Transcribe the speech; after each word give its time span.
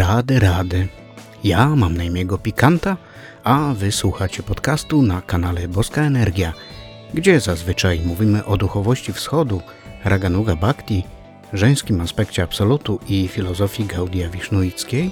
Rady, 0.00 0.38
rady. 0.40 0.88
Ja 1.44 1.76
mam 1.76 1.96
na 1.96 2.04
imię 2.04 2.26
Pikanta, 2.42 2.96
a 3.44 3.74
wysłuchacie 3.74 4.42
podcastu 4.42 5.02
na 5.02 5.22
kanale 5.22 5.68
Boska 5.68 6.02
Energia, 6.02 6.52
gdzie 7.14 7.40
zazwyczaj 7.40 8.00
mówimy 8.00 8.44
o 8.44 8.56
duchowości 8.56 9.12
wschodu, 9.12 9.60
Raganuga 10.04 10.56
Bhakti, 10.56 11.04
żeńskim 11.52 12.00
aspekcie 12.00 12.42
absolutu 12.42 13.00
i 13.08 13.28
filozofii 13.28 13.84
Gaudia 13.84 14.28
Wisznuickiej, 14.28 15.10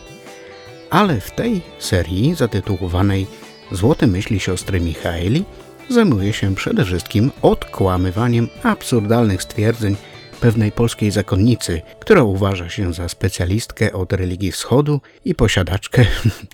ale 0.90 1.20
w 1.20 1.30
tej 1.30 1.62
serii 1.78 2.34
zatytułowanej 2.34 3.26
Złote 3.72 4.06
myśli 4.06 4.40
siostry 4.40 4.80
Michaeli 4.80 5.44
zajmuję 5.88 6.32
się 6.32 6.54
przede 6.54 6.84
wszystkim 6.84 7.30
odkłamywaniem 7.42 8.48
absurdalnych 8.62 9.42
stwierdzeń 9.42 9.96
pewnej 10.40 10.72
polskiej 10.72 11.10
zakonnicy, 11.10 11.82
która 12.00 12.22
uważa 12.22 12.68
się 12.68 12.94
za 12.94 13.08
specjalistkę 13.08 13.92
od 13.92 14.12
religii 14.12 14.52
wschodu 14.52 15.00
i 15.24 15.34
posiadaczkę 15.34 16.06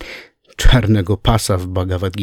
czarnego 0.57 1.17
pasa 1.17 1.57
w 1.57 1.67
Bhagavad 1.67 2.13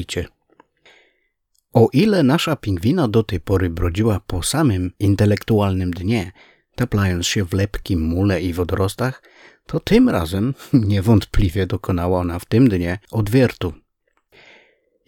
O 1.72 1.88
ile 1.92 2.22
nasza 2.22 2.56
pingwina 2.56 3.08
do 3.08 3.22
tej 3.22 3.40
pory 3.40 3.70
brodziła 3.70 4.20
po 4.26 4.42
samym 4.42 4.90
intelektualnym 4.98 5.90
dnie, 5.90 6.32
taplając 6.74 7.26
się 7.26 7.44
w 7.44 7.52
lepkim 7.52 8.00
mule 8.00 8.42
i 8.42 8.52
wodorostach, 8.52 9.22
to 9.66 9.80
tym 9.80 10.08
razem 10.08 10.54
niewątpliwie 10.72 11.66
dokonała 11.66 12.20
ona 12.20 12.38
w 12.38 12.44
tym 12.44 12.68
dnie 12.68 12.98
odwiertu. 13.10 13.81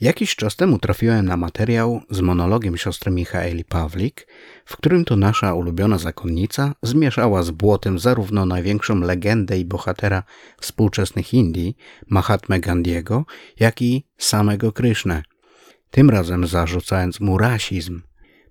Jakiś 0.00 0.36
czas 0.36 0.56
temu 0.56 0.78
trafiłem 0.78 1.26
na 1.26 1.36
materiał 1.36 2.00
z 2.10 2.20
monologiem 2.20 2.76
siostry 2.76 3.10
Michaeli 3.12 3.64
Pawlik, 3.64 4.26
w 4.64 4.76
którym 4.76 5.04
to 5.04 5.16
nasza 5.16 5.54
ulubiona 5.54 5.98
zakonnica 5.98 6.74
zmieszała 6.82 7.42
z 7.42 7.50
błotem 7.50 7.98
zarówno 7.98 8.46
największą 8.46 9.00
legendę 9.00 9.58
i 9.58 9.64
bohatera 9.64 10.22
współczesnych 10.60 11.34
Indii, 11.34 11.76
Mahatmę 12.08 12.60
Gandhiego, 12.60 13.24
jak 13.60 13.82
i 13.82 14.06
samego 14.18 14.72
Krysznę, 14.72 15.22
tym 15.90 16.10
razem 16.10 16.46
zarzucając 16.46 17.20
mu 17.20 17.38
rasizm. 17.38 18.02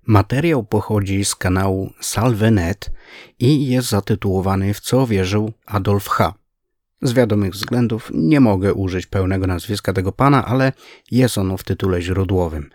Materiał 0.06 0.64
pochodzi 0.64 1.24
z 1.24 1.34
kanału 1.34 1.90
Salvenet 2.00 2.90
i 3.38 3.66
jest 3.66 3.88
zatytułowany 3.88 4.74
W 4.74 4.80
co 4.80 5.06
wierzył 5.06 5.52
Adolf 5.66 6.08
H. 6.08 6.43
Z 7.04 7.12
wiadomych 7.12 7.52
względów 7.52 8.10
nie 8.14 8.40
mogę 8.40 8.74
użyć 8.74 9.06
pełnego 9.06 9.46
nazwiska 9.46 9.92
tego 9.92 10.12
pana, 10.12 10.44
ale 10.44 10.72
jest 11.10 11.38
ono 11.38 11.56
w 11.56 11.64
tytule 11.64 12.02
źródłowym. 12.02 12.70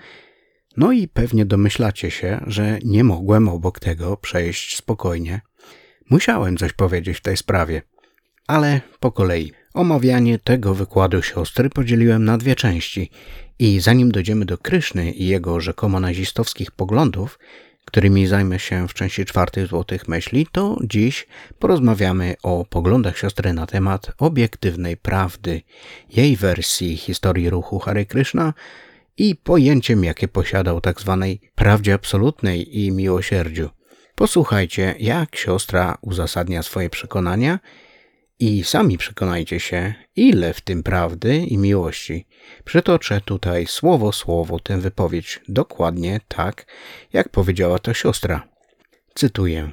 No 0.77 0.91
i 0.91 1.07
pewnie 1.07 1.45
domyślacie 1.45 2.11
się, 2.11 2.43
że 2.47 2.79
nie 2.85 3.03
mogłem 3.03 3.49
obok 3.49 3.79
tego 3.79 4.17
przejść 4.17 4.77
spokojnie. 4.77 5.41
Musiałem 6.09 6.57
coś 6.57 6.73
powiedzieć 6.73 7.17
w 7.17 7.21
tej 7.21 7.37
sprawie. 7.37 7.81
Ale 8.47 8.81
po 8.99 9.11
kolei. 9.11 9.51
Omawianie 9.73 10.39
tego 10.39 10.73
wykładu 10.73 11.21
siostry 11.21 11.69
podzieliłem 11.69 12.25
na 12.25 12.37
dwie 12.37 12.55
części 12.55 13.09
i 13.59 13.79
zanim 13.79 14.11
dojdziemy 14.11 14.45
do 14.45 14.57
Kryszny 14.57 15.11
i 15.11 15.27
jego 15.27 15.59
rzekomo 15.59 15.99
nazistowskich 15.99 16.71
poglądów, 16.71 17.39
którymi 17.89 18.27
zajmę 18.27 18.59
się 18.59 18.87
w 18.87 18.93
części 18.93 19.25
czwartej 19.25 19.67
Złotych 19.67 20.07
Myśli, 20.07 20.47
to 20.51 20.77
dziś 20.83 21.27
porozmawiamy 21.59 22.35
o 22.43 22.65
poglądach 22.65 23.17
siostry 23.17 23.53
na 23.53 23.65
temat 23.65 24.11
obiektywnej 24.17 24.97
prawdy, 24.97 25.61
jej 26.09 26.35
wersji 26.35 26.97
historii 26.97 27.49
ruchu 27.49 27.79
Hare 27.79 28.05
Krishna 28.05 28.53
i 29.17 29.35
pojęciem, 29.35 30.03
jakie 30.03 30.27
posiadał 30.27 30.81
tak 30.81 31.01
zwanej 31.01 31.41
prawdzie 31.55 31.93
absolutnej 31.93 32.79
i 32.79 32.91
miłosierdziu. 32.91 33.69
Posłuchajcie, 34.15 34.95
jak 34.99 35.35
siostra 35.35 35.97
uzasadnia 36.01 36.63
swoje 36.63 36.89
przekonania 36.89 37.59
i 38.39 38.63
sami 38.63 38.97
przekonajcie 38.97 39.59
się, 39.59 39.93
ile 40.15 40.53
w 40.53 40.61
tym 40.61 40.83
prawdy 40.83 41.37
i 41.37 41.57
miłości. 41.57 42.27
Przytoczę 42.65 43.21
tutaj 43.21 43.67
słowo 43.67 44.11
słowo 44.11 44.59
tę 44.59 44.77
wypowiedź, 44.77 45.41
dokładnie 45.47 46.19
tak, 46.27 46.65
jak 47.13 47.29
powiedziała 47.29 47.79
to 47.79 47.93
siostra. 47.93 48.47
Cytuję. 49.15 49.71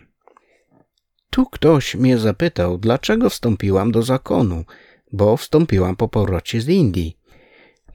Tu 1.31 1.47
ktoś 1.47 1.94
mnie 1.94 2.19
zapytał, 2.19 2.78
dlaczego 2.78 3.31
wstąpiłam 3.31 3.93
do 3.93 4.03
zakonu, 4.03 4.65
bo 5.12 5.37
wstąpiłam 5.37 5.97
po 5.97 6.09
powrocie 6.09 6.60
z 6.60 6.69
Indii. 6.69 7.19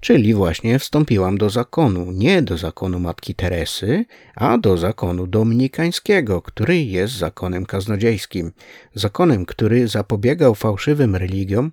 Czyli 0.01 0.33
właśnie 0.33 0.79
wstąpiłam 0.79 1.37
do 1.37 1.49
zakonu, 1.49 2.11
nie 2.11 2.41
do 2.41 2.57
zakonu 2.57 2.99
Matki 2.99 3.35
Teresy, 3.35 4.05
a 4.35 4.57
do 4.57 4.77
zakonu 4.77 5.27
dominikańskiego, 5.27 6.41
który 6.41 6.83
jest 6.83 7.13
zakonem 7.13 7.65
kaznodziejskim. 7.65 8.51
Zakonem, 8.93 9.45
który 9.45 9.87
zapobiegał 9.87 10.55
fałszywym 10.55 11.15
religiom, 11.15 11.71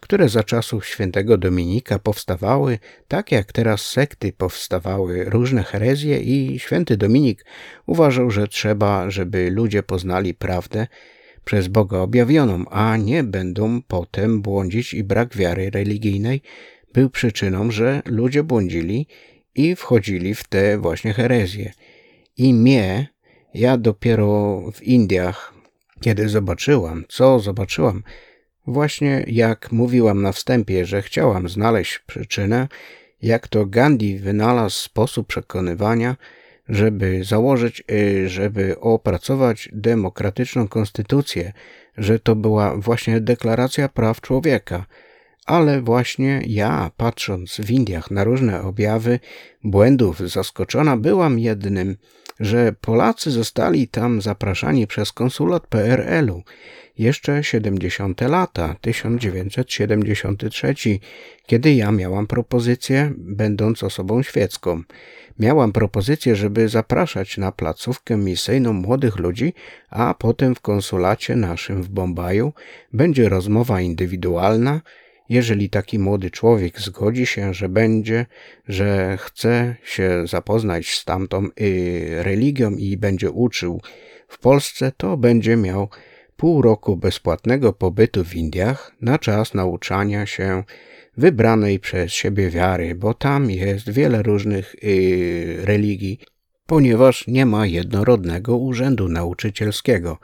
które 0.00 0.28
za 0.28 0.44
czasów 0.44 0.86
świętego 0.86 1.38
Dominika 1.38 1.98
powstawały, 1.98 2.78
tak 3.08 3.32
jak 3.32 3.52
teraz 3.52 3.80
sekty 3.80 4.32
powstawały 4.32 5.24
różne 5.24 5.62
herezje 5.62 6.20
i 6.20 6.58
święty 6.58 6.96
Dominik 6.96 7.44
uważał, 7.86 8.30
że 8.30 8.48
trzeba, 8.48 9.10
żeby 9.10 9.50
ludzie 9.50 9.82
poznali 9.82 10.34
prawdę, 10.34 10.86
przez 11.44 11.68
Boga 11.68 11.98
objawioną, 11.98 12.64
a 12.70 12.96
nie 12.96 13.24
będą 13.24 13.82
potem 13.82 14.42
błądzić 14.42 14.94
i 14.94 15.04
brak 15.04 15.36
wiary 15.36 15.70
religijnej 15.70 16.42
był 16.92 17.10
przyczyną, 17.10 17.70
że 17.70 18.02
ludzie 18.04 18.42
błądzili 18.42 19.06
i 19.54 19.76
wchodzili 19.76 20.34
w 20.34 20.44
te 20.44 20.78
właśnie 20.78 21.12
herezje. 21.12 21.72
I 22.36 22.54
mnie, 22.54 23.08
ja 23.54 23.76
dopiero 23.76 24.62
w 24.72 24.82
Indiach, 24.82 25.54
kiedy 26.00 26.28
zobaczyłam, 26.28 27.04
co 27.08 27.38
zobaczyłam, 27.38 28.02
właśnie 28.66 29.24
jak 29.26 29.72
mówiłam 29.72 30.22
na 30.22 30.32
wstępie, 30.32 30.86
że 30.86 31.02
chciałam 31.02 31.48
znaleźć 31.48 31.98
przyczynę, 31.98 32.68
jak 33.22 33.48
to 33.48 33.66
Gandhi 33.66 34.18
wynalazł 34.18 34.76
sposób 34.76 35.26
przekonywania, 35.26 36.16
żeby 36.68 37.24
założyć, 37.24 37.82
y, 37.90 38.28
żeby 38.28 38.80
opracować 38.80 39.68
demokratyczną 39.72 40.68
konstytucję, 40.68 41.52
że 41.96 42.18
to 42.18 42.36
była 42.36 42.76
właśnie 42.76 43.20
deklaracja 43.20 43.88
praw 43.88 44.20
człowieka, 44.20 44.86
ale 45.46 45.82
właśnie 45.82 46.42
ja, 46.46 46.90
patrząc 46.96 47.56
w 47.56 47.70
Indiach 47.70 48.10
na 48.10 48.24
różne 48.24 48.62
objawy 48.62 49.20
błędów, 49.64 50.18
zaskoczona 50.18 50.96
byłam 50.96 51.38
jednym, 51.38 51.96
że 52.40 52.74
Polacy 52.80 53.30
zostali 53.30 53.88
tam 53.88 54.22
zapraszani 54.22 54.86
przez 54.86 55.12
konsulat 55.12 55.66
PRL-u. 55.66 56.42
Jeszcze 56.98 57.44
70. 57.44 58.20
lata, 58.20 58.76
1973, 58.80 60.74
kiedy 61.46 61.74
ja 61.74 61.92
miałam 61.92 62.26
propozycję, 62.26 63.12
będąc 63.16 63.82
osobą 63.82 64.22
świecką. 64.22 64.82
Miałam 65.38 65.72
propozycję, 65.72 66.36
żeby 66.36 66.68
zapraszać 66.68 67.38
na 67.38 67.52
placówkę 67.52 68.16
misyjną 68.16 68.72
młodych 68.72 69.18
ludzi, 69.18 69.54
a 69.90 70.14
potem 70.14 70.54
w 70.54 70.60
konsulacie 70.60 71.36
naszym 71.36 71.82
w 71.82 71.88
Bombaju 71.88 72.52
będzie 72.92 73.28
rozmowa 73.28 73.80
indywidualna, 73.80 74.80
jeżeli 75.30 75.70
taki 75.70 75.98
młody 75.98 76.30
człowiek 76.30 76.80
zgodzi 76.80 77.26
się, 77.26 77.54
że 77.54 77.68
będzie, 77.68 78.26
że 78.68 79.16
chce 79.20 79.76
się 79.84 80.26
zapoznać 80.26 80.88
z 80.88 81.04
tamtą 81.04 81.48
y, 81.60 82.22
religią 82.22 82.70
i 82.70 82.96
będzie 82.96 83.30
uczył 83.30 83.80
w 84.28 84.38
Polsce, 84.38 84.92
to 84.96 85.16
będzie 85.16 85.56
miał 85.56 85.88
pół 86.36 86.62
roku 86.62 86.96
bezpłatnego 86.96 87.72
pobytu 87.72 88.24
w 88.24 88.34
Indiach 88.34 88.92
na 89.00 89.18
czas 89.18 89.54
nauczania 89.54 90.26
się 90.26 90.64
wybranej 91.16 91.78
przez 91.78 92.12
siebie 92.12 92.50
wiary, 92.50 92.94
bo 92.94 93.14
tam 93.14 93.50
jest 93.50 93.90
wiele 93.90 94.22
różnych 94.22 94.74
y, 94.84 95.56
religii, 95.64 96.20
ponieważ 96.66 97.26
nie 97.26 97.46
ma 97.46 97.66
jednorodnego 97.66 98.56
urzędu 98.56 99.08
nauczycielskiego, 99.08 100.18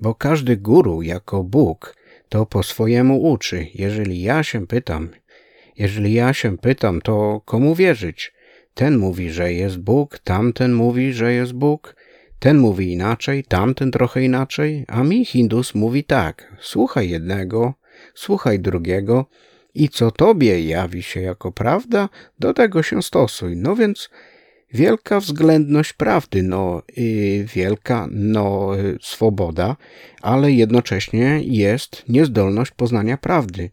bo 0.00 0.14
każdy 0.14 0.56
guru 0.56 1.02
jako 1.02 1.44
Bóg 1.44 1.98
to 2.28 2.46
po 2.46 2.62
swojemu 2.62 3.22
uczy. 3.22 3.66
Jeżeli 3.74 4.22
ja 4.22 4.42
się 4.42 4.66
pytam, 4.66 5.08
jeżeli 5.76 6.12
ja 6.12 6.32
się 6.34 6.58
pytam, 6.58 7.00
to 7.00 7.40
komu 7.44 7.74
wierzyć? 7.74 8.32
Ten 8.74 8.98
mówi, 8.98 9.30
że 9.30 9.52
jest 9.52 9.78
Bóg, 9.78 10.18
tamten 10.18 10.72
mówi, 10.72 11.12
że 11.12 11.32
jest 11.32 11.52
Bóg, 11.52 11.96
ten 12.38 12.58
mówi 12.58 12.92
inaczej, 12.92 13.44
tamten 13.44 13.90
trochę 13.90 14.22
inaczej, 14.22 14.84
a 14.88 15.02
mi 15.02 15.24
Hindus 15.24 15.74
mówi 15.74 16.04
tak: 16.04 16.56
słuchaj 16.60 17.10
jednego, 17.10 17.74
słuchaj 18.14 18.60
drugiego 18.60 19.26
i 19.74 19.88
co 19.88 20.10
tobie 20.10 20.64
jawi 20.64 21.02
się 21.02 21.20
jako 21.20 21.52
prawda, 21.52 22.08
do 22.38 22.54
tego 22.54 22.82
się 22.82 23.02
stosuj. 23.02 23.56
No 23.56 23.76
więc 23.76 24.10
wielka 24.72 25.20
względność 25.20 25.92
prawdy, 25.92 26.42
no 26.42 26.82
wielka 27.54 28.08
no, 28.10 28.70
swoboda, 29.00 29.76
ale 30.22 30.52
jednocześnie 30.52 31.40
jest 31.42 32.04
niezdolność 32.08 32.70
poznania 32.70 33.16
prawdy. 33.16 33.70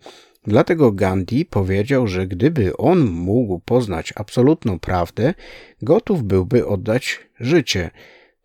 Dlatego 0.48 0.92
Gandhi 0.92 1.46
powiedział, 1.46 2.08
że 2.08 2.28
gdyby 2.28 2.78
on 2.78 3.06
mógł 3.06 3.60
poznać 3.60 4.14
absolutną 4.16 4.80
prawdę, 4.80 5.34
gotów 5.82 6.24
byłby 6.24 6.68
oddać 6.68 7.20
życie. 7.40 7.90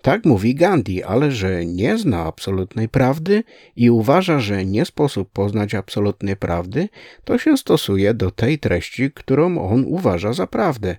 Tak 0.02 0.24
mówi 0.24 0.54
Gandhi, 0.54 1.02
ale 1.02 1.32
że 1.32 1.66
nie 1.66 1.98
zna 1.98 2.24
absolutnej 2.24 2.88
prawdy 2.88 3.42
i 3.76 3.90
uważa, 3.90 4.40
że 4.40 4.64
nie 4.64 4.84
sposób 4.84 5.30
poznać 5.30 5.74
absolutnej 5.74 6.36
prawdy, 6.36 6.88
to 7.24 7.38
się 7.38 7.56
stosuje 7.56 8.14
do 8.14 8.30
tej 8.30 8.58
treści, 8.58 9.10
którą 9.10 9.70
on 9.70 9.84
uważa 9.86 10.32
za 10.32 10.46
prawdę. 10.46 10.96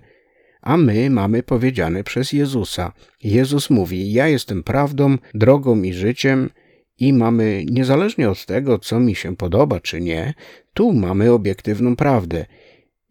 A 0.62 0.76
my 0.76 1.10
mamy 1.10 1.42
powiedziane 1.42 2.04
przez 2.04 2.32
Jezusa. 2.32 2.92
Jezus 3.24 3.70
mówi: 3.70 4.12
Ja 4.12 4.28
jestem 4.28 4.62
prawdą, 4.62 5.18
drogą 5.34 5.82
i 5.82 5.92
życiem, 5.92 6.50
i 6.98 7.12
mamy, 7.12 7.64
niezależnie 7.70 8.30
od 8.30 8.46
tego, 8.46 8.78
co 8.78 9.00
mi 9.00 9.14
się 9.14 9.36
podoba 9.36 9.80
czy 9.80 10.00
nie, 10.00 10.34
tu 10.74 10.92
mamy 10.92 11.32
obiektywną 11.32 11.96
prawdę. 11.96 12.46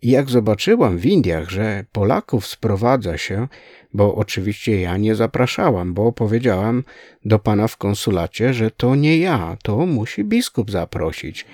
Jak 0.02 0.30
zobaczyłam 0.30 0.98
w 0.98 1.06
Indiach, 1.06 1.50
że 1.50 1.86
Polaków 1.92 2.48
sprowadza 2.48 3.18
się, 3.18 3.48
bo 3.94 4.16
oczywiście 4.16 4.82
ja 4.82 4.98
nie 4.98 5.16
zapraszałam, 5.16 5.94
bo 5.94 6.12
powiedziałam 6.12 6.84
do 7.26 7.40
pana 7.40 7.68
w 7.68 7.78
konsulacie, 7.78 8.54
że 8.54 8.72
to 8.72 8.96
nie 8.96 9.18
ja, 9.18 9.58
to 9.64 9.86
musi 9.86 10.24
biskup 10.24 10.72
zaprosić, 10.72 11.46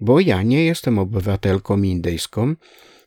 bo 0.00 0.20
ja 0.20 0.42
nie 0.42 0.64
jestem 0.64 0.98
obywatelką 0.98 1.82
indyjską 1.82 2.54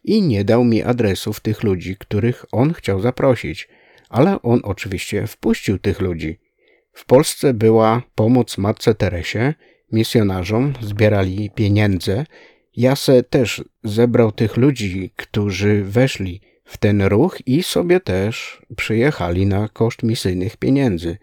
i 0.04 0.22
nie 0.22 0.44
dał 0.44 0.64
mi 0.64 0.84
adresów 0.84 1.40
tych 1.40 1.64
ludzi, 1.64 1.98
których 1.98 2.46
on 2.52 2.74
chciał 2.74 3.02
zaprosić, 3.02 3.68
ale 4.10 4.42
on 4.42 4.60
oczywiście 4.64 5.28
wpuścił 5.28 5.80
tych 5.80 6.00
ludzi. 6.00 6.40
W 6.94 7.06
Polsce 7.06 7.54
była 7.54 8.02
pomoc 8.16 8.58
Matce 8.58 8.96
Teresie, 8.96 9.54
misjonarzom 9.92 10.74
zbierali 10.82 11.50
pieniądze. 11.56 12.26
Jase 12.76 13.24
też 13.24 13.64
zebrał 13.84 14.32
tych 14.32 14.58
ludzi, 14.58 15.12
którzy 15.16 15.84
weszli 15.84 16.42
w 16.64 16.78
ten 16.78 17.02
ruch 17.02 17.38
i 17.46 17.64
sobie 17.64 18.00
też 18.00 18.62
przyjechali 18.76 19.46
na 19.46 19.70
koszt 19.70 20.04
misyjnych 20.04 20.58
pieniędzy. 20.58 21.18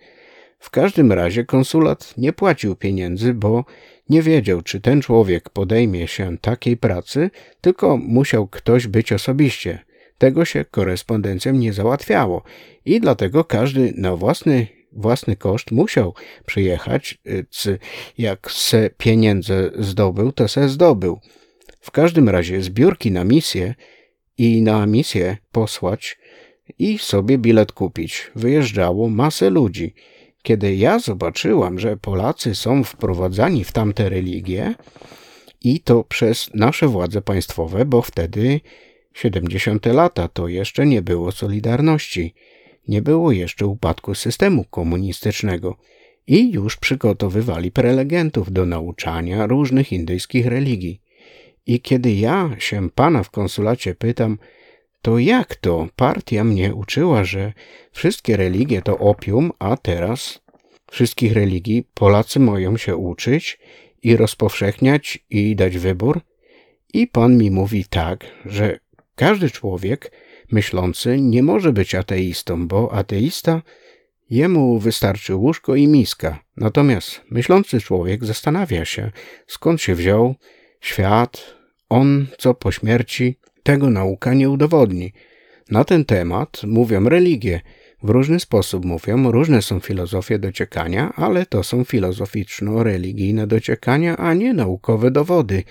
W 0.58 0.70
każdym 0.70 1.12
razie 1.12 1.44
konsulat 1.44 2.14
nie 2.16 2.32
płacił 2.32 2.76
pieniędzy, 2.76 3.34
bo 3.34 3.64
nie 4.08 4.22
wiedział, 4.22 4.62
czy 4.62 4.80
ten 4.80 5.02
człowiek 5.02 5.50
podejmie 5.50 6.08
się 6.08 6.38
takiej 6.38 6.76
pracy, 6.76 7.30
tylko 7.60 7.96
musiał 7.96 8.48
ktoś 8.48 8.86
być 8.86 9.12
osobiście. 9.12 9.78
Tego 10.18 10.44
się 10.44 10.64
korespondencją 10.64 11.52
nie 11.52 11.72
załatwiało 11.72 12.42
i 12.84 13.00
dlatego 13.00 13.44
każdy 13.44 13.92
na 13.96 14.16
własny 14.16 14.66
własny 14.96 15.36
koszt 15.36 15.70
musiał 15.70 16.14
przyjechać, 16.46 17.18
y, 17.66 17.78
jak 18.18 18.50
se 18.50 18.90
pieniądze 18.98 19.70
zdobył, 19.78 20.32
to 20.32 20.48
se 20.48 20.68
zdobył. 20.68 21.20
W 21.80 21.90
każdym 21.90 22.28
razie 22.28 22.62
zbiórki 22.62 23.10
na 23.10 23.24
misję 23.24 23.74
i 24.38 24.62
na 24.62 24.86
misję 24.86 25.36
posłać 25.52 26.18
i 26.78 26.98
sobie 26.98 27.38
bilet 27.38 27.72
kupić. 27.72 28.30
Wyjeżdżało 28.34 29.08
masę 29.08 29.50
ludzi. 29.50 29.94
Kiedy 30.46 30.76
ja 30.76 30.98
zobaczyłam, 30.98 31.78
że 31.78 31.96
Polacy 31.96 32.54
są 32.54 32.84
wprowadzani 32.84 33.64
w 33.64 33.72
tamte 33.72 34.08
religie 34.08 34.74
i 35.62 35.80
to 35.80 36.04
przez 36.04 36.50
nasze 36.54 36.88
władze 36.88 37.22
państwowe, 37.22 37.84
bo 37.84 38.02
wtedy 38.02 38.60
70 39.14 39.86
lata 39.86 40.28
to 40.28 40.48
jeszcze 40.48 40.86
nie 40.86 41.02
było 41.02 41.32
Solidarności– 41.32 42.34
nie 42.88 43.02
było 43.02 43.32
jeszcze 43.32 43.66
upadku 43.66 44.14
systemu 44.14 44.64
komunistycznego 44.64 45.76
i 46.26 46.52
już 46.52 46.76
przygotowywali 46.76 47.70
prelegentów 47.70 48.52
do 48.52 48.66
nauczania 48.66 49.46
różnych 49.46 49.92
indyjskich 49.92 50.46
religii. 50.46 51.00
I 51.66 51.80
kiedy 51.80 52.12
ja 52.12 52.56
się 52.58 52.90
pana 52.90 53.22
w 53.22 53.30
konsulacie 53.30 53.94
pytam, 53.94 54.38
to 55.06 55.18
jak 55.18 55.56
to 55.56 55.88
partia 55.96 56.44
mnie 56.44 56.74
uczyła, 56.74 57.24
że 57.24 57.52
wszystkie 57.92 58.36
religie 58.36 58.82
to 58.82 58.98
opium, 58.98 59.52
a 59.58 59.76
teraz 59.76 60.40
wszystkich 60.90 61.32
religii 61.32 61.88
Polacy 61.94 62.40
mają 62.40 62.76
się 62.76 62.96
uczyć 62.96 63.58
i 64.02 64.16
rozpowszechniać 64.16 65.18
i 65.30 65.56
dać 65.56 65.78
wybór? 65.78 66.20
I 66.94 67.06
pan 67.06 67.38
mi 67.38 67.50
mówi 67.50 67.84
tak, 67.84 68.24
że 68.44 68.78
każdy 69.14 69.50
człowiek 69.50 70.12
myślący 70.52 71.20
nie 71.20 71.42
może 71.42 71.72
być 71.72 71.94
ateistą, 71.94 72.68
bo 72.68 72.92
ateista 72.92 73.62
jemu 74.30 74.78
wystarczy 74.78 75.34
łóżko 75.34 75.74
i 75.74 75.88
miska. 75.88 76.38
Natomiast 76.56 77.20
myślący 77.30 77.80
człowiek 77.80 78.24
zastanawia 78.24 78.84
się, 78.84 79.10
skąd 79.46 79.82
się 79.82 79.94
wziął 79.94 80.34
świat, 80.80 81.54
on 81.88 82.26
co 82.38 82.54
po 82.54 82.72
śmierci, 82.72 83.38
tego 83.66 83.90
nauka 83.90 84.34
nie 84.34 84.50
udowodni. 84.50 85.12
Na 85.70 85.84
ten 85.84 86.04
temat 86.04 86.60
mówią 86.66 87.08
religie. 87.08 87.60
W 88.02 88.10
różny 88.10 88.40
sposób 88.40 88.84
mówią, 88.84 89.32
różne 89.32 89.62
są 89.62 89.80
filozofie 89.80 90.38
dociekania, 90.38 91.12
ale 91.16 91.46
to 91.46 91.62
są 91.62 91.84
filozoficzno-religijne 91.84 93.46
dociekania, 93.46 94.16
a 94.16 94.34
nie 94.34 94.54
naukowe 94.54 95.10
dowody. 95.10 95.62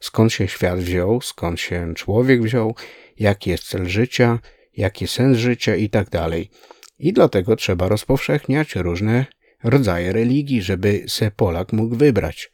Skąd 0.00 0.32
się 0.32 0.48
świat 0.48 0.78
wziął, 0.78 1.20
skąd 1.20 1.60
się 1.60 1.94
człowiek 1.94 2.42
wziął, 2.42 2.74
jaki 3.18 3.50
jest 3.50 3.64
cel 3.64 3.86
życia, 3.86 4.38
jaki 4.76 5.06
sens 5.06 5.38
życia 5.38 5.76
i 5.76 5.88
tak 5.88 6.10
dalej. 6.10 6.50
I 6.98 7.12
dlatego 7.12 7.56
trzeba 7.56 7.88
rozpowszechniać 7.88 8.76
różne 8.76 9.26
rodzaje 9.64 10.12
religii, 10.12 10.62
żeby 10.62 11.04
se 11.06 11.30
Polak 11.30 11.72
mógł 11.72 11.96
wybrać. 11.96 12.50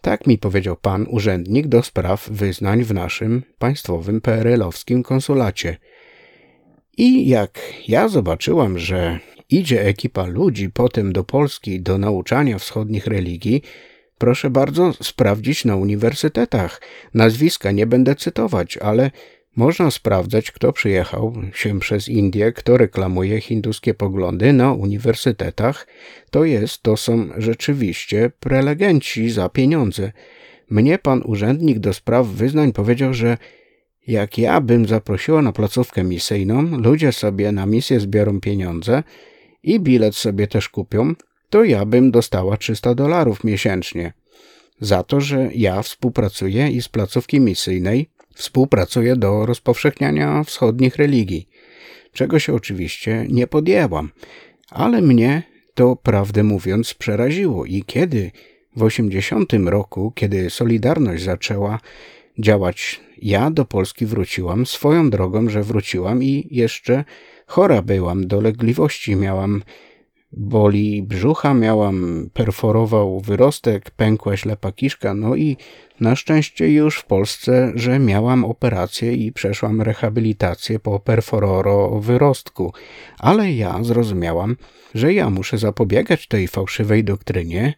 Tak 0.00 0.26
mi 0.26 0.38
powiedział 0.38 0.76
pan 0.76 1.06
urzędnik 1.10 1.66
do 1.66 1.82
spraw 1.82 2.28
wyznań 2.30 2.84
w 2.84 2.94
naszym 2.94 3.42
państwowym 3.58 4.20
PRL-owskim 4.20 5.02
konsulacie. 5.02 5.76
I 6.96 7.28
jak 7.28 7.60
ja 7.88 8.08
zobaczyłam, 8.08 8.78
że 8.78 9.18
idzie 9.50 9.82
ekipa 9.82 10.26
ludzi 10.26 10.70
potem 10.70 11.12
do 11.12 11.24
Polski 11.24 11.80
do 11.80 11.98
nauczania 11.98 12.58
wschodnich 12.58 13.06
religii, 13.06 13.62
proszę 14.18 14.50
bardzo 14.50 14.92
sprawdzić 15.02 15.64
na 15.64 15.76
uniwersytetach. 15.76 16.80
Nazwiska 17.14 17.70
nie 17.70 17.86
będę 17.86 18.14
cytować, 18.14 18.76
ale 18.76 19.10
można 19.58 19.90
sprawdzać, 19.90 20.50
kto 20.50 20.72
przyjechał 20.72 21.34
się 21.54 21.80
przez 21.80 22.08
Indię, 22.08 22.52
kto 22.52 22.76
reklamuje 22.76 23.40
hinduskie 23.40 23.94
poglądy 23.94 24.52
na 24.52 24.72
uniwersytetach. 24.72 25.86
To 26.30 26.44
jest, 26.44 26.82
to 26.82 26.96
są 26.96 27.28
rzeczywiście 27.36 28.30
prelegenci 28.40 29.30
za 29.30 29.48
pieniądze. 29.48 30.12
Mnie 30.70 30.98
pan 30.98 31.22
urzędnik 31.24 31.78
do 31.78 31.92
spraw 31.92 32.26
wyznań 32.26 32.72
powiedział, 32.72 33.14
że 33.14 33.38
jak 34.06 34.38
ja 34.38 34.60
bym 34.60 34.86
zaprosiła 34.86 35.42
na 35.42 35.52
placówkę 35.52 36.04
misyjną, 36.04 36.62
ludzie 36.62 37.12
sobie 37.12 37.52
na 37.52 37.66
misję 37.66 38.00
zbiorą 38.00 38.40
pieniądze 38.40 39.02
i 39.62 39.80
bilet 39.80 40.16
sobie 40.16 40.46
też 40.46 40.68
kupią, 40.68 41.14
to 41.50 41.64
ja 41.64 41.84
bym 41.84 42.10
dostała 42.10 42.56
300 42.56 42.94
dolarów 42.94 43.44
miesięcznie. 43.44 44.12
Za 44.80 45.02
to, 45.02 45.20
że 45.20 45.50
ja 45.54 45.82
współpracuję 45.82 46.68
i 46.68 46.82
z 46.82 46.88
placówki 46.88 47.40
misyjnej 47.40 48.10
Współpracuję 48.38 49.16
do 49.16 49.46
rozpowszechniania 49.46 50.44
wschodnich 50.44 50.96
religii, 50.96 51.48
czego 52.12 52.38
się 52.38 52.54
oczywiście 52.54 53.26
nie 53.28 53.46
podjęłam, 53.46 54.10
ale 54.70 55.02
mnie 55.02 55.42
to 55.74 55.96
prawdę 55.96 56.42
mówiąc 56.42 56.94
przeraziło 56.94 57.64
i 57.64 57.82
kiedy 57.86 58.30
w 58.76 58.82
80 58.82 59.52
roku, 59.64 60.12
kiedy 60.14 60.50
Solidarność 60.50 61.22
zaczęła 61.22 61.80
działać, 62.38 63.00
ja 63.22 63.50
do 63.50 63.64
Polski 63.64 64.06
wróciłam 64.06 64.66
swoją 64.66 65.10
drogą, 65.10 65.48
że 65.48 65.62
wróciłam 65.62 66.22
i 66.22 66.48
jeszcze 66.50 67.04
chora 67.46 67.82
byłam, 67.82 68.26
dolegliwości 68.26 69.16
miałam 69.16 69.62
boli 70.32 71.02
brzucha, 71.02 71.54
miałam, 71.54 72.30
perforował 72.32 73.20
wyrostek, 73.20 73.90
pękła 73.90 74.36
ślepa 74.36 74.72
kiszka, 74.72 75.14
no 75.14 75.36
i 75.36 75.56
na 76.00 76.16
szczęście 76.16 76.72
już 76.72 76.98
w 76.98 77.04
Polsce, 77.04 77.72
że 77.74 77.98
miałam 77.98 78.44
operację 78.44 79.14
i 79.14 79.32
przeszłam 79.32 79.82
rehabilitację 79.82 80.78
po 80.78 81.00
perfororo 81.00 82.00
wyrostku, 82.00 82.72
ale 83.18 83.52
ja 83.52 83.84
zrozumiałam, 83.84 84.56
że 84.94 85.14
ja 85.14 85.30
muszę 85.30 85.58
zapobiegać 85.58 86.26
tej 86.26 86.48
fałszywej 86.48 87.04
doktrynie, 87.04 87.74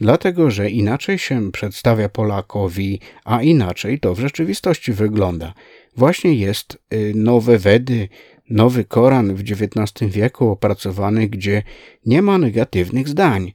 dlatego 0.00 0.50
że 0.50 0.70
inaczej 0.70 1.18
się 1.18 1.52
przedstawia 1.52 2.08
Polakowi, 2.08 3.00
a 3.24 3.42
inaczej 3.42 4.00
to 4.00 4.14
w 4.14 4.20
rzeczywistości 4.20 4.92
wygląda. 4.92 5.54
Właśnie 5.96 6.34
jest 6.34 6.78
y, 6.94 7.12
nowe 7.14 7.58
Wedy, 7.58 8.08
nowy 8.50 8.84
Koran 8.84 9.34
w 9.34 9.40
XIX 9.40 10.12
wieku 10.12 10.50
opracowany, 10.50 11.28
gdzie 11.28 11.62
nie 12.06 12.22
ma 12.22 12.38
negatywnych 12.38 13.08
zdań. 13.08 13.52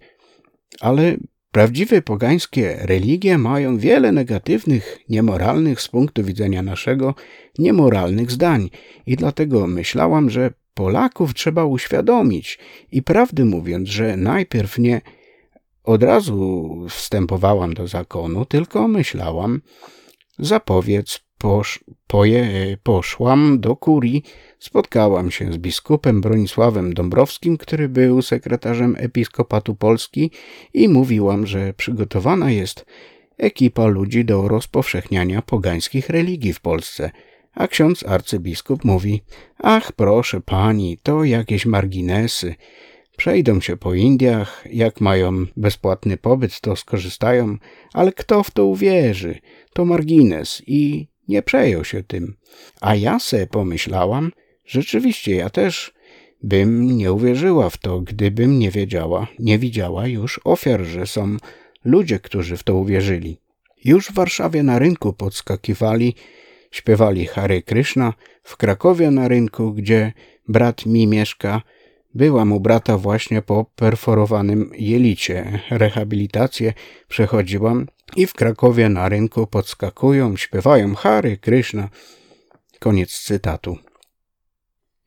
Ale 0.80 1.18
prawdziwe 1.52 2.02
pogańskie 2.02 2.78
religie 2.82 3.38
mają 3.38 3.78
wiele 3.78 4.12
negatywnych, 4.12 5.00
niemoralnych 5.10 5.82
z 5.82 5.88
punktu 5.88 6.24
widzenia 6.24 6.62
naszego, 6.62 7.16
niemoralnych 7.60 8.32
zdań. 8.32 8.70
I 9.06 9.16
dlatego 9.16 9.68
myślałam, 9.68 10.30
że 10.30 10.52
Polaków 10.74 11.34
trzeba 11.34 11.66
uświadomić. 11.66 12.60
I 12.92 13.04
prawdy 13.04 13.46
mówiąc, 13.46 13.90
że 13.90 14.18
najpierw 14.18 14.80
nie 14.80 15.02
od 15.84 16.04
razu 16.04 16.70
wstępowałam 16.90 17.74
do 17.74 17.88
zakonu, 17.88 18.46
tylko 18.46 18.88
myślałam, 18.88 19.62
Zapowiedz, 20.40 21.20
posz, 21.38 21.84
poje, 22.08 22.78
poszłam 22.84 23.60
do 23.60 23.76
kurii, 23.76 24.24
spotkałam 24.60 25.32
się 25.32 25.54
z 25.54 25.58
biskupem 25.58 26.22
Bronisławem 26.22 26.94
Dąbrowskim, 26.94 27.58
który 27.58 27.90
był 27.90 28.22
sekretarzem 28.22 28.96
Episkopatu 29.00 29.76
Polski 29.76 30.32
i 30.74 30.90
mówiłam, 30.90 31.48
że 31.48 31.74
przygotowana 31.74 32.52
jest 32.52 32.86
ekipa 33.38 33.88
ludzi 33.88 34.26
do 34.26 34.48
rozpowszechniania 34.48 35.42
pogańskich 35.42 36.10
religii 36.10 36.54
w 36.54 36.62
Polsce. 36.62 37.12
A 37.54 37.68
ksiądz 37.68 38.04
arcybiskup 38.04 38.86
mówi: 38.86 39.22
Ach, 39.58 39.92
proszę 39.92 40.42
pani, 40.42 40.98
to 41.04 41.24
jakieś 41.24 41.66
marginesy. 41.66 42.56
Przejdą 43.20 43.62
się 43.62 43.78
po 43.78 43.94
Indiach, 43.94 44.64
jak 44.72 45.02
mają 45.02 45.46
bezpłatny 45.58 46.18
pobyt, 46.18 46.62
to 46.62 46.76
skorzystają, 46.76 47.58
ale 47.94 48.12
kto 48.12 48.44
w 48.44 48.52
to 48.52 48.66
uwierzy? 48.66 49.40
To 49.74 49.86
margines 49.86 50.62
i 50.68 51.08
nie 51.28 51.42
przejął 51.42 51.86
się 51.86 52.04
tym. 52.04 52.36
A 52.82 52.96
ja 52.96 53.20
se 53.20 53.48
pomyślałam, 53.48 54.32
rzeczywiście 54.66 55.36
ja 55.36 55.50
też 55.50 55.94
bym 56.44 56.98
nie 56.98 57.14
uwierzyła 57.14 57.70
w 57.70 57.78
to, 57.78 58.02
gdybym 58.02 58.60
nie 58.60 58.72
wiedziała, 58.72 59.28
nie 59.40 59.60
widziała 59.60 60.08
już 60.08 60.42
ofiar, 60.44 60.82
że 60.82 61.08
są 61.08 61.38
ludzie, 61.86 62.20
którzy 62.20 62.58
w 62.58 62.64
to 62.64 62.76
uwierzyli. 62.76 63.38
Już 63.86 64.08
w 64.08 64.14
Warszawie 64.14 64.64
na 64.64 64.80
rynku 64.80 65.14
podskakiwali, 65.14 66.16
śpiewali 66.72 67.26
Hare 67.26 67.62
Krishna, 67.62 68.14
w 68.44 68.58
Krakowie 68.58 69.12
na 69.12 69.28
rynku, 69.28 69.74
gdzie 69.74 70.14
brat 70.48 70.86
mi 70.86 71.08
mieszka, 71.08 71.62
Byłam 72.16 72.52
u 72.52 72.60
brata 72.60 72.98
właśnie 72.98 73.42
po 73.42 73.66
perforowanym 73.76 74.72
jelicie. 74.74 75.60
Rehabilitację 75.70 76.74
przechodziłam 77.08 77.88
i 78.16 78.28
w 78.28 78.34
Krakowie 78.34 78.90
na 78.90 79.10
rynku 79.10 79.48
podskakują, 79.48 80.38
śpiewają 80.38 80.96
Hary, 80.96 81.38
Kryszna. 81.38 81.90
Koniec 82.80 83.22
cytatu. 83.22 83.78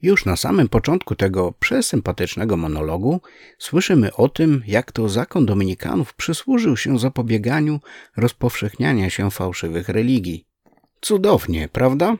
Już 0.02 0.24
na 0.24 0.36
samym 0.36 0.68
początku 0.68 1.14
tego 1.14 1.52
przesympatycznego 1.60 2.56
monologu 2.56 3.20
słyszymy 3.58 4.14
o 4.14 4.28
tym, 4.28 4.62
jak 4.66 4.92
to 4.92 5.08
zakon 5.08 5.46
dominikanów 5.46 6.14
przysłużył 6.14 6.76
się 6.76 6.98
zapobieganiu 6.98 7.80
rozpowszechniania 8.16 9.10
się 9.10 9.30
fałszywych 9.30 9.88
religii. 9.88 10.46
Cudownie, 11.00 11.68
prawda? 11.72 12.16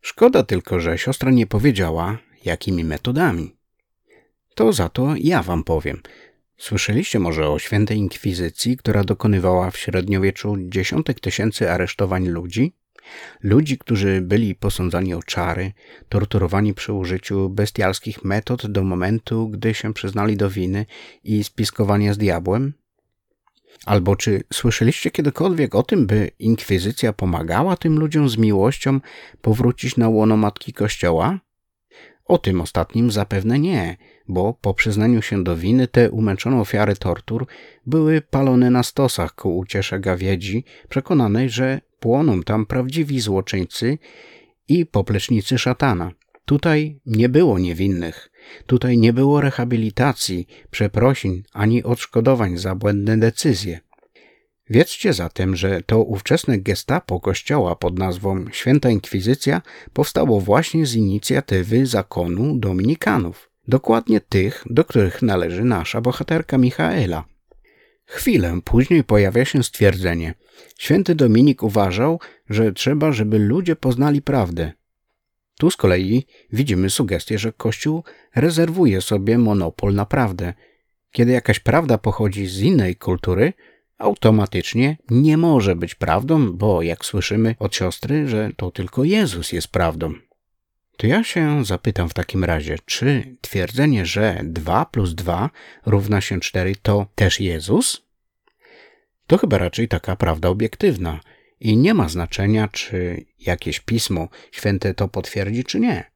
Szkoda 0.00 0.42
tylko, 0.42 0.80
że 0.80 0.98
siostra 0.98 1.30
nie 1.30 1.46
powiedziała, 1.46 2.18
jakimi 2.44 2.84
metodami. 2.84 3.57
To 4.58 4.72
za 4.72 4.88
to 4.88 5.14
ja 5.18 5.42
wam 5.42 5.64
powiem. 5.64 6.02
Słyszeliście 6.56 7.18
może 7.18 7.48
o 7.48 7.58
świętej 7.58 7.98
inkwizycji, 7.98 8.76
która 8.76 9.04
dokonywała 9.04 9.70
w 9.70 9.78
średniowieczu 9.78 10.56
dziesiątek 10.60 11.20
tysięcy 11.20 11.70
aresztowań 11.70 12.28
ludzi? 12.28 12.72
Ludzi, 13.42 13.78
którzy 13.78 14.20
byli 14.20 14.54
posądzani 14.54 15.14
o 15.14 15.22
czary, 15.22 15.72
torturowani 16.08 16.74
przy 16.74 16.92
użyciu 16.92 17.48
bestialskich 17.48 18.24
metod 18.24 18.66
do 18.66 18.82
momentu, 18.82 19.48
gdy 19.48 19.74
się 19.74 19.94
przyznali 19.94 20.36
do 20.36 20.50
winy 20.50 20.86
i 21.24 21.44
spiskowania 21.44 22.14
z 22.14 22.18
diabłem? 22.18 22.72
Albo 23.86 24.16
czy 24.16 24.42
słyszeliście 24.52 25.10
kiedykolwiek 25.10 25.74
o 25.74 25.82
tym, 25.82 26.06
by 26.06 26.30
inkwizycja 26.38 27.12
pomagała 27.12 27.76
tym 27.76 27.98
ludziom 27.98 28.28
z 28.28 28.36
miłością 28.36 29.00
powrócić 29.40 29.96
na 29.96 30.08
łono 30.08 30.36
Matki 30.36 30.72
Kościoła? 30.72 31.38
O 32.24 32.38
tym 32.38 32.60
ostatnim 32.60 33.10
zapewne 33.10 33.58
nie, 33.58 33.96
bo 34.28 34.54
po 34.60 34.74
przyznaniu 34.74 35.22
się 35.22 35.44
do 35.44 35.56
winy 35.56 35.88
te 35.88 36.10
umęczone 36.10 36.60
ofiary 36.60 36.96
tortur 36.96 37.46
były 37.86 38.20
palone 38.20 38.70
na 38.70 38.82
stosach 38.82 39.34
ku 39.34 39.58
uciesze 39.58 40.00
gawiedzi, 40.00 40.64
przekonanej, 40.88 41.50
że 41.50 41.80
płoną 42.00 42.42
tam 42.42 42.66
prawdziwi 42.66 43.20
złoczyńcy 43.20 43.98
i 44.68 44.86
poplecznicy 44.86 45.58
szatana. 45.58 46.12
Tutaj 46.44 47.00
nie 47.06 47.28
było 47.28 47.58
niewinnych, 47.58 48.30
tutaj 48.66 48.98
nie 48.98 49.12
było 49.12 49.40
rehabilitacji, 49.40 50.46
przeprosin 50.70 51.42
ani 51.52 51.82
odszkodowań 51.82 52.58
za 52.58 52.74
błędne 52.74 53.18
decyzje. 53.18 53.80
Wiedzcie 54.70 55.12
zatem, 55.12 55.56
że 55.56 55.82
to 55.82 56.02
ówczesne 56.02 56.58
gestapo 56.58 57.20
kościoła 57.20 57.76
pod 57.76 57.98
nazwą 57.98 58.44
Święta 58.52 58.90
Inkwizycja 58.90 59.62
powstało 59.92 60.40
właśnie 60.40 60.86
z 60.86 60.94
inicjatywy 60.94 61.86
zakonu 61.86 62.58
dominikanów, 62.58 63.47
dokładnie 63.68 64.20
tych, 64.20 64.64
do 64.70 64.84
których 64.84 65.22
należy 65.22 65.64
nasza 65.64 66.00
bohaterka 66.00 66.58
Michaela. 66.58 67.24
Chwilę 68.04 68.60
później 68.64 69.04
pojawia 69.04 69.44
się 69.44 69.62
stwierdzenie. 69.62 70.34
Święty 70.78 71.14
Dominik 71.14 71.62
uważał, 71.62 72.20
że 72.50 72.72
trzeba, 72.72 73.12
żeby 73.12 73.38
ludzie 73.38 73.76
poznali 73.76 74.22
prawdę. 74.22 74.72
Tu 75.58 75.70
z 75.70 75.76
kolei 75.76 76.26
widzimy 76.52 76.90
sugestię, 76.90 77.38
że 77.38 77.52
Kościół 77.52 78.04
rezerwuje 78.34 79.00
sobie 79.00 79.38
monopol 79.38 79.94
na 79.94 80.06
prawdę. 80.06 80.54
Kiedy 81.10 81.32
jakaś 81.32 81.60
prawda 81.60 81.98
pochodzi 81.98 82.46
z 82.46 82.60
innej 82.60 82.96
kultury, 82.96 83.52
automatycznie 83.98 84.96
nie 85.10 85.36
może 85.36 85.76
być 85.76 85.94
prawdą, 85.94 86.52
bo 86.52 86.82
jak 86.82 87.04
słyszymy 87.04 87.54
od 87.58 87.76
siostry, 87.76 88.28
że 88.28 88.50
to 88.56 88.70
tylko 88.70 89.04
Jezus 89.04 89.52
jest 89.52 89.68
prawdą. 89.68 90.14
To 90.98 91.06
ja 91.06 91.24
się 91.24 91.64
zapytam 91.64 92.08
w 92.08 92.14
takim 92.14 92.44
razie, 92.44 92.76
czy 92.86 93.36
twierdzenie, 93.40 94.06
że 94.06 94.40
2 94.44 94.86
plus 94.86 95.14
2 95.14 95.50
równa 95.86 96.20
się 96.20 96.40
4 96.40 96.76
to 96.82 97.06
też 97.14 97.40
Jezus? 97.40 98.02
To 99.26 99.38
chyba 99.38 99.58
raczej 99.58 99.88
taka 99.88 100.16
prawda 100.16 100.48
obiektywna 100.48 101.20
i 101.60 101.76
nie 101.76 101.94
ma 101.94 102.08
znaczenia, 102.08 102.68
czy 102.68 103.24
jakieś 103.38 103.80
pismo 103.80 104.28
święte 104.52 104.94
to 104.94 105.08
potwierdzi, 105.08 105.64
czy 105.64 105.80
nie. 105.80 106.10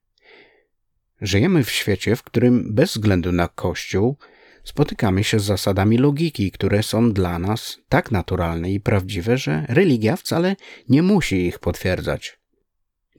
Żyjemy 1.21 1.65
w 1.65 1.71
świecie, 1.71 2.17
w 2.17 2.23
którym 2.23 2.75
bez 2.75 2.91
względu 2.91 3.33
na 3.33 3.49
Kościół 3.49 4.17
spotykamy 4.65 5.25
się 5.25 5.41
z 5.41 5.45
zasadami 5.45 5.99
logiki, 5.99 6.51
które 6.51 6.83
są 6.83 7.13
dla 7.13 7.39
nas 7.39 7.79
tak 7.89 8.11
naturalne 8.11 8.73
i 8.73 8.81
prawdziwe, 8.81 9.39
że 9.39 9.67
religia 9.69 10.17
wcale 10.17 10.57
nie 10.89 11.03
musi 11.03 11.47
ich 11.47 11.59
potwierdzać. 11.59 12.42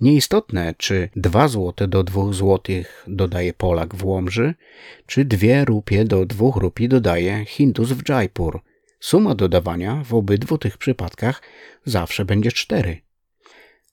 Nieistotne, 0.02 0.74
czy 0.78 1.10
dwa 1.16 1.48
złote 1.48 1.88
do 1.88 2.04
dwóch 2.04 2.34
złotych 2.34 3.06
dodaje 3.08 3.54
Polak 3.54 3.96
w 3.96 4.06
Łomży, 4.06 4.54
czy 5.06 5.26
dwie 5.26 5.66
rupie 5.66 6.06
do 6.06 6.26
dwóch 6.26 6.56
rupi 6.56 6.90
dodaje 6.90 7.46
Hindus 7.46 7.92
w 7.92 8.10
Jaipur. 8.10 8.62
Suma 9.00 9.36
dodawania 9.36 10.04
w 10.06 10.14
obydwu 10.14 10.58
tych 10.58 10.78
przypadkach 10.78 11.42
zawsze 11.86 12.26
będzie 12.26 12.52
cztery. 12.52 13.02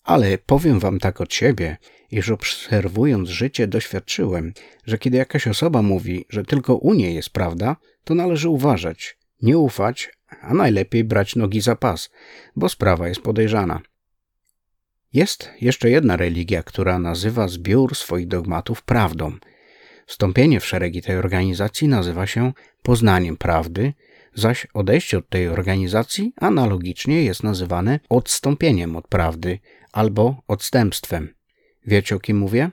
Ale 0.05 0.39
powiem 0.39 0.81
wam 0.81 0.99
tak 0.99 1.21
od 1.21 1.35
siebie, 1.35 1.77
iż 2.11 2.31
obserwując 2.31 3.29
życie 3.29 3.67
doświadczyłem, 3.67 4.53
że 4.87 4.99
kiedy 4.99 5.17
jakaś 5.17 5.47
osoba 5.47 5.83
mówi, 5.83 6.25
że 6.29 6.45
tylko 6.45 6.77
u 6.77 6.95
niej 6.95 7.15
jest 7.15 7.31
prawda, 7.31 7.77
to 8.05 8.15
należy 8.15 8.49
uważać, 8.49 9.19
nie 9.43 9.59
ufać, 9.59 10.13
a 10.43 10.55
najlepiej 10.55 11.05
brać 11.05 11.37
nogi 11.37 11.61
za 11.61 11.77
pas, 11.77 12.11
bo 12.57 12.69
sprawa 12.69 13.09
jest 13.09 13.21
podejrzana. 13.21 13.81
Jest 15.13 15.51
jeszcze 15.61 15.91
jedna 15.91 16.17
religia, 16.17 16.63
która 16.63 16.99
nazywa 16.99 17.49
zbiór 17.49 17.95
swoich 17.95 18.29
dogmatów 18.29 18.83
prawdą. 18.83 19.33
Wstąpienie 20.07 20.61
w 20.61 20.67
szeregi 20.67 21.03
tej 21.03 21.17
organizacji 21.17 21.89
nazywa 21.89 22.27
się 22.27 22.53
poznaniem 22.83 23.37
prawdy, 23.37 23.93
zaś 24.35 24.67
odejście 24.75 25.19
od 25.19 25.29
tej 25.29 25.49
organizacji 25.49 26.33
analogicznie 26.37 27.25
jest 27.25 27.43
nazywane 27.43 28.01
odstąpieniem 28.09 28.97
od 28.97 29.09
prawdy 29.09 29.59
albo 29.93 30.43
odstępstwem. 30.49 31.35
Wiecie 31.87 32.17
o 32.17 32.21
kim 32.21 32.39
mówię? 32.39 32.71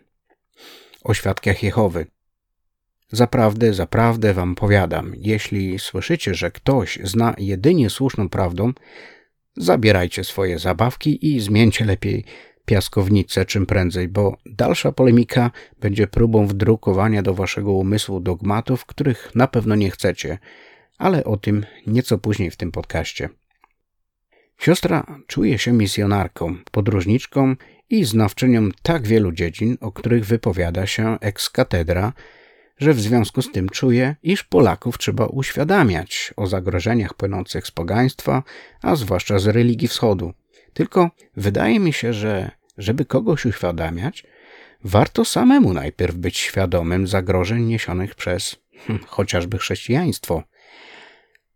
O 1.04 1.14
świadkach 1.14 1.64
Jehowy. 1.64 2.06
Zaprawdę, 3.12 3.74
zaprawdę 3.74 4.34
wam 4.34 4.56
powiadam, 4.56 5.14
jeśli 5.18 5.80
słyszycie, 5.80 6.34
że 6.34 6.52
ktoś 6.52 7.00
zna 7.04 7.36
jedynie 7.38 7.90
słuszną 7.90 8.30
prawdą, 8.30 8.74
zabierajcie 9.58 10.24
swoje 10.24 10.60
zabawki 10.60 11.36
i 11.36 11.40
zmieńcie 11.40 11.86
lepiej 11.86 12.24
piaskownicę 12.66 13.46
czym 13.46 13.66
prędzej, 13.66 14.08
bo 14.08 14.38
dalsza 14.46 14.92
polemika 14.92 15.52
będzie 15.80 16.08
próbą 16.08 16.48
wdrukowania 16.48 17.22
do 17.22 17.34
waszego 17.34 17.72
umysłu 17.72 18.20
dogmatów, 18.20 18.86
których 18.86 19.32
na 19.36 19.48
pewno 19.48 19.76
nie 19.76 19.92
chcecie, 19.92 20.38
ale 20.98 21.24
o 21.24 21.38
tym 21.38 21.66
nieco 21.88 22.18
później 22.18 22.52
w 22.52 22.58
tym 22.58 22.72
podcaście. 22.72 23.30
Siostra 24.58 25.20
czuje 25.28 25.58
się 25.58 25.74
misjonarką, 25.74 26.56
podróżniczką 26.72 27.56
i 27.90 28.06
znawczynią 28.06 28.70
tak 28.82 29.08
wielu 29.08 29.32
dziedzin, 29.32 29.78
o 29.82 29.92
których 29.92 30.26
wypowiada 30.26 30.88
się 30.88 31.18
ex 31.22 31.50
katedra, 31.50 32.14
że 32.78 32.94
w 32.94 33.02
związku 33.02 33.42
z 33.42 33.52
tym 33.52 33.70
czuje, 33.70 34.16
iż 34.24 34.44
Polaków 34.44 34.98
trzeba 34.98 35.26
uświadamiać 35.26 36.34
o 36.38 36.48
zagrożeniach 36.48 37.14
płynących 37.14 37.68
z 37.68 37.72
pogaństwa, 37.72 38.44
a 38.82 38.96
zwłaszcza 38.96 39.40
z 39.40 39.48
religii 39.48 39.88
wschodu. 39.88 40.34
Tylko 40.74 41.12
wydaje 41.38 41.80
mi 41.80 41.94
się, 41.94 42.14
że 42.14 42.52
żeby 42.78 43.06
kogoś 43.06 43.46
uświadamiać, 43.46 44.24
warto 44.84 45.26
samemu 45.26 45.74
najpierw 45.74 46.16
być 46.16 46.38
świadomym 46.38 47.08
zagrożeń 47.08 47.64
niesionych 47.64 48.16
przez 48.16 48.56
hm, 48.88 49.00
chociażby 49.08 49.58
chrześcijaństwo. 49.58 50.44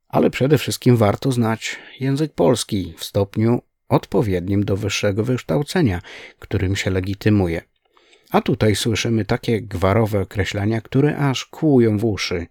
Ale 0.10 0.30
przede 0.30 0.58
wszystkim 0.58 0.98
warto 0.98 1.32
znać 1.32 1.76
język 2.00 2.34
polski 2.34 2.94
w 2.98 3.04
stopniu, 3.04 3.62
odpowiednim 3.90 4.66
do 4.66 4.78
wyższego 4.78 5.24
wykształcenia, 5.24 6.02
którym 6.40 6.76
się 6.76 6.90
legitymuje. 6.90 7.62
A 8.32 8.42
tutaj 8.42 8.76
słyszymy 8.76 9.26
takie 9.26 9.62
gwarowe 9.62 10.20
określenia, 10.22 10.82
które 10.82 11.18
aż 11.18 11.46
kłują 11.46 11.98
w 11.98 12.06
uszy. 12.06 12.48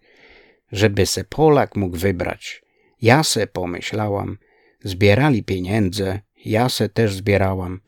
Żeby 0.73 1.07
se 1.07 1.25
Polak 1.25 1.77
mógł 1.77 1.97
wybrać. 1.97 2.63
Ja 3.03 3.23
se 3.23 3.47
pomyślałam. 3.47 4.39
Zbierali 4.85 5.43
pieniądze, 5.43 6.21
ja 6.45 6.69
se 6.69 6.89
też 6.89 7.15
zbierałam. 7.15 7.81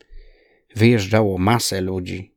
Wyjeżdżało 0.75 1.37
masę 1.37 1.81
ludzi. 1.81 2.33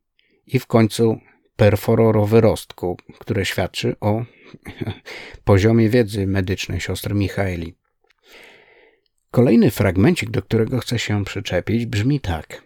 I 0.46 0.58
w 0.58 0.66
końcu 0.66 1.20
perfororo 1.56 2.26
wyrostku, 2.26 2.96
które 3.18 3.44
świadczy 3.44 3.96
o 4.00 4.24
poziomie 5.44 5.88
wiedzy 5.88 6.26
medycznej 6.26 6.80
siostry 6.80 7.14
Michaeli. 7.14 7.74
Kolejny 9.30 9.70
fragmencik, 9.70 10.30
do 10.30 10.42
którego 10.42 10.78
chcę 10.78 10.98
się 10.98 11.24
przyczepić, 11.24 11.86
brzmi 11.86 12.20
tak. 12.20 12.62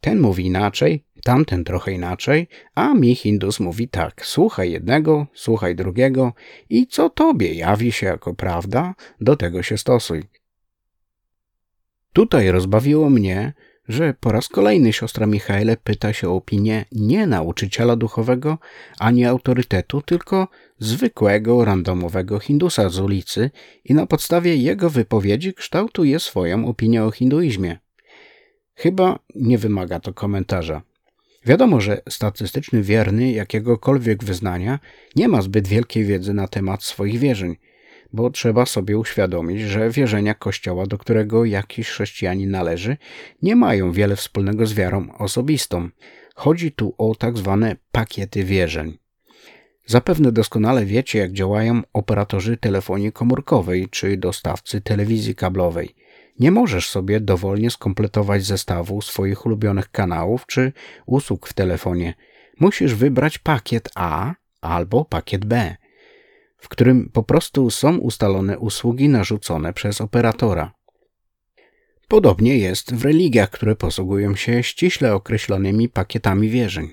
Ten 0.00 0.20
mówi 0.20 0.46
inaczej, 0.46 1.04
tamten 1.28 1.64
trochę 1.64 1.92
inaczej, 1.92 2.48
a 2.74 2.94
mi 2.94 3.14
Hindus 3.14 3.60
mówi 3.60 3.88
tak: 3.88 4.26
słuchaj 4.26 4.72
jednego, 4.72 5.26
słuchaj 5.34 5.76
drugiego 5.76 6.32
i 6.70 6.86
co 6.86 7.10
tobie 7.10 7.54
jawi 7.54 7.92
się 7.92 8.06
jako 8.06 8.34
prawda, 8.34 8.94
do 9.20 9.36
tego 9.36 9.62
się 9.62 9.78
stosuj. 9.78 10.24
Tutaj 12.12 12.50
rozbawiło 12.50 13.10
mnie, 13.10 13.52
że 13.88 14.14
po 14.20 14.32
raz 14.32 14.48
kolejny 14.48 14.92
siostra 14.92 15.26
Michaele 15.26 15.76
pyta 15.76 16.12
się 16.12 16.28
o 16.28 16.34
opinię 16.34 16.84
nie 16.92 17.26
nauczyciela 17.26 17.96
duchowego 17.96 18.58
ani 18.98 19.24
autorytetu, 19.24 20.02
tylko 20.02 20.48
zwykłego, 20.78 21.64
randomowego 21.64 22.38
Hindusa 22.38 22.88
z 22.88 22.98
ulicy 22.98 23.50
i 23.84 23.94
na 23.94 24.06
podstawie 24.06 24.56
jego 24.56 24.90
wypowiedzi 24.90 25.54
kształtuje 25.54 26.20
swoją 26.20 26.66
opinię 26.66 27.04
o 27.04 27.10
hinduizmie. 27.10 27.78
Chyba 28.74 29.18
nie 29.34 29.58
wymaga 29.58 30.00
to 30.00 30.14
komentarza. 30.14 30.87
Wiadomo, 31.46 31.80
że 31.80 32.02
statystyczny 32.08 32.82
wierny 32.82 33.32
jakiegokolwiek 33.32 34.24
wyznania 34.24 34.78
nie 35.16 35.28
ma 35.28 35.42
zbyt 35.42 35.68
wielkiej 35.68 36.04
wiedzy 36.04 36.34
na 36.34 36.48
temat 36.48 36.82
swoich 36.82 37.18
wierzeń, 37.18 37.56
bo 38.12 38.30
trzeba 38.30 38.66
sobie 38.66 38.98
uświadomić, 38.98 39.60
że 39.60 39.90
wierzenia 39.90 40.34
kościoła, 40.34 40.86
do 40.86 40.98
którego 40.98 41.44
jakiś 41.44 41.88
chrześcijanin 41.88 42.50
należy, 42.50 42.96
nie 43.42 43.56
mają 43.56 43.92
wiele 43.92 44.16
wspólnego 44.16 44.66
z 44.66 44.74
wiarą 44.74 45.12
osobistą. 45.18 45.88
Chodzi 46.34 46.72
tu 46.72 46.94
o 46.98 47.14
tak 47.14 47.38
zwane 47.38 47.76
pakiety 47.92 48.44
wierzeń. 48.44 48.98
Zapewne 49.86 50.32
doskonale 50.32 50.84
wiecie, 50.84 51.18
jak 51.18 51.32
działają 51.32 51.82
operatorzy 51.92 52.56
telefonii 52.56 53.12
komórkowej 53.12 53.88
czy 53.90 54.16
dostawcy 54.16 54.80
telewizji 54.80 55.34
kablowej. 55.34 55.94
Nie 56.38 56.50
możesz 56.50 56.88
sobie 56.88 57.20
dowolnie 57.20 57.70
skompletować 57.70 58.44
zestawu 58.44 59.02
swoich 59.02 59.46
ulubionych 59.46 59.90
kanałów 59.90 60.46
czy 60.46 60.72
usług 61.06 61.48
w 61.48 61.52
telefonie. 61.52 62.14
Musisz 62.60 62.94
wybrać 62.94 63.38
pakiet 63.38 63.90
A 63.94 64.34
albo 64.60 65.04
pakiet 65.04 65.44
B, 65.44 65.76
w 66.58 66.68
którym 66.68 67.10
po 67.12 67.22
prostu 67.22 67.70
są 67.70 67.96
ustalone 67.96 68.58
usługi 68.58 69.08
narzucone 69.08 69.72
przez 69.72 70.00
operatora. 70.00 70.72
Podobnie 72.08 72.58
jest 72.58 72.94
w 72.94 73.04
religiach, 73.04 73.50
które 73.50 73.76
posługują 73.76 74.36
się 74.36 74.62
ściśle 74.62 75.14
określonymi 75.14 75.88
pakietami 75.88 76.48
wierzeń. 76.48 76.90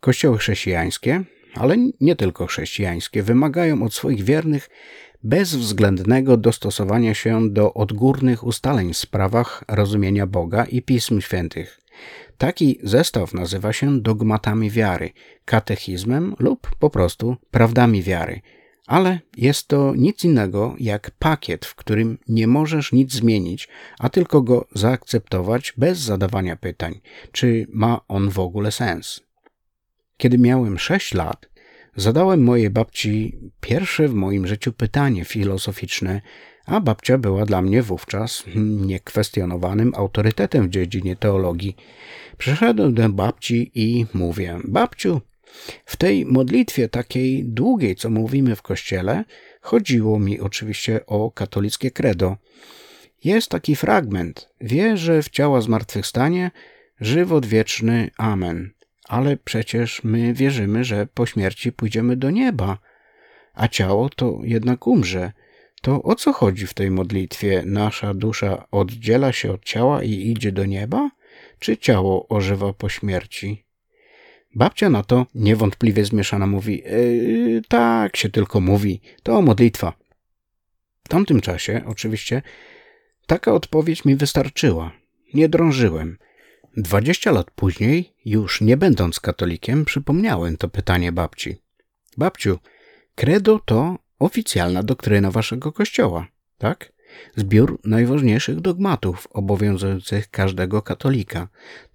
Kościoły 0.00 0.38
chrześcijańskie, 0.38 1.24
ale 1.54 1.76
nie 2.00 2.16
tylko 2.16 2.46
chrześcijańskie, 2.46 3.22
wymagają 3.22 3.82
od 3.82 3.94
swoich 3.94 4.22
wiernych 4.24 4.70
bezwzględnego 5.22 6.36
dostosowania 6.36 7.14
się 7.14 7.50
do 7.50 7.74
odgórnych 7.74 8.44
ustaleń 8.44 8.92
w 8.92 8.96
sprawach 8.96 9.64
rozumienia 9.68 10.26
Boga 10.26 10.64
i 10.64 10.82
Pism 10.82 11.20
Świętych. 11.20 11.80
Taki 12.38 12.78
zestaw 12.82 13.34
nazywa 13.34 13.72
się 13.72 14.00
dogmatami 14.00 14.70
wiary, 14.70 15.10
katechizmem 15.44 16.34
lub 16.38 16.70
po 16.78 16.90
prostu 16.90 17.36
prawdami 17.50 18.02
wiary. 18.02 18.40
Ale 18.86 19.20
jest 19.36 19.68
to 19.68 19.94
nic 19.96 20.24
innego 20.24 20.74
jak 20.78 21.10
pakiet, 21.10 21.66
w 21.66 21.74
którym 21.74 22.18
nie 22.28 22.46
możesz 22.46 22.92
nic 22.92 23.12
zmienić, 23.12 23.68
a 23.98 24.08
tylko 24.08 24.42
go 24.42 24.66
zaakceptować 24.74 25.74
bez 25.76 25.98
zadawania 25.98 26.56
pytań, 26.56 27.00
czy 27.32 27.66
ma 27.72 28.00
on 28.08 28.30
w 28.30 28.38
ogóle 28.38 28.72
sens. 28.72 29.29
Kiedy 30.20 30.38
miałem 30.38 30.78
6 30.78 31.14
lat, 31.14 31.50
Zadałem 31.96 32.42
mojej 32.42 32.70
babci 32.70 33.38
pierwsze 33.60 34.08
w 34.08 34.14
moim 34.14 34.46
życiu 34.46 34.72
pytanie 34.72 35.24
filozoficzne, 35.24 36.20
a 36.66 36.80
babcia 36.80 37.18
była 37.18 37.46
dla 37.46 37.62
mnie 37.62 37.82
wówczas 37.82 38.44
niekwestionowanym 38.86 39.92
autorytetem 39.96 40.68
w 40.68 40.70
dziedzinie 40.70 41.16
teologii. 41.16 41.76
Przyszedłem 42.38 42.94
do 42.94 43.08
babci 43.08 43.70
i 43.74 44.06
mówię: 44.14 44.58
Babciu, 44.64 45.20
w 45.84 45.96
tej 45.96 46.26
modlitwie 46.26 46.88
takiej 46.88 47.44
długiej, 47.44 47.96
co 47.96 48.10
mówimy 48.10 48.56
w 48.56 48.62
kościele, 48.62 49.24
chodziło 49.60 50.18
mi 50.18 50.40
oczywiście 50.40 51.06
o 51.06 51.30
katolickie 51.30 51.90
credo. 51.90 52.36
Jest 53.24 53.48
taki 53.48 53.76
fragment: 53.76 54.48
Wierzę 54.60 55.22
w 55.22 55.28
ciała 55.28 55.60
zmartwychwstanie, 55.60 56.50
żywot 57.00 57.46
wieczny. 57.46 58.10
Amen 58.16 58.79
ale 59.10 59.36
przecież 59.36 60.04
my 60.04 60.34
wierzymy, 60.34 60.84
że 60.84 61.06
po 61.14 61.26
śmierci 61.26 61.72
pójdziemy 61.72 62.16
do 62.16 62.30
nieba, 62.30 62.78
a 63.54 63.68
ciało 63.68 64.08
to 64.08 64.38
jednak 64.42 64.86
umrze. 64.86 65.32
To 65.82 66.02
o 66.02 66.14
co 66.14 66.32
chodzi 66.32 66.66
w 66.66 66.74
tej 66.74 66.90
modlitwie? 66.90 67.62
Nasza 67.66 68.14
dusza 68.14 68.66
oddziela 68.70 69.32
się 69.32 69.52
od 69.52 69.64
ciała 69.64 70.02
i 70.02 70.10
idzie 70.10 70.52
do 70.52 70.64
nieba? 70.64 71.10
Czy 71.58 71.76
ciało 71.76 72.28
ożywa 72.28 72.72
po 72.72 72.88
śmierci? 72.88 73.64
Babcia 74.54 74.90
na 74.90 75.02
to 75.02 75.26
niewątpliwie 75.34 76.04
zmieszana 76.04 76.46
mówi: 76.46 76.82
yy, 76.86 77.62
Tak 77.68 78.16
się 78.16 78.28
tylko 78.28 78.60
mówi, 78.60 79.00
to 79.22 79.42
modlitwa. 79.42 79.92
W 81.04 81.08
tamtym 81.08 81.40
czasie, 81.40 81.82
oczywiście, 81.86 82.42
taka 83.26 83.52
odpowiedź 83.52 84.04
mi 84.04 84.16
wystarczyła. 84.16 84.92
Nie 85.34 85.48
drążyłem. 85.48 86.18
Dwadzieścia 86.76 87.30
lat 87.32 87.50
później, 87.50 88.14
już 88.24 88.60
nie 88.60 88.76
będąc 88.76 89.20
katolikiem, 89.20 89.84
przypomniałem 89.84 90.56
to 90.56 90.68
pytanie 90.68 91.12
babci. 91.12 91.56
Babciu, 92.16 92.58
credo 93.14 93.60
to 93.64 93.98
oficjalna 94.18 94.82
doktryna 94.82 95.30
waszego 95.30 95.72
kościoła, 95.72 96.26
tak? 96.58 96.92
Zbiór 97.36 97.80
najważniejszych 97.84 98.60
dogmatów 98.60 99.28
obowiązujących 99.30 100.30
każdego 100.30 100.82
katolika. 100.82 101.48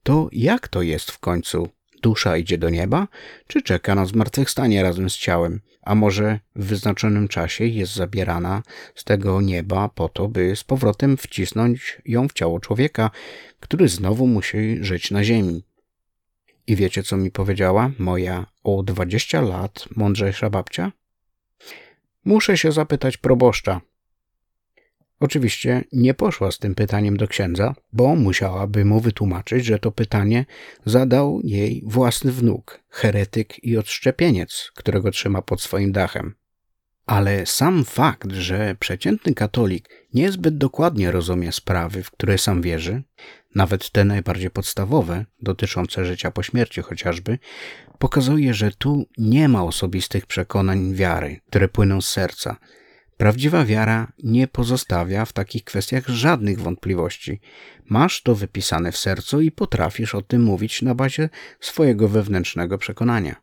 To 0.03 0.29
jak 0.31 0.67
to 0.67 0.81
jest 0.81 1.11
w 1.11 1.19
końcu? 1.19 1.69
Dusza 2.05 2.37
idzie 2.37 2.57
do 2.57 2.69
nieba, 2.69 3.07
czy 3.47 3.61
czeka 3.61 3.95
na 3.95 4.05
zmartwychwstanie 4.05 4.83
razem 4.83 5.09
z 5.09 5.17
ciałem? 5.17 5.61
A 5.81 5.95
może 5.95 6.39
w 6.55 6.65
wyznaczonym 6.65 7.27
czasie 7.27 7.65
jest 7.65 7.93
zabierana 7.93 8.63
z 8.95 9.03
tego 9.03 9.41
nieba 9.41 9.89
po 9.89 10.09
to, 10.09 10.27
by 10.27 10.55
z 10.55 10.63
powrotem 10.63 11.17
wcisnąć 11.17 12.01
ją 12.05 12.27
w 12.27 12.33
ciało 12.33 12.59
człowieka, 12.59 13.11
który 13.59 13.87
znowu 13.87 14.27
musi 14.27 14.77
żyć 14.81 15.11
na 15.11 15.23
ziemi? 15.23 15.63
I 16.67 16.75
wiecie, 16.75 17.03
co 17.03 17.17
mi 17.17 17.31
powiedziała 17.31 17.91
moja 17.99 18.45
o 18.63 18.83
20 18.83 19.41
lat 19.41 19.85
mądrzejsza 19.95 20.49
babcia? 20.49 20.91
Muszę 22.25 22.57
się 22.57 22.71
zapytać 22.71 23.17
proboszcza, 23.17 23.81
Oczywiście 25.19 25.83
nie 25.91 26.13
poszła 26.13 26.51
z 26.51 26.59
tym 26.59 26.75
pytaniem 26.75 27.17
do 27.17 27.27
księdza, 27.27 27.75
bo 27.93 28.15
musiałaby 28.15 28.85
mu 28.85 28.99
wytłumaczyć, 28.99 29.65
że 29.65 29.79
to 29.79 29.91
pytanie 29.91 30.45
zadał 30.85 31.41
jej 31.43 31.83
własny 31.85 32.31
wnuk, 32.31 32.79
heretyk 32.89 33.63
i 33.63 33.77
odszczepieniec, 33.77 34.71
którego 34.75 35.11
trzyma 35.11 35.41
pod 35.41 35.61
swoim 35.61 35.91
dachem. 35.91 36.35
Ale 37.05 37.45
sam 37.45 37.85
fakt, 37.85 38.31
że 38.31 38.75
przeciętny 38.79 39.33
katolik 39.33 39.89
niezbyt 40.13 40.57
dokładnie 40.57 41.11
rozumie 41.11 41.51
sprawy, 41.51 42.03
w 42.03 42.11
które 42.11 42.37
sam 42.37 42.61
wierzy, 42.61 43.03
nawet 43.55 43.89
te 43.89 44.05
najbardziej 44.05 44.49
podstawowe, 44.49 45.25
dotyczące 45.41 46.05
życia 46.05 46.31
po 46.31 46.43
śmierci 46.43 46.81
chociażby, 46.81 47.39
pokazuje, 47.99 48.53
że 48.53 48.71
tu 48.71 49.05
nie 49.17 49.49
ma 49.49 49.63
osobistych 49.63 50.25
przekonań 50.25 50.93
wiary, 50.93 51.41
które 51.47 51.67
płyną 51.67 52.01
z 52.01 52.07
serca, 52.07 52.57
Prawdziwa 53.17 53.65
wiara 53.65 54.11
nie 54.23 54.47
pozostawia 54.47 55.25
w 55.25 55.33
takich 55.33 55.63
kwestiach 55.63 56.07
żadnych 56.07 56.59
wątpliwości. 56.59 57.39
Masz 57.85 58.21
to 58.21 58.35
wypisane 58.35 58.91
w 58.91 58.97
sercu 58.97 59.41
i 59.41 59.51
potrafisz 59.51 60.15
o 60.15 60.21
tym 60.21 60.43
mówić 60.43 60.81
na 60.81 60.95
bazie 60.95 61.29
swojego 61.59 62.07
wewnętrznego 62.07 62.77
przekonania. 62.77 63.35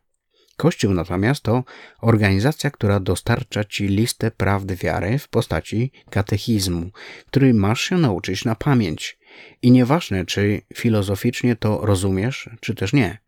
Kościół 0.57 0.93
natomiast 0.93 1.43
to 1.43 1.63
organizacja, 2.01 2.71
która 2.71 2.99
dostarcza 2.99 3.63
ci 3.63 3.87
listę 3.87 4.31
prawdy 4.31 4.75
wiary 4.75 5.19
w 5.19 5.27
postaci 5.27 5.91
katechizmu, 6.09 6.91
który 7.27 7.53
masz 7.53 7.81
się 7.81 7.97
nauczyć 7.97 8.45
na 8.45 8.55
pamięć. 8.55 9.17
I 9.61 9.71
nieważne, 9.71 10.25
czy 10.25 10.61
filozoficznie 10.73 11.55
to 11.55 11.85
rozumiesz, 11.85 12.49
czy 12.59 12.75
też 12.75 12.93
nie. 12.93 13.22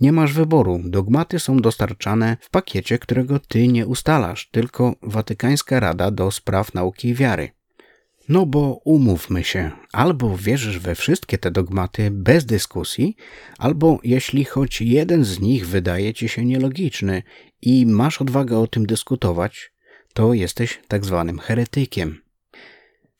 Nie 0.00 0.12
masz 0.12 0.32
wyboru. 0.32 0.80
Dogmaty 0.84 1.38
są 1.38 1.56
dostarczane 1.56 2.36
w 2.40 2.50
pakiecie, 2.50 2.98
którego 2.98 3.38
ty 3.38 3.68
nie 3.68 3.86
ustalasz, 3.86 4.48
tylko 4.50 4.94
Watykańska 5.02 5.80
Rada 5.80 6.10
do 6.10 6.30
Spraw 6.30 6.74
Nauki 6.74 7.08
i 7.08 7.14
Wiary. 7.14 7.50
No 8.28 8.46
bo 8.46 8.80
umówmy 8.84 9.44
się, 9.44 9.70
albo 9.92 10.36
wierzysz 10.36 10.78
we 10.78 10.94
wszystkie 10.94 11.38
te 11.38 11.50
dogmaty 11.50 12.10
bez 12.10 12.46
dyskusji, 12.46 13.16
albo 13.58 13.98
jeśli 14.04 14.44
choć 14.44 14.80
jeden 14.80 15.24
z 15.24 15.40
nich 15.40 15.68
wydaje 15.68 16.14
ci 16.14 16.28
się 16.28 16.44
nielogiczny 16.44 17.22
i 17.62 17.86
masz 17.86 18.20
odwagę 18.20 18.58
o 18.58 18.66
tym 18.66 18.86
dyskutować, 18.86 19.72
to 20.14 20.34
jesteś 20.34 20.80
tak 20.88 21.04
zwanym 21.04 21.38
heretykiem. 21.38 22.23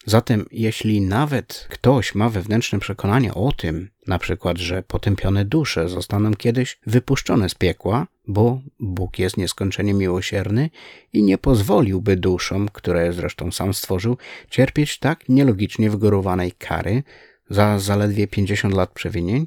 Zatem, 0.06 0.46
jeśli 0.50 1.00
nawet 1.00 1.66
ktoś 1.70 2.14
ma 2.14 2.28
wewnętrzne 2.28 2.78
przekonanie 2.78 3.34
o 3.34 3.52
tym, 3.52 3.90
na 4.06 4.18
przykład, 4.18 4.58
że 4.58 4.82
potępione 4.82 5.44
dusze 5.44 5.88
zostaną 5.88 6.34
kiedyś 6.34 6.78
wypuszczone 6.86 7.48
z 7.48 7.54
piekła, 7.54 8.06
bo 8.28 8.60
Bóg 8.80 9.18
jest 9.18 9.36
nieskończenie 9.36 9.94
miłosierny 9.94 10.70
i 11.12 11.22
nie 11.22 11.38
pozwoliłby 11.38 12.16
duszom, 12.16 12.68
które 12.72 13.12
zresztą 13.12 13.52
sam 13.52 13.74
stworzył, 13.74 14.16
cierpieć 14.50 14.98
tak 14.98 15.28
nielogicznie 15.28 15.90
wygórowanej 15.90 16.52
kary 16.52 17.02
za 17.50 17.78
zaledwie 17.78 18.26
50 18.26 18.74
lat 18.74 18.92
przewinień, 18.92 19.46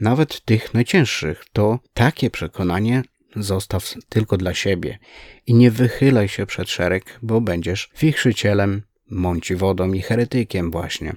nawet 0.00 0.40
tych 0.40 0.74
najcięższych, 0.74 1.44
to 1.52 1.78
takie 1.94 2.30
przekonanie 2.30 3.02
zostaw 3.36 3.94
tylko 4.08 4.36
dla 4.36 4.54
siebie 4.54 4.98
i 5.46 5.54
nie 5.54 5.70
wychylaj 5.70 6.28
się 6.28 6.46
przed 6.46 6.70
szereg, 6.70 7.18
bo 7.22 7.40
będziesz 7.40 7.90
wichrzycielem 8.00 8.82
mąci 9.10 9.56
wodą 9.56 9.92
i 9.92 10.00
heretykiem 10.00 10.70
właśnie. 10.70 11.12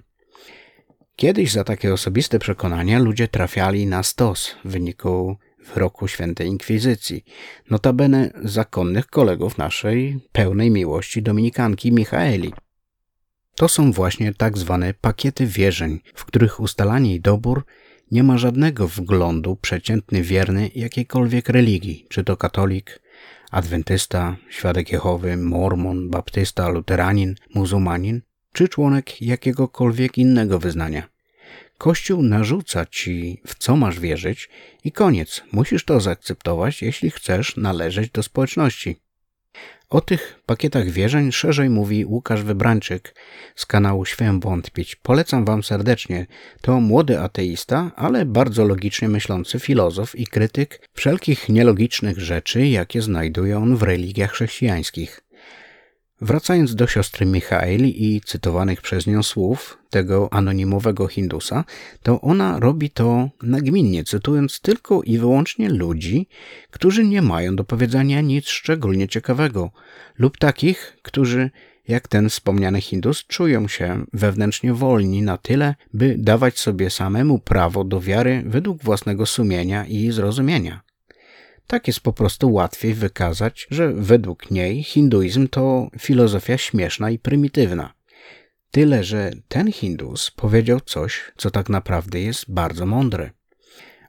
Kiedyś 1.16 1.52
za 1.52 1.64
takie 1.64 1.94
osobiste 1.94 2.40
przekonania 2.40 3.00
ludzie 3.00 3.28
trafiali 3.28 3.88
na 3.88 4.04
stos 4.04 4.56
w 4.66 4.72
wyniku 4.72 5.38
wyroku 5.74 6.08
świętej 6.08 6.48
inkwizycji, 6.48 7.24
notabene 7.70 8.32
zakonnych 8.44 9.08
kolegów 9.08 9.58
naszej 9.58 10.20
pełnej 10.32 10.72
miłości 10.72 11.22
dominikanki 11.22 11.92
Michaeli. 11.92 12.54
To 13.56 13.68
są 13.68 13.92
właśnie 13.92 14.34
tak 14.34 14.58
zwane 14.58 14.94
pakiety 14.94 15.46
wierzeń, 15.46 16.00
w 16.14 16.26
których 16.26 16.60
ustalanie 16.60 17.16
i 17.16 17.22
dobór 17.22 17.66
nie 18.12 18.24
ma 18.24 18.38
żadnego 18.38 18.88
wglądu 18.88 19.56
przeciętny 19.56 20.22
wierny 20.22 20.72
jakiejkolwiek 20.76 21.50
religii, 21.50 22.06
czy 22.10 22.24
to 22.24 22.38
katolik, 22.38 23.02
adwentysta, 23.52 24.36
świadek 24.50 24.92
Jehowy, 24.92 25.38
mormon, 25.38 26.10
baptysta, 26.10 26.70
luteranin, 26.70 27.36
muzułmanin 27.56 28.22
czy 28.54 28.68
członek 28.70 29.22
jakiegokolwiek 29.22 30.18
innego 30.18 30.60
wyznania. 30.60 31.10
Kościół 31.78 32.22
narzuca 32.22 32.86
ci, 32.86 33.42
w 33.48 33.56
co 33.56 33.76
masz 33.76 34.00
wierzyć 34.00 34.50
i 34.84 34.92
koniec. 34.92 35.44
Musisz 35.52 35.86
to 35.86 36.00
zaakceptować, 36.00 36.82
jeśli 36.82 37.12
chcesz 37.12 37.58
należeć 37.58 38.12
do 38.12 38.24
społeczności. 38.24 38.96
O 39.90 40.02
tych 40.02 40.42
pakietach 40.46 40.90
wierzeń 40.90 41.32
szerzej 41.32 41.70
mówi 41.70 42.06
Łukasz 42.06 42.44
Wybrańczyk 42.44 43.16
z 43.56 43.66
kanału 43.66 44.06
Świem 44.06 44.40
Wątpić. 44.40 44.96
Polecam 44.96 45.46
Wam 45.46 45.64
serdecznie. 45.64 46.28
To 46.62 46.80
młody 46.80 47.20
ateista, 47.20 47.92
ale 47.96 48.26
bardzo 48.26 48.66
logicznie 48.66 49.10
myślący 49.10 49.60
filozof 49.60 50.16
i 50.16 50.28
krytyk 50.28 50.90
wszelkich 50.94 51.50
nielogicznych 51.50 52.20
rzeczy, 52.20 52.68
jakie 52.68 53.02
znajduje 53.02 53.58
on 53.58 53.76
w 53.76 53.84
religiach 53.84 54.32
chrześcijańskich. 54.32 55.22
Wracając 56.22 56.76
do 56.76 56.88
siostry 56.88 57.26
Michaeli 57.26 58.16
i 58.16 58.22
cytowanych 58.22 58.82
przez 58.82 59.08
nią 59.08 59.24
słów 59.24 59.78
tego 59.90 60.34
anonimowego 60.34 61.08
Hindusa, 61.08 61.64
to 62.04 62.22
ona 62.22 62.60
robi 62.60 62.90
to 62.90 63.30
nagminnie, 63.44 64.04
cytując 64.04 64.60
tylko 64.60 65.02
i 65.04 65.18
wyłącznie 65.18 65.70
ludzi, 65.70 66.28
którzy 66.72 67.06
nie 67.06 67.22
mają 67.22 67.56
do 67.56 67.64
powiedzenia 67.64 68.22
nic 68.22 68.48
szczególnie 68.48 69.08
ciekawego, 69.08 69.72
lub 70.18 70.38
takich, 70.38 70.98
którzy, 71.02 71.50
jak 71.88 72.08
ten 72.08 72.30
wspomniany 72.30 72.82
Hindus, 72.82 73.24
czują 73.24 73.68
się 73.68 74.06
wewnętrznie 74.14 74.74
wolni 74.74 75.22
na 75.22 75.38
tyle, 75.38 75.76
by 75.94 76.16
dawać 76.18 76.60
sobie 76.60 76.90
samemu 76.90 77.40
prawo 77.40 77.84
do 77.84 78.02
wiary 78.02 78.44
według 78.46 78.84
własnego 78.84 79.26
sumienia 79.26 79.86
i 79.86 80.12
zrozumienia. 80.12 80.89
Tak 81.70 81.88
jest 81.88 82.00
po 82.00 82.14
prostu 82.14 82.54
łatwiej 82.54 82.94
wykazać, 82.94 83.68
że 83.72 83.94
według 83.94 84.52
niej 84.52 84.84
hinduizm 84.84 85.48
to 85.48 85.88
filozofia 86.00 86.58
śmieszna 86.58 87.10
i 87.10 87.20
prymitywna. 87.20 87.94
Tyle, 88.72 89.04
że 89.04 89.32
ten 89.48 89.72
Hindus 89.72 90.32
powiedział 90.32 90.80
coś, 90.80 91.32
co 91.38 91.52
tak 91.52 91.70
naprawdę 91.70 92.20
jest 92.22 92.52
bardzo 92.52 92.86
mądre. 92.86 93.30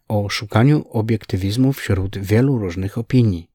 O 0.08 0.28
szukaniu 0.28 0.84
obiektywizmu 0.90 1.72
wśród 1.72 2.18
wielu 2.18 2.58
różnych 2.58 2.98
opinii. 2.98 3.50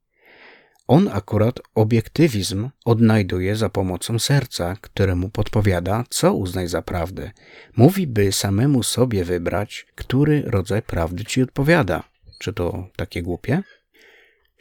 On 0.87 1.09
akurat 1.13 1.59
obiektywizm 1.75 2.69
odnajduje 2.85 3.55
za 3.55 3.69
pomocą 3.69 4.19
serca, 4.19 4.75
któremu 4.81 5.29
podpowiada, 5.29 6.03
co 6.09 6.33
uznać 6.33 6.69
za 6.69 6.81
prawdę. 6.81 7.31
Mówi, 7.77 8.07
by 8.07 8.31
samemu 8.31 8.83
sobie 8.83 9.23
wybrać, 9.23 9.87
który 9.95 10.41
rodzaj 10.45 10.81
prawdy 10.81 11.25
ci 11.25 11.41
odpowiada. 11.41 12.03
Czy 12.39 12.53
to 12.53 12.87
takie 12.95 13.21
głupie? 13.21 13.63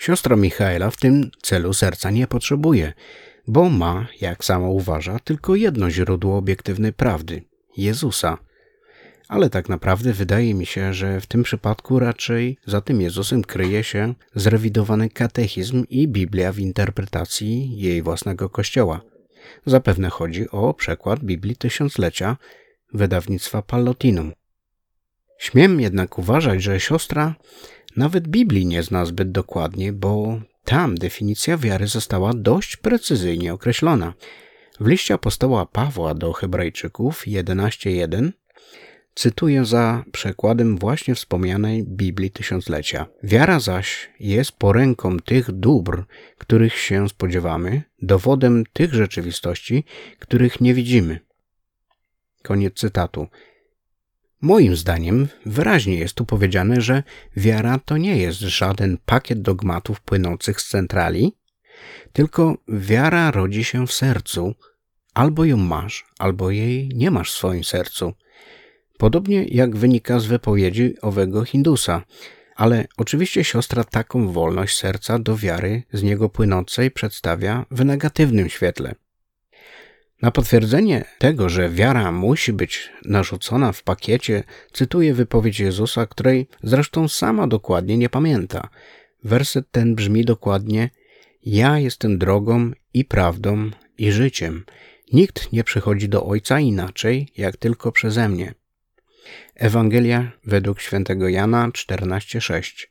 Siostra 0.04 0.36
Michaela 0.36 0.90
w 0.90 0.96
tym 0.96 1.30
celu 1.42 1.72
serca 1.72 2.10
nie 2.10 2.26
potrzebuje, 2.26 2.92
bo 3.46 3.68
ma, 3.68 4.06
jak 4.20 4.44
sama 4.44 4.68
uważa, 4.68 5.18
tylko 5.18 5.54
jedno 5.54 5.90
źródło 5.90 6.36
obiektywnej 6.36 6.92
prawdy 6.92 7.42
Jezusa. 7.76 8.38
Ale 9.28 9.50
tak 9.50 9.68
naprawdę 9.68 10.12
wydaje 10.12 10.54
mi 10.54 10.66
się, 10.66 10.94
że 10.94 11.20
w 11.20 11.26
tym 11.26 11.42
przypadku 11.42 11.98
raczej 11.98 12.58
za 12.66 12.80
tym 12.80 13.00
Jezusem 13.00 13.44
kryje 13.44 13.84
się 13.84 14.14
zrewidowany 14.34 15.10
katechizm 15.10 15.84
i 15.88 16.08
Biblia 16.08 16.52
w 16.52 16.58
interpretacji 16.58 17.76
jej 17.76 18.02
własnego 18.02 18.48
kościoła. 18.48 19.00
Zapewne 19.66 20.10
chodzi 20.10 20.50
o 20.50 20.74
przekład 20.74 21.20
Biblii 21.20 21.56
Tysiąclecia 21.56 22.36
wydawnictwa 22.94 23.62
Pallotinum. 23.62 24.32
Śmiem 25.38 25.80
jednak 25.80 26.18
uważać, 26.18 26.62
że 26.62 26.80
siostra 26.80 27.34
nawet 27.96 28.28
Biblii 28.28 28.66
nie 28.66 28.82
zna 28.82 29.04
zbyt 29.04 29.32
dokładnie, 29.32 29.92
bo 29.92 30.40
tam 30.64 30.94
definicja 30.94 31.56
wiary 31.56 31.86
została 31.86 32.32
dość 32.34 32.76
precyzyjnie 32.76 33.54
określona. 33.54 34.14
W 34.80 34.86
liście 34.86 35.14
apostoła 35.14 35.66
Pawła 35.66 36.14
do 36.14 36.32
Hebrajczyków 36.32 37.24
11.1 37.26 38.30
cytuję 39.14 39.64
za 39.64 40.04
przekładem 40.12 40.78
właśnie 40.78 41.14
wspomnianej 41.14 41.84
Biblii 41.84 42.30
Tysiąclecia. 42.30 43.06
Wiara 43.22 43.60
zaś 43.60 44.10
jest 44.20 44.52
poręką 44.52 45.18
tych 45.18 45.52
dóbr, 45.52 46.04
których 46.38 46.78
się 46.78 47.08
spodziewamy, 47.08 47.82
dowodem 48.02 48.64
tych 48.72 48.94
rzeczywistości, 48.94 49.84
których 50.18 50.60
nie 50.60 50.74
widzimy. 50.74 51.20
Koniec 52.42 52.74
cytatu. 52.74 53.26
Moim 54.40 54.76
zdaniem 54.76 55.28
wyraźnie 55.46 55.94
jest 55.94 56.14
tu 56.14 56.24
powiedziane, 56.24 56.80
że 56.80 57.02
wiara 57.36 57.78
to 57.78 57.96
nie 57.96 58.16
jest 58.16 58.38
żaden 58.38 58.98
pakiet 59.06 59.42
dogmatów 59.42 60.00
płynących 60.00 60.60
z 60.60 60.68
centrali, 60.68 61.36
tylko 62.12 62.56
wiara 62.68 63.30
rodzi 63.30 63.64
się 63.64 63.86
w 63.86 63.92
sercu. 63.92 64.54
Albo 65.14 65.44
ją 65.44 65.56
masz, 65.56 66.04
albo 66.18 66.50
jej 66.50 66.88
nie 66.94 67.10
masz 67.10 67.32
w 67.32 67.36
swoim 67.36 67.64
sercu. 67.64 68.14
Podobnie 68.98 69.44
jak 69.44 69.76
wynika 69.76 70.18
z 70.20 70.26
wypowiedzi 70.26 70.94
owego 71.00 71.44
Hindusa. 71.44 72.02
Ale 72.56 72.86
oczywiście 72.96 73.44
siostra 73.44 73.84
taką 73.84 74.32
wolność 74.32 74.76
serca 74.76 75.18
do 75.18 75.36
wiary 75.36 75.82
z 75.92 76.02
niego 76.02 76.28
płynącej 76.28 76.90
przedstawia 76.90 77.66
w 77.70 77.84
negatywnym 77.84 78.48
świetle. 78.48 78.94
Na 80.22 80.30
potwierdzenie 80.30 81.04
tego, 81.18 81.48
że 81.48 81.70
wiara 81.70 82.12
musi 82.12 82.52
być 82.52 82.90
narzucona 83.04 83.72
w 83.72 83.82
pakiecie, 83.82 84.44
cytuję 84.72 85.14
wypowiedź 85.14 85.60
Jezusa, 85.60 86.06
której 86.06 86.48
zresztą 86.62 87.08
sama 87.08 87.46
dokładnie 87.46 87.98
nie 87.98 88.08
pamięta. 88.08 88.68
Werset 89.24 89.70
ten 89.70 89.94
brzmi 89.94 90.24
dokładnie: 90.24 90.90
Ja 91.42 91.78
jestem 91.78 92.18
drogą 92.18 92.70
i 92.94 93.04
prawdą 93.04 93.70
i 93.98 94.12
życiem. 94.12 94.64
Nikt 95.12 95.52
nie 95.52 95.64
przychodzi 95.64 96.08
do 96.08 96.26
Ojca 96.26 96.60
inaczej, 96.60 97.28
jak 97.36 97.56
tylko 97.56 97.92
przeze 97.92 98.28
mnie. 98.28 98.54
Ewangelia 99.54 100.32
według 100.44 100.80
świętego 100.80 101.28
Jana 101.28 101.68
14:6. 101.68 102.86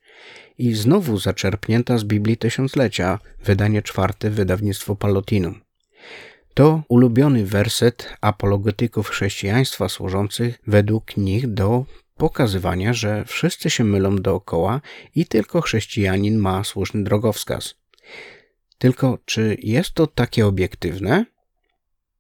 I 0.58 0.74
znowu 0.74 1.18
zaczerpnięta 1.18 1.98
z 1.98 2.04
Biblii 2.04 2.38
Tysiąclecia, 2.38 3.20
wydanie 3.44 3.82
czwarte, 3.82 4.30
wydawnictwo 4.30 4.96
Palotinum. 4.96 5.62
To 6.54 6.84
ulubiony 6.88 7.46
werset 7.46 8.18
apologetyków 8.22 9.10
chrześcijaństwa 9.10 9.90
służących 9.90 10.60
według 10.68 11.18
nich 11.18 11.54
do 11.54 11.86
pokazywania, 12.18 12.94
że 12.94 13.26
wszyscy 13.26 13.70
się 13.70 13.84
mylą 13.84 14.16
dookoła 14.16 14.82
i 15.16 15.26
tylko 15.26 15.62
chrześcijanin 15.62 16.38
ma 16.38 16.64
słuszny 16.64 17.04
drogowskaz. 17.04 17.76
Tylko 18.78 19.20
czy 19.26 19.58
jest 19.60 19.92
to 19.92 20.08
takie 20.08 20.48
obiektywne? 20.48 21.26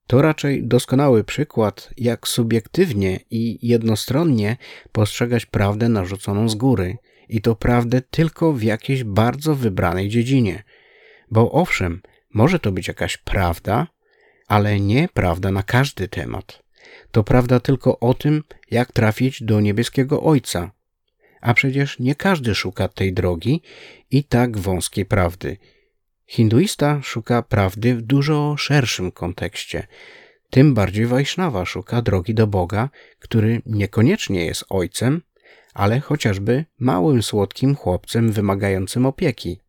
To 0.07 0.21
raczej 0.21 0.67
doskonały 0.67 1.23
przykład, 1.23 1.89
jak 1.97 2.27
subiektywnie 2.27 3.19
i 3.31 3.67
jednostronnie 3.67 4.57
postrzegać 4.91 5.45
prawdę 5.45 5.89
narzuconą 5.89 6.49
z 6.49 6.55
góry, 6.55 6.97
i 7.29 7.41
to 7.41 7.55
prawdę 7.55 8.01
tylko 8.01 8.53
w 8.53 8.63
jakiejś 8.63 9.03
bardzo 9.03 9.55
wybranej 9.55 10.09
dziedzinie. 10.09 10.63
Bo 11.31 11.51
owszem, 11.51 12.01
może 12.33 12.59
to 12.59 12.71
być 12.71 12.87
jakaś 12.87 13.17
prawda, 13.17 13.87
ale 14.47 14.79
nie 14.79 15.07
prawda 15.13 15.51
na 15.51 15.63
każdy 15.63 16.07
temat. 16.07 16.63
To 17.11 17.23
prawda 17.23 17.59
tylko 17.59 17.99
o 17.99 18.13
tym, 18.13 18.43
jak 18.71 18.91
trafić 18.91 19.43
do 19.43 19.61
niebieskiego 19.61 20.23
Ojca. 20.23 20.71
A 21.41 21.53
przecież 21.53 21.99
nie 21.99 22.15
każdy 22.15 22.55
szuka 22.55 22.87
tej 22.87 23.13
drogi 23.13 23.61
i 24.11 24.23
tak 24.23 24.57
wąskiej 24.57 25.05
prawdy. 25.05 25.57
Hinduista 26.25 27.01
szuka 27.03 27.41
prawdy 27.41 27.95
w 27.95 28.01
dużo 28.01 28.57
szerszym 28.57 29.11
kontekście. 29.11 29.87
Tym 30.49 30.73
bardziej 30.73 31.05
Wajsznawa 31.05 31.65
szuka 31.65 32.01
drogi 32.01 32.33
do 32.33 32.47
Boga, 32.47 32.89
który 33.19 33.61
niekoniecznie 33.65 34.45
jest 34.45 34.65
ojcem, 34.69 35.21
ale 35.73 35.99
chociażby 35.99 36.65
małym, 36.79 37.23
słodkim 37.23 37.75
chłopcem 37.75 38.31
wymagającym 38.31 39.05
opieki. 39.05 39.59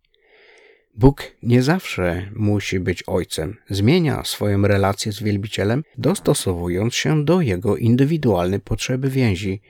Bóg 0.97 1.23
nie 1.43 1.63
zawsze 1.63 2.31
musi 2.35 2.77
ojcem. 2.77 3.05
ojcem. 3.07 3.57
Zmienia 3.71 4.25
swoją 4.25 4.63
relację 4.63 5.13
z 5.13 5.23
wielbicielem, 5.23 5.85
dostosowując 5.99 6.95
się 6.95 7.25
do 7.25 7.41
jego 7.41 7.77
indywidualnej 7.77 8.61
potrzeby 8.61 9.11
więzi. 9.11 9.61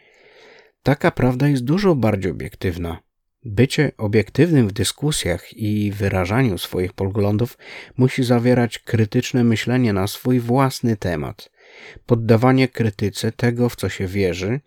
Taka 0.82 1.10
prawda 1.10 1.48
jest 1.48 1.64
dużo 1.64 1.94
bardziej 1.94 2.32
obiektywna. 2.32 2.98
Bycie 3.44 3.92
obiektywnym 3.98 4.68
w 4.68 4.72
dyskusjach 4.72 5.52
i 5.56 5.92
wyrażaniu 5.92 6.58
swoich 6.58 6.92
poglądów 6.92 7.58
musi 7.96 8.24
zawierać 8.24 8.78
krytyczne 8.78 9.44
myślenie 9.44 9.92
na 9.92 10.06
swój 10.06 10.40
własny 10.40 10.96
temat, 10.96 11.50
poddawanie 12.06 12.68
krytyce 12.68 13.32
tego, 13.32 13.68
w 13.68 13.76
co 13.76 13.88
się 13.88 14.06
wierzy, 14.06 14.60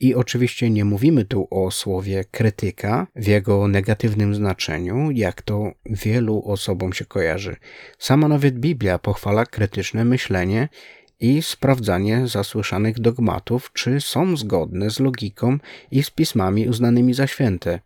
i 0.00 0.14
oczywiście 0.14 0.70
nie 0.70 0.84
mówimy 0.84 1.24
tu 1.24 1.48
o 1.50 1.70
słowie 1.70 2.24
krytyka 2.30 3.06
w 3.16 3.26
jego 3.26 3.68
negatywnym 3.68 4.34
znaczeniu, 4.34 5.10
jak 5.10 5.42
to 5.42 5.72
wielu 5.86 6.42
osobom 6.46 6.92
się 6.92 7.04
kojarzy. 7.04 7.56
Sama 7.98 8.28
nawet 8.28 8.58
Biblia 8.58 8.98
pochwala 8.98 9.46
krytyczne 9.46 10.04
myślenie 10.04 10.68
i 11.20 11.42
sprawdzanie 11.42 12.26
zasłyszanych 12.26 13.00
dogmatów, 13.00 13.70
czy 13.72 14.00
są 14.00 14.36
zgodne 14.36 14.90
z 14.90 15.00
logiką 15.00 15.58
i 15.90 16.02
z 16.02 16.10
pismami 16.10 16.68
uznanymi 16.68 17.14
za 17.14 17.26
święte. 17.26 17.80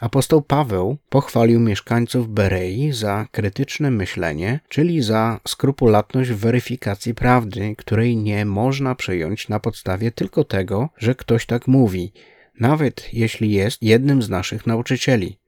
Apostoł 0.00 0.42
Paweł 0.42 0.96
pochwalił 1.08 1.60
mieszkańców 1.60 2.28
Berei 2.28 2.92
za 2.92 3.26
krytyczne 3.32 3.90
myślenie, 3.90 4.60
czyli 4.68 5.02
za 5.02 5.40
skrupulatność 5.48 6.30
w 6.30 6.36
weryfikacji 6.36 7.14
prawdy, 7.14 7.74
której 7.78 8.16
nie 8.16 8.44
można 8.44 8.94
przyjąć 8.94 9.48
na 9.48 9.60
podstawie 9.60 10.10
tylko 10.10 10.44
tego, 10.44 10.88
że 10.98 11.14
ktoś 11.14 11.46
tak 11.46 11.68
mówi, 11.68 12.12
nawet 12.60 13.14
jeśli 13.14 13.52
jest 13.52 13.82
jednym 13.82 14.22
z 14.22 14.28
naszych 14.28 14.66
nauczycieli. 14.66 15.40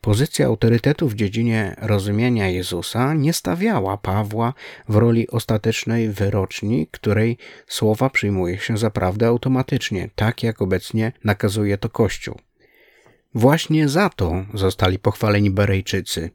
Pozycja 0.00 0.46
autorytetu 0.46 1.08
w 1.08 1.14
dziedzinie 1.14 1.76
rozumienia 1.78 2.48
Jezusa 2.48 3.14
nie 3.14 3.32
stawiała 3.32 3.96
Pawła 3.96 4.54
w 4.88 4.96
roli 4.96 5.28
ostatecznej 5.28 6.08
wyroczni, 6.08 6.86
której 6.90 7.38
słowa 7.66 8.10
przyjmuje 8.10 8.58
się 8.58 8.76
za 8.78 8.90
prawdę 8.90 9.26
automatycznie, 9.26 10.10
tak 10.14 10.42
jak 10.42 10.62
obecnie 10.62 11.12
nakazuje 11.24 11.78
to 11.78 11.88
Kościół. 11.88 12.38
Właśnie 13.34 13.88
za 13.88 14.08
to 14.08 14.46
zostali 14.54 14.98
pochwaleni 14.98 15.50
Berejczycy. 15.50 16.30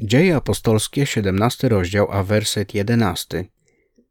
Dzieje 0.00 0.36
apostolskie, 0.36 1.06
17 1.06 1.68
rozdział, 1.68 2.08
a 2.10 2.24
werset 2.24 2.74
11. 2.74 3.44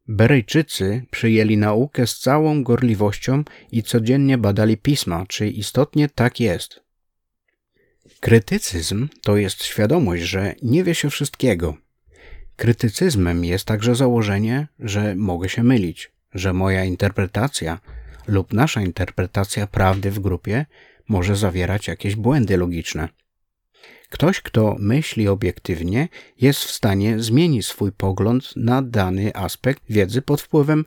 Berejczycy 0.07 1.05
przyjęli 1.11 1.57
naukę 1.57 2.07
z 2.07 2.19
całą 2.19 2.63
gorliwością 2.63 3.43
i 3.71 3.83
codziennie 3.83 4.37
badali 4.37 4.77
pisma, 4.77 5.25
czy 5.27 5.47
istotnie 5.47 6.09
tak 6.09 6.39
jest. 6.39 6.83
Krytycyzm 8.19 9.07
to 9.23 9.37
jest 9.37 9.63
świadomość, 9.63 10.23
że 10.23 10.55
nie 10.61 10.83
wie 10.83 10.95
się 10.95 11.09
wszystkiego. 11.09 11.77
Krytycyzmem 12.55 13.45
jest 13.45 13.65
także 13.65 13.95
założenie, 13.95 14.67
że 14.79 15.15
mogę 15.15 15.49
się 15.49 15.63
mylić, 15.63 16.11
że 16.33 16.53
moja 16.53 16.85
interpretacja 16.85 17.79
lub 18.27 18.53
nasza 18.53 18.81
interpretacja 18.81 19.67
prawdy 19.67 20.11
w 20.11 20.19
grupie 20.19 20.65
może 21.09 21.35
zawierać 21.35 21.87
jakieś 21.87 22.15
błędy 22.15 22.57
logiczne. 22.57 23.09
Ktoś, 24.09 24.41
kto 24.41 24.75
myśli 24.79 25.27
obiektywnie, 25.27 26.07
jest 26.41 26.63
w 26.63 26.71
stanie 26.71 27.19
zmienić 27.19 27.65
swój 27.65 27.91
pogląd 27.91 28.53
na 28.55 28.81
dany 28.81 29.35
aspekt 29.35 29.83
wiedzy 29.89 30.21
pod 30.21 30.41
wpływem 30.41 30.85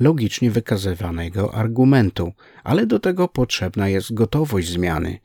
logicznie 0.00 0.50
wykazywanego 0.50 1.54
argumentu, 1.54 2.32
ale 2.64 2.86
do 2.86 2.98
tego 2.98 3.28
potrzebna 3.28 3.88
jest 3.88 4.14
gotowość 4.14 4.68
zmiany. 4.68 5.18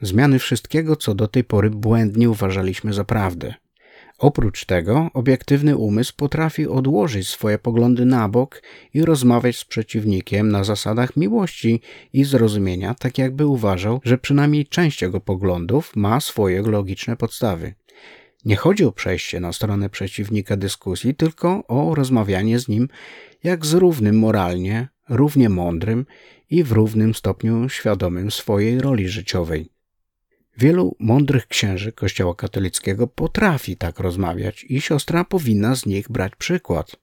Zmiany 0.00 0.38
wszystkiego, 0.38 0.96
co 0.96 1.14
do 1.14 1.28
tej 1.28 1.44
pory 1.44 1.70
błędnie 1.70 2.30
uważaliśmy 2.30 2.92
za 2.92 3.04
prawdę. 3.04 3.54
Oprócz 4.18 4.64
tego, 4.64 5.10
obiektywny 5.14 5.76
umysł 5.76 6.12
potrafi 6.16 6.66
odłożyć 6.66 7.28
swoje 7.28 7.58
poglądy 7.58 8.04
na 8.04 8.28
bok 8.28 8.62
i 8.94 9.04
rozmawiać 9.04 9.56
z 9.56 9.64
przeciwnikiem 9.64 10.48
na 10.48 10.64
zasadach 10.64 11.16
miłości 11.16 11.80
i 12.12 12.24
zrozumienia, 12.24 12.94
tak 12.94 13.18
jakby 13.18 13.46
uważał, 13.46 14.00
że 14.04 14.18
przynajmniej 14.18 14.66
część 14.66 15.02
jego 15.02 15.20
poglądów 15.20 15.92
ma 15.96 16.20
swoje 16.20 16.62
logiczne 16.62 17.16
podstawy. 17.16 17.74
Nie 18.44 18.56
chodzi 18.56 18.84
o 18.84 18.92
przejście 18.92 19.40
na 19.40 19.52
stronę 19.52 19.90
przeciwnika 19.90 20.56
dyskusji, 20.56 21.14
tylko 21.14 21.66
o 21.66 21.94
rozmawianie 21.94 22.58
z 22.58 22.68
nim 22.68 22.88
jak 23.44 23.66
z 23.66 23.74
równym 23.74 24.18
moralnie, 24.18 24.88
równie 25.08 25.48
mądrym 25.48 26.06
i 26.50 26.64
w 26.64 26.72
równym 26.72 27.14
stopniu 27.14 27.68
świadomym 27.68 28.30
swojej 28.30 28.80
roli 28.80 29.08
życiowej. 29.08 29.77
Wielu 30.58 30.96
mądrych 30.98 31.46
księży 31.46 31.92
Kościoła 31.92 32.34
katolickiego 32.34 33.06
potrafi 33.06 33.76
tak 33.76 33.98
rozmawiać 33.98 34.64
i 34.68 34.80
siostra 34.80 35.24
powinna 35.24 35.76
z 35.76 35.86
nich 35.86 36.10
brać 36.10 36.32
przykład. 36.36 36.96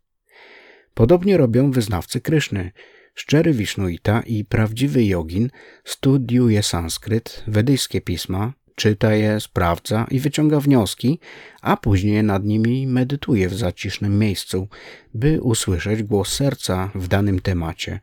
Podobnie 0.93 1.37
robią 1.37 1.71
wyznawcy 1.71 2.21
Kryszny. 2.21 2.71
Szczery 3.13 3.53
Wisznuita 3.53 4.21
i 4.21 4.45
prawdziwy 4.45 5.05
jogin 5.05 5.49
studiuje 5.85 6.63
sanskryt, 6.63 7.43
wedyjskie 7.47 8.01
pisma, 8.01 8.53
czyta 8.75 9.13
je, 9.13 9.39
sprawdza 9.39 10.07
i 10.11 10.19
wyciąga 10.19 10.59
wnioski, 10.59 11.19
a 11.61 11.77
później 11.77 12.23
nad 12.23 12.45
nimi 12.45 12.87
medytuje 12.87 13.49
w 13.49 13.53
zacisznym 13.53 14.19
miejscu, 14.19 14.67
by 15.13 15.41
usłyszeć 15.41 16.03
głos 16.03 16.33
serca 16.33 16.91
w 16.95 17.07
danym 17.07 17.39
temacie, 17.39 17.99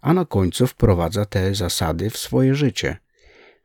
a 0.00 0.14
na 0.14 0.24
końcu 0.24 0.66
wprowadza 0.66 1.24
te 1.24 1.54
zasady 1.54 2.10
w 2.10 2.16
swoje 2.16 2.54
życie– 2.54 2.96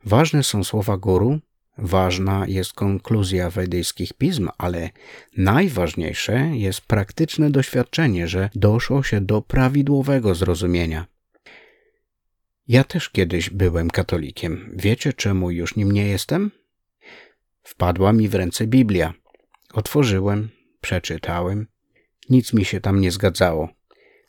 Ważne 0.04 0.42
są 0.42 0.64
słowa 0.64 0.96
guru, 0.96 1.38
ważna 1.78 2.44
jest 2.48 2.72
konkluzja 2.72 3.50
wedyjskich 3.50 4.12
pism, 4.12 4.48
ale 4.58 4.90
najważniejsze 5.36 6.50
jest 6.52 6.80
praktyczne 6.80 7.50
doświadczenie, 7.50 8.28
że 8.28 8.50
doszło 8.54 9.02
się 9.02 9.20
do 9.20 9.42
prawidłowego 9.42 10.34
zrozumienia. 10.34 11.06
Ja 12.68 12.84
też 12.84 13.10
kiedyś 13.10 13.50
byłem 13.50 13.90
katolikiem. 13.90 14.70
Wiecie, 14.76 15.12
czemu 15.12 15.50
już 15.50 15.76
nim 15.76 15.92
nie 15.92 16.06
jestem? 16.06 16.50
Wpadła 17.62 18.12
mi 18.12 18.28
w 18.28 18.34
ręce 18.34 18.66
Biblia. 18.66 19.14
Otworzyłem, 19.72 20.48
przeczytałem. 20.80 21.66
Nic 22.30 22.52
mi 22.52 22.64
się 22.64 22.80
tam 22.80 23.00
nie 23.00 23.10
zgadzało. 23.10 23.68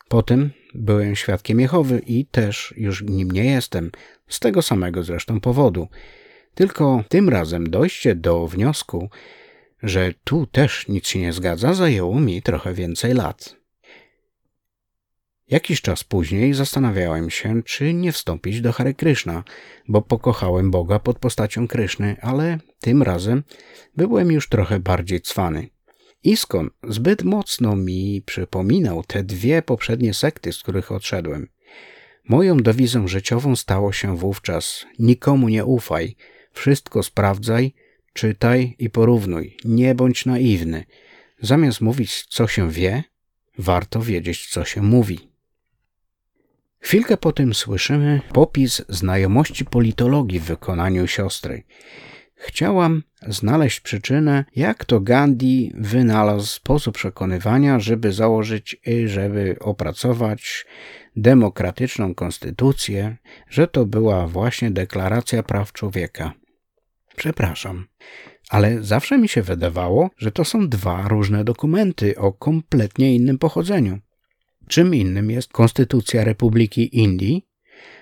Potem 0.08 0.50
byłem 0.74 1.16
świadkiem 1.16 1.60
Jehowy 1.60 2.02
i 2.06 2.26
też 2.26 2.74
już 2.76 3.02
nim 3.02 3.30
nie 3.30 3.44
jestem, 3.44 3.90
z 4.28 4.40
tego 4.40 4.62
samego 4.62 5.02
zresztą 5.02 5.40
powodu. 5.40 5.88
Tylko 6.54 7.04
tym 7.08 7.28
razem 7.28 7.70
dojście 7.70 8.14
do 8.14 8.46
wniosku, 8.46 9.10
że 9.82 10.14
tu 10.24 10.46
też 10.46 10.88
nic 10.88 11.08
się 11.08 11.18
nie 11.18 11.32
zgadza, 11.32 11.74
zajęło 11.74 12.20
mi 12.20 12.42
trochę 12.42 12.74
więcej 12.74 13.14
lat. 13.14 13.56
Jakiś 15.48 15.80
czas 15.80 16.04
później 16.04 16.54
zastanawiałem 16.54 17.30
się, 17.30 17.62
czy 17.62 17.94
nie 17.94 18.12
wstąpić 18.12 18.60
do 18.60 18.72
Hare 18.72 18.94
Kryszna, 18.94 19.44
bo 19.88 20.02
pokochałem 20.02 20.70
Boga 20.70 20.98
pod 20.98 21.18
postacią 21.18 21.68
Kryszny, 21.68 22.16
ale 22.20 22.58
tym 22.80 23.02
razem 23.02 23.42
byłem 23.96 24.32
już 24.32 24.48
trochę 24.48 24.80
bardziej 24.80 25.20
cwany. 25.20 25.68
Iskon 26.22 26.70
zbyt 26.88 27.22
mocno 27.22 27.76
mi 27.76 28.22
przypominał 28.26 29.02
te 29.02 29.24
dwie 29.24 29.62
poprzednie 29.62 30.14
sekty, 30.14 30.52
z 30.52 30.58
których 30.58 30.92
odszedłem. 30.92 31.48
Moją 32.28 32.56
dewizą 32.56 33.08
życiową 33.08 33.56
stało 33.56 33.92
się 33.92 34.16
wówczas 34.16 34.86
nikomu 34.98 35.48
nie 35.48 35.64
ufaj, 35.64 36.16
wszystko 36.52 37.02
sprawdzaj, 37.02 37.74
czytaj 38.12 38.76
i 38.78 38.90
porównuj, 38.90 39.56
nie 39.64 39.94
bądź 39.94 40.26
naiwny. 40.26 40.84
Zamiast 41.40 41.80
mówić, 41.80 42.26
co 42.26 42.46
się 42.46 42.70
wie, 42.70 43.04
warto 43.58 44.00
wiedzieć, 44.00 44.46
co 44.46 44.64
się 44.64 44.82
mówi. 44.82 45.30
Chwilkę 46.78 47.16
po 47.16 47.32
tym 47.32 47.54
słyszymy 47.54 48.20
popis 48.32 48.82
znajomości 48.88 49.64
politologii 49.64 50.40
w 50.40 50.44
wykonaniu 50.44 51.06
siostry. 51.06 51.62
Chciałam 52.34 53.02
znaleźć 53.28 53.80
przyczynę, 53.80 54.44
jak 54.56 54.84
to 54.84 55.00
Gandhi 55.00 55.72
wynalazł 55.74 56.46
sposób 56.46 56.94
przekonywania, 56.94 57.80
żeby 57.80 58.12
założyć 58.12 58.76
i 58.86 59.08
żeby 59.08 59.56
opracować 59.60 60.66
demokratyczną 61.16 62.14
konstytucję, 62.14 63.16
że 63.50 63.68
to 63.68 63.86
była 63.86 64.26
właśnie 64.26 64.70
deklaracja 64.70 65.42
praw 65.42 65.72
człowieka. 65.72 66.32
Przepraszam. 67.16 67.86
ale 68.50 68.82
zawsze 68.82 69.18
mi 69.18 69.28
się 69.28 69.42
wydawało, 69.42 70.10
że 70.18 70.32
to 70.32 70.44
są 70.44 70.68
dwa 70.68 71.08
różne 71.08 71.44
dokumenty 71.44 72.18
o 72.18 72.32
kompletnie 72.32 73.14
innym 73.14 73.38
pochodzeniu. 73.38 73.98
Czym 74.68 74.94
innym 74.94 75.30
jest 75.30 75.52
Konstytucja 75.52 76.24
Republiki 76.24 76.98
Indii, 76.98 77.46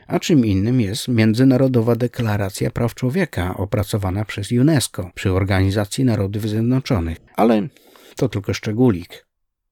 a 0.07 0.21
czym 0.21 0.47
innym 0.47 0.81
jest 0.81 1.09
Międzynarodowa 1.09 1.97
Deklaracja 1.97 2.71
Praw 2.71 2.95
Człowieka 2.95 3.57
opracowana 3.57 4.25
przez 4.25 4.53
UNESCO 4.53 5.11
przy 5.15 5.33
Organizacji 5.33 6.05
Narodów 6.05 6.49
Zjednoczonych. 6.49 7.19
Ale 7.37 7.69
to 8.17 8.29
tylko 8.29 8.55
szczególik. 8.55 9.27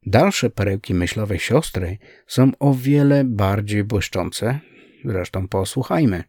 Dalsze 0.07 0.51
perełki 0.51 0.95
myślowe 0.95 1.39
siostry 1.39 1.99
są 2.27 2.51
o 2.59 2.75
wiele 2.75 3.25
bardziej 3.25 3.85
błyszczące, 3.85 4.61
zresztą 5.05 5.49
posłuchajmy. 5.49 6.25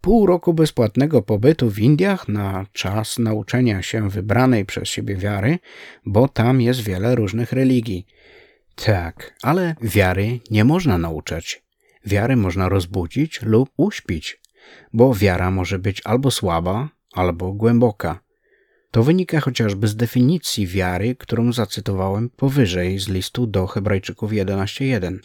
Pół 0.00 0.26
roku 0.26 0.54
bezpłatnego 0.54 1.22
pobytu 1.22 1.70
w 1.70 1.78
Indiach 1.78 2.28
na 2.28 2.66
czas 2.72 3.18
nauczenia 3.18 3.82
się 3.82 4.10
wybranej 4.10 4.64
przez 4.64 4.88
siebie 4.88 5.16
wiary, 5.16 5.58
bo 6.06 6.28
tam 6.28 6.60
jest 6.60 6.80
wiele 6.80 7.14
różnych 7.14 7.52
religii. 7.52 8.06
Tak, 8.74 9.34
ale 9.42 9.74
wiary 9.82 10.40
nie 10.50 10.64
można 10.64 10.98
nauczać. 10.98 11.62
Wiary 12.06 12.36
można 12.36 12.68
rozbudzić 12.68 13.42
lub 13.42 13.70
uśpić, 13.76 14.40
bo 14.92 15.14
wiara 15.14 15.50
może 15.50 15.78
być 15.78 16.02
albo 16.04 16.30
słaba, 16.30 16.88
albo 17.12 17.52
głęboka. 17.52 18.20
To 18.90 19.02
wynika 19.02 19.40
chociażby 19.40 19.88
z 19.88 19.96
definicji 19.96 20.66
wiary, 20.66 21.16
którą 21.16 21.52
zacytowałem 21.52 22.30
powyżej 22.30 22.98
z 22.98 23.08
listu 23.08 23.46
do 23.46 23.66
Hebrajczyków 23.66 24.32
11.1. 24.32 25.18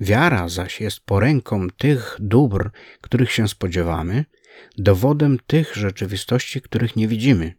Wiara 0.00 0.48
zaś 0.48 0.80
jest 0.80 1.00
poręką 1.00 1.70
tych 1.70 2.16
dóbr, 2.20 2.70
których 3.00 3.32
się 3.32 3.48
spodziewamy, 3.48 4.24
dowodem 4.78 5.38
tych 5.46 5.76
rzeczywistości, 5.76 6.60
których 6.60 6.96
nie 6.96 7.08
widzimy. 7.08 7.54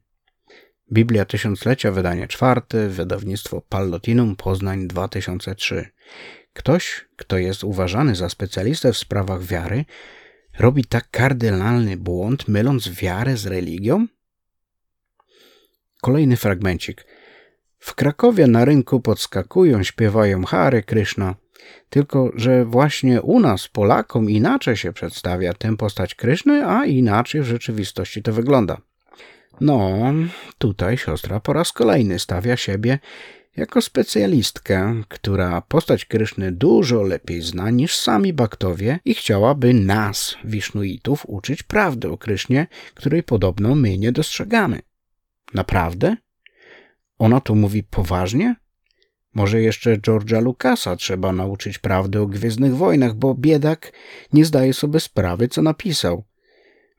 Biblia 0.91 1.25
Tysiąclecia, 1.25 1.91
wydanie 1.91 2.27
czwarte, 2.27 2.89
wydawnictwo 2.89 3.61
Pallotinum, 3.61 4.35
Poznań 4.35 4.87
2003. 4.87 5.89
Ktoś, 6.53 7.05
kto 7.15 7.37
jest 7.37 7.63
uważany 7.63 8.15
za 8.15 8.29
specjalistę 8.29 8.93
w 8.93 8.97
sprawach 8.97 9.43
wiary, 9.43 9.85
robi 10.59 10.85
tak 10.85 11.09
kardynalny 11.11 11.97
błąd, 11.97 12.47
myląc 12.47 12.89
wiarę 12.89 13.37
z 13.37 13.45
religią? 13.45 14.07
Kolejny 16.03 16.37
fragmencik. 16.37 17.05
W 17.79 17.95
Krakowie 17.95 18.47
na 18.47 18.65
rynku 18.65 18.99
podskakują, 18.99 19.83
śpiewają 19.83 20.45
Hare 20.45 20.83
Krishna. 20.83 21.35
Tylko, 21.89 22.31
że 22.35 22.65
właśnie 22.65 23.21
u 23.21 23.39
nas, 23.39 23.67
Polakom, 23.67 24.29
inaczej 24.29 24.77
się 24.77 24.93
przedstawia 24.93 25.53
tę 25.53 25.77
postać 25.77 26.15
Kryszny, 26.15 26.67
a 26.67 26.85
inaczej 26.85 27.41
w 27.41 27.45
rzeczywistości 27.45 28.23
to 28.23 28.33
wygląda. 28.33 28.77
No, 29.61 29.89
tutaj 30.57 30.97
siostra 30.97 31.39
po 31.39 31.53
raz 31.53 31.71
kolejny 31.71 32.19
stawia 32.19 32.57
siebie 32.57 32.99
jako 33.57 33.81
specjalistkę, 33.81 35.03
która 35.07 35.61
postać 35.61 36.05
Kryszny 36.05 36.51
dużo 36.51 37.01
lepiej 37.01 37.41
zna 37.41 37.69
niż 37.69 37.95
sami 37.95 38.33
Baktowie 38.33 38.99
i 39.05 39.13
chciałaby 39.13 39.73
nas, 39.73 40.35
Wisznuitów, 40.43 41.25
uczyć 41.27 41.63
prawdy 41.63 42.09
o 42.09 42.17
Krysznie, 42.17 42.67
której 42.93 43.23
podobno 43.23 43.75
my 43.75 43.97
nie 43.97 44.11
dostrzegamy. 44.11 44.81
Naprawdę? 45.53 46.15
Ona 47.19 47.41
to 47.41 47.55
mówi 47.55 47.83
poważnie? 47.83 48.55
Może 49.33 49.61
jeszcze 49.61 49.97
George'a 49.97 50.41
Lucasa 50.41 50.95
trzeba 50.95 51.31
nauczyć 51.31 51.79
prawdy 51.79 52.19
o 52.19 52.27
Gwiezdnych 52.27 52.75
Wojnach, 52.75 53.13
bo 53.15 53.35
biedak 53.35 53.91
nie 54.33 54.45
zdaje 54.45 54.73
sobie 54.73 54.99
sprawy, 54.99 55.47
co 55.47 55.61
napisał. 55.61 56.23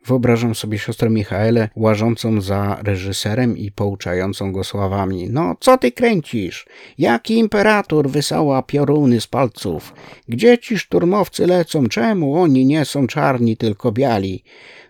Wyobrażam 0.06 0.54
sobie 0.54 0.78
siostrę 0.78 1.10
Michaelę 1.10 1.68
łażącą 1.76 2.40
za 2.40 2.80
reżyserem 2.82 3.58
i 3.58 3.70
pouczającą 3.70 4.52
go 4.52 4.64
słowami. 4.64 5.30
No, 5.30 5.56
co 5.60 5.78
ty 5.78 5.92
kręcisz? 5.92 6.66
Jaki 6.98 7.38
imperator 7.38 8.10
wysała 8.10 8.62
pioruny 8.62 9.20
z 9.20 9.26
palców? 9.26 9.94
Gdzie 10.28 10.58
ci 10.58 10.78
szturmowcy 10.78 11.46
lecą? 11.46 11.86
Czemu 11.86 12.34
oni 12.34 12.66
nie 12.66 12.84
są 12.84 13.06
czarni, 13.06 13.56
tylko 13.56 13.92
biali? 13.92 14.44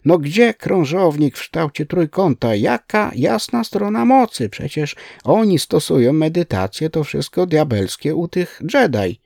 No 0.05 0.19
gdzie 0.19 0.55
krążownik 0.55 1.37
w 1.37 1.41
kształcie 1.41 1.87
trójkąta? 1.87 2.55
Jaka 2.55 3.11
jasna 3.15 3.65
strona 3.65 4.05
mocy? 4.05 4.49
Przecież 4.49 4.97
oni 5.25 5.59
stosują 5.59 6.13
medytację, 6.13 6.91
to 6.91 7.05
wszystko 7.05 7.47
diabelskie 7.47 8.15
u 8.15 8.29
tych 8.29 8.63
Jedi. 8.75 9.21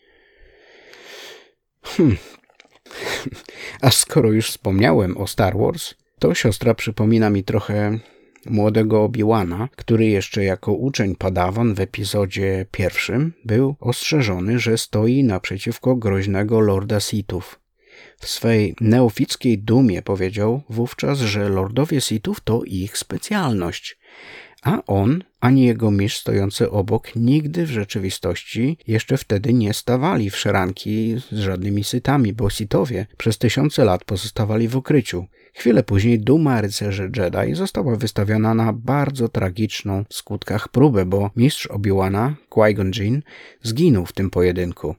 Hm, 1.83 2.17
a 3.83 3.91
skoro 3.91 4.33
już 4.33 4.51
wspomniałem 4.51 5.17
o 5.17 5.27
Star 5.27 5.59
Wars, 5.59 5.95
to 6.19 6.35
siostra 6.35 6.75
przypomina 6.75 7.31
mi 7.31 7.45
trochę 7.45 7.99
młodego 8.47 9.05
Obi-Wana, 9.05 9.69
który 9.77 10.07
jeszcze 10.07 10.45
jako 10.45 10.73
uczeń 10.73 11.17
Padawan 11.17 11.75
w 11.75 11.81
epizodzie 11.81 12.67
pierwszym 12.71 13.33
był 13.45 13.77
ostrzeżony, 13.81 14.59
że 14.59 14.79
stoi 14.79 15.25
naprzeciwko 15.25 15.97
groźnego 15.97 16.61
Lorda 16.61 17.01
Sithów. 17.01 17.61
W 18.19 18.29
swej 18.29 18.75
neofickiej 18.81 19.59
dumie 19.59 20.03
powiedział 20.03 20.63
wówczas, 20.69 21.19
że 21.19 21.49
Lordowie 21.49 22.01
Sithów 22.01 22.41
to 22.41 22.63
ich 22.65 22.99
specjalność, 22.99 23.99
a 24.63 24.83
on 24.87 25.25
ani 25.41 25.65
jego 25.65 25.91
mistrz 25.91 26.21
stojący 26.21 26.71
obok 26.71 27.17
nigdy 27.17 27.67
w 27.67 27.71
rzeczywistości 27.71 28.79
jeszcze 28.87 29.17
wtedy 29.17 29.53
nie 29.53 29.75
stawali 29.75 30.31
w 30.31 30.37
szeranki 30.37 31.17
z 31.33 31.39
żadnymi 31.39 31.85
sytami, 31.85 32.33
bo 32.33 32.51
sitowie 32.51 33.07
przez 33.17 33.39
tysiące 33.39 33.85
lat 33.85 34.05
pozostawali 34.05 34.69
w 34.69 34.77
ukryciu. 34.77 35.27
Chwilę 35.55 35.83
później 35.83 36.21
duma 36.21 36.61
rycerzy 36.61 37.11
Jedi 37.17 37.55
została 37.55 37.97
wystawiona 37.97 38.55
na 38.55 38.73
bardzo 38.73 39.29
tragiczną 39.29 40.05
w 40.09 40.15
skutkach 40.15 40.69
próbę, 40.69 41.05
bo 41.05 41.31
mistrz 41.37 41.67
Obi-Wana, 41.67 42.35
Qui-Gon 42.51 42.91
Jinn, 43.01 43.23
zginął 43.63 44.07
w 44.07 44.13
tym 44.13 44.31
pojedynku. 44.31 44.95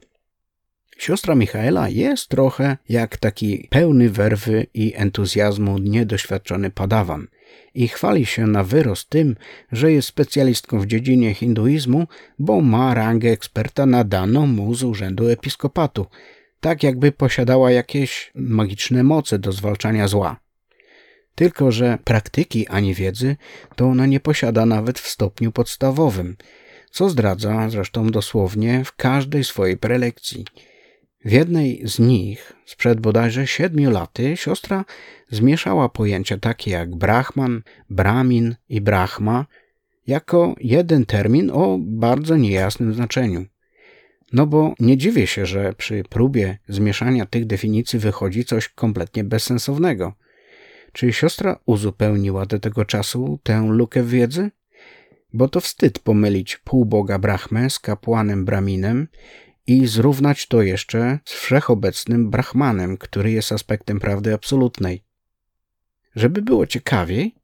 Siostra 1.00 1.34
Michaela 1.34 1.88
jest 1.88 2.28
trochę 2.28 2.76
jak 2.88 3.16
taki 3.16 3.68
pełny 3.70 4.10
werwy 4.10 4.66
i 4.74 4.92
entuzjazmu 4.96 5.78
niedoświadczony 5.78 6.70
padawan– 6.70 7.26
i 7.74 7.88
chwali 7.88 8.26
się 8.26 8.46
na 8.46 8.64
wyrost 8.64 9.08
tym, 9.08 9.36
że 9.72 9.92
jest 9.92 10.08
specjalistką 10.08 10.80
w 10.80 10.86
dziedzinie 10.86 11.34
hinduizmu, 11.34 12.06
bo 12.38 12.60
ma 12.60 12.94
rangę 12.94 13.30
eksperta 13.30 13.86
nadaną 13.86 14.46
mu 14.46 14.74
z 14.74 14.84
urzędu 14.84 15.28
episkopatu, 15.28 16.06
tak 16.60 16.82
jakby 16.82 17.12
posiadała 17.12 17.70
jakieś 17.70 18.30
magiczne 18.34 19.02
moce 19.02 19.38
do 19.38 19.52
zwalczania 19.52 20.08
zła. 20.08 20.40
Tylko, 21.34 21.72
że 21.72 21.98
praktyki 22.04 22.68
ani 22.68 22.94
wiedzy 22.94 23.36
to 23.76 23.84
ona 23.86 24.06
nie 24.06 24.20
posiada 24.20 24.66
nawet 24.66 24.98
w 24.98 25.08
stopniu 25.08 25.52
podstawowym, 25.52 26.36
co 26.90 27.10
zdradza 27.10 27.70
zresztą 27.70 28.10
dosłownie 28.10 28.84
w 28.84 28.96
każdej 28.96 29.44
swojej 29.44 29.76
prelekcji– 29.76 30.44
w 31.24 31.32
jednej 31.32 31.82
z 31.84 31.98
nich, 31.98 32.52
sprzed 32.66 33.00
bodajże 33.00 33.46
siedmiu 33.46 33.90
laty, 33.90 34.36
siostra 34.36 34.84
zmieszała 35.28 35.88
pojęcia 35.88 36.38
takie 36.38 36.70
jak 36.70 36.96
Brahman, 36.96 37.62
Brahmin 37.90 38.56
i 38.68 38.80
Brahma 38.80 39.46
jako 40.06 40.54
jeden 40.60 41.06
termin 41.06 41.50
o 41.50 41.78
bardzo 41.80 42.36
niejasnym 42.36 42.94
znaczeniu. 42.94 43.46
No 44.32 44.46
bo 44.46 44.74
nie 44.80 44.96
dziwię 44.96 45.26
się, 45.26 45.46
że 45.46 45.72
przy 45.72 46.02
próbie 46.08 46.58
zmieszania 46.68 47.26
tych 47.26 47.46
definicji 47.46 47.98
wychodzi 47.98 48.44
coś 48.44 48.68
kompletnie 48.68 49.24
bezsensownego. 49.24 50.12
Czy 50.92 51.12
siostra 51.12 51.58
uzupełniła 51.66 52.46
do 52.46 52.58
tego 52.58 52.84
czasu 52.84 53.38
tę 53.42 53.66
lukę 53.68 54.02
wiedzy? 54.02 54.50
Bo 55.32 55.48
to 55.48 55.60
wstyd 55.60 55.98
pomylić 55.98 56.56
półboga 56.56 57.18
Brahmę 57.18 57.70
z 57.70 57.78
kapłanem 57.78 58.44
Braminem 58.44 59.08
i 59.70 59.86
zrównać 59.86 60.46
to 60.46 60.62
jeszcze 60.62 61.18
z 61.24 61.32
wszechobecnym 61.32 62.30
Brahmanem, 62.30 62.96
który 62.96 63.30
jest 63.30 63.52
aspektem 63.52 64.00
prawdy 64.00 64.34
absolutnej. 64.34 65.02
Żeby 66.16 66.42
było 66.42 66.66
ciekawiej, 66.66 67.34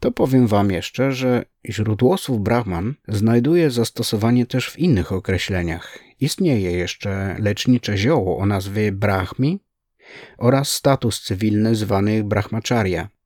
to 0.00 0.10
powiem 0.10 0.46
Wam 0.46 0.70
jeszcze, 0.70 1.12
że 1.12 1.44
źródło 1.68 2.18
słów 2.18 2.40
Brahman 2.40 2.94
znajduje 3.08 3.70
zastosowanie 3.70 4.46
też 4.46 4.70
w 4.70 4.78
innych 4.78 5.12
określeniach. 5.12 5.98
Istnieje 6.20 6.70
jeszcze 6.72 7.36
lecznicze 7.38 7.96
zioło 7.96 8.38
o 8.38 8.46
nazwie 8.46 8.92
Brahmi 8.92 9.60
oraz 10.38 10.72
status 10.72 11.22
cywilny 11.22 11.74
zwany 11.74 12.24
Brahmacharya– 12.24 13.08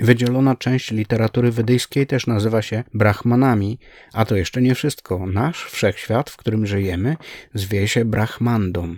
Wydzielona 0.00 0.56
część 0.56 0.90
literatury 0.90 1.50
wedyjskiej 1.50 2.06
też 2.06 2.26
nazywa 2.26 2.62
się 2.62 2.84
Brahmanami, 2.94 3.78
a 4.12 4.24
to 4.24 4.36
jeszcze 4.36 4.62
nie 4.62 4.74
wszystko. 4.74 5.26
Nasz 5.26 5.64
wszechświat, 5.64 6.30
w 6.30 6.36
którym 6.36 6.66
żyjemy, 6.66 7.16
zwie 7.54 7.88
się 7.88 8.04
Brahmandą. 8.04 8.96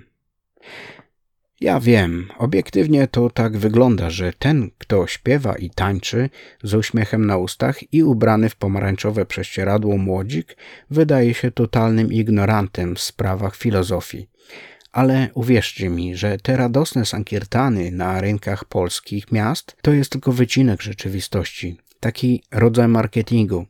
Ja 1.60 1.80
wiem, 1.80 2.28
obiektywnie 2.38 3.08
to 3.08 3.30
tak 3.30 3.56
wygląda, 3.56 4.10
że 4.10 4.32
ten, 4.32 4.70
kto 4.78 5.06
śpiewa 5.06 5.54
i 5.54 5.70
tańczy 5.70 6.30
z 6.62 6.74
uśmiechem 6.74 7.26
na 7.26 7.36
ustach 7.36 7.92
i 7.92 8.02
ubrany 8.02 8.48
w 8.48 8.56
pomarańczowe 8.56 9.26
prześcieradło 9.26 9.98
młodzik, 9.98 10.56
wydaje 10.90 11.34
się 11.34 11.50
totalnym 11.50 12.12
ignorantem 12.12 12.96
w 12.96 13.00
sprawach 13.00 13.56
filozofii 13.56 14.29
ale 14.92 15.28
uwierzcie 15.34 15.88
mi, 15.88 16.16
że 16.16 16.38
te 16.38 16.56
radosne 16.56 17.06
sankiertany 17.06 17.90
na 17.90 18.20
rynkach 18.20 18.64
polskich 18.64 19.32
miast 19.32 19.76
to 19.82 19.92
jest 19.92 20.12
tylko 20.12 20.32
wycinek 20.32 20.82
rzeczywistości. 20.82 21.76
taki 22.00 22.42
rodzaj 22.50 22.88
marketingu. 22.88 23.66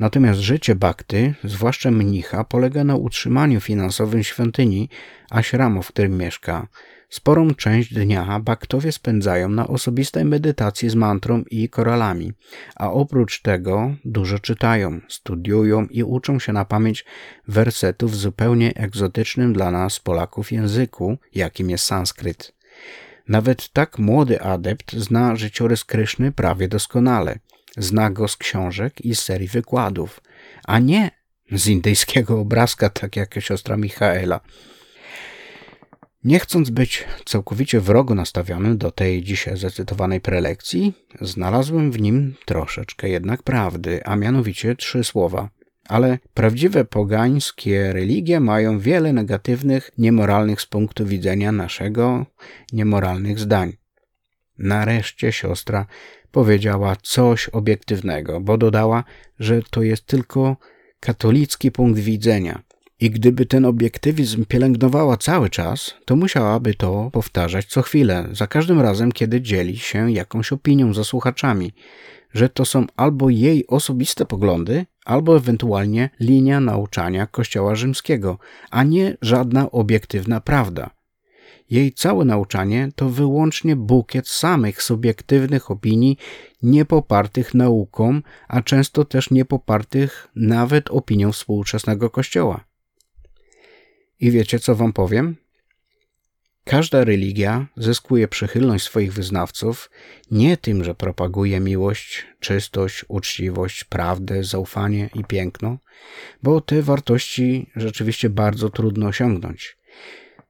Natomiast 0.00 0.40
życie 0.40 0.74
bakty, 0.74 1.34
zwłaszcza 1.44 1.90
mnicha, 1.90 2.44
polega 2.44 2.84
na 2.84 2.96
utrzymaniu 2.96 3.60
finansowym 3.60 4.24
świątyni, 4.24 4.88
ashramu, 5.30 5.82
w 5.82 5.88
którym 5.88 6.18
mieszka. 6.18 6.66
Sporą 7.08 7.54
część 7.54 7.94
dnia 7.94 8.40
baktowie 8.40 8.92
spędzają 8.92 9.48
na 9.48 9.68
osobistej 9.68 10.24
medytacji 10.24 10.90
z 10.90 10.94
mantrą 10.94 11.42
i 11.50 11.68
koralami, 11.68 12.32
a 12.76 12.92
oprócz 12.92 13.42
tego 13.42 13.94
dużo 14.04 14.38
czytają, 14.38 15.00
studiują 15.08 15.86
i 15.86 16.02
uczą 16.02 16.38
się 16.38 16.52
na 16.52 16.64
pamięć 16.64 17.04
wersetów 17.48 18.10
w 18.10 18.16
zupełnie 18.16 18.74
egzotycznym 18.74 19.52
dla 19.52 19.70
nas, 19.70 20.00
Polaków, 20.00 20.52
języku, 20.52 21.18
jakim 21.34 21.70
jest 21.70 21.84
sanskryt. 21.84 22.52
Nawet 23.28 23.68
tak 23.72 23.98
młody 23.98 24.42
adept 24.42 24.92
zna 24.92 25.36
życiorys 25.36 25.84
Kryszny 25.84 26.32
prawie 26.32 26.68
doskonale. 26.68 27.38
Zna 27.76 28.10
go 28.10 28.28
z 28.28 28.36
książek 28.36 29.00
i 29.00 29.14
z 29.14 29.22
serii 29.22 29.48
wykładów, 29.48 30.20
a 30.66 30.78
nie 30.78 31.10
z 31.52 31.66
indyjskiego 31.66 32.40
obrazka, 32.40 32.90
tak 32.90 33.16
jak 33.16 33.34
siostra 33.40 33.76
Michaela. 33.76 34.40
Nie 36.26 36.38
chcąc 36.38 36.70
być 36.70 37.04
całkowicie 37.24 37.80
wrogo 37.80 38.14
nastawionym 38.14 38.78
do 38.78 38.90
tej 38.90 39.22
dzisiaj 39.22 39.56
zacytowanej 39.56 40.20
prelekcji, 40.20 40.92
znalazłem 41.20 41.92
w 41.92 42.00
nim 42.00 42.34
troszeczkę 42.44 43.08
jednak 43.08 43.42
prawdy, 43.42 44.04
a 44.04 44.16
mianowicie 44.16 44.76
trzy 44.76 45.04
słowa. 45.04 45.50
Ale 45.88 46.18
prawdziwe 46.34 46.84
pogańskie 46.84 47.92
religie 47.92 48.40
mają 48.40 48.78
wiele 48.78 49.12
negatywnych, 49.12 49.90
niemoralnych 49.98 50.60
z 50.60 50.66
punktu 50.66 51.06
widzenia 51.06 51.52
naszego 51.52 52.26
niemoralnych 52.72 53.38
zdań. 53.38 53.72
Nareszcie 54.58 55.32
siostra 55.32 55.86
powiedziała 56.30 56.96
coś 57.02 57.48
obiektywnego, 57.48 58.40
bo 58.40 58.58
dodała, 58.58 59.04
że 59.38 59.62
to 59.70 59.82
jest 59.82 60.06
tylko 60.06 60.56
katolicki 61.00 61.70
punkt 61.70 62.00
widzenia. 62.00 62.62
I 63.00 63.10
gdyby 63.10 63.46
ten 63.46 63.64
obiektywizm 63.64 64.44
pielęgnowała 64.44 65.16
cały 65.16 65.50
czas, 65.50 65.94
to 66.04 66.16
musiałaby 66.16 66.74
to 66.74 67.10
powtarzać 67.12 67.66
co 67.66 67.82
chwilę, 67.82 68.28
za 68.32 68.46
każdym 68.46 68.80
razem, 68.80 69.12
kiedy 69.12 69.40
dzieli 69.40 69.78
się 69.78 70.12
jakąś 70.12 70.52
opinią 70.52 70.94
ze 70.94 71.04
słuchaczami, 71.04 71.72
że 72.34 72.48
to 72.48 72.64
są 72.64 72.86
albo 72.96 73.30
jej 73.30 73.66
osobiste 73.66 74.26
poglądy, 74.26 74.86
albo 75.04 75.36
ewentualnie 75.36 76.10
linia 76.20 76.60
nauczania 76.60 77.26
Kościoła 77.26 77.74
Rzymskiego, 77.74 78.38
a 78.70 78.82
nie 78.82 79.16
żadna 79.22 79.70
obiektywna 79.70 80.40
prawda. 80.40 80.90
Jej 81.70 81.92
całe 81.92 82.24
nauczanie 82.24 82.88
to 82.94 83.08
wyłącznie 83.08 83.76
bukiet 83.76 84.28
samych 84.28 84.82
subiektywnych 84.82 85.70
opinii, 85.70 86.18
niepopartych 86.62 87.54
nauką, 87.54 88.20
a 88.48 88.62
często 88.62 89.04
też 89.04 89.30
niepopartych 89.30 90.28
nawet 90.36 90.90
opinią 90.90 91.32
współczesnego 91.32 92.10
Kościoła. 92.10 92.65
I 94.20 94.30
wiecie, 94.30 94.58
co 94.58 94.74
wam 94.74 94.92
powiem? 94.92 95.36
Każda 96.64 97.04
religia 97.04 97.66
zyskuje 97.76 98.28
przychylność 98.28 98.84
swoich 98.84 99.12
wyznawców 99.12 99.90
nie 100.30 100.56
tym, 100.56 100.84
że 100.84 100.94
propaguje 100.94 101.60
miłość, 101.60 102.26
czystość, 102.40 103.04
uczciwość, 103.08 103.84
prawdę, 103.84 104.44
zaufanie 104.44 105.10
i 105.14 105.24
piękno, 105.24 105.78
bo 106.42 106.60
te 106.60 106.82
wartości 106.82 107.70
rzeczywiście 107.76 108.30
bardzo 108.30 108.70
trudno 108.70 109.06
osiągnąć. 109.06 109.76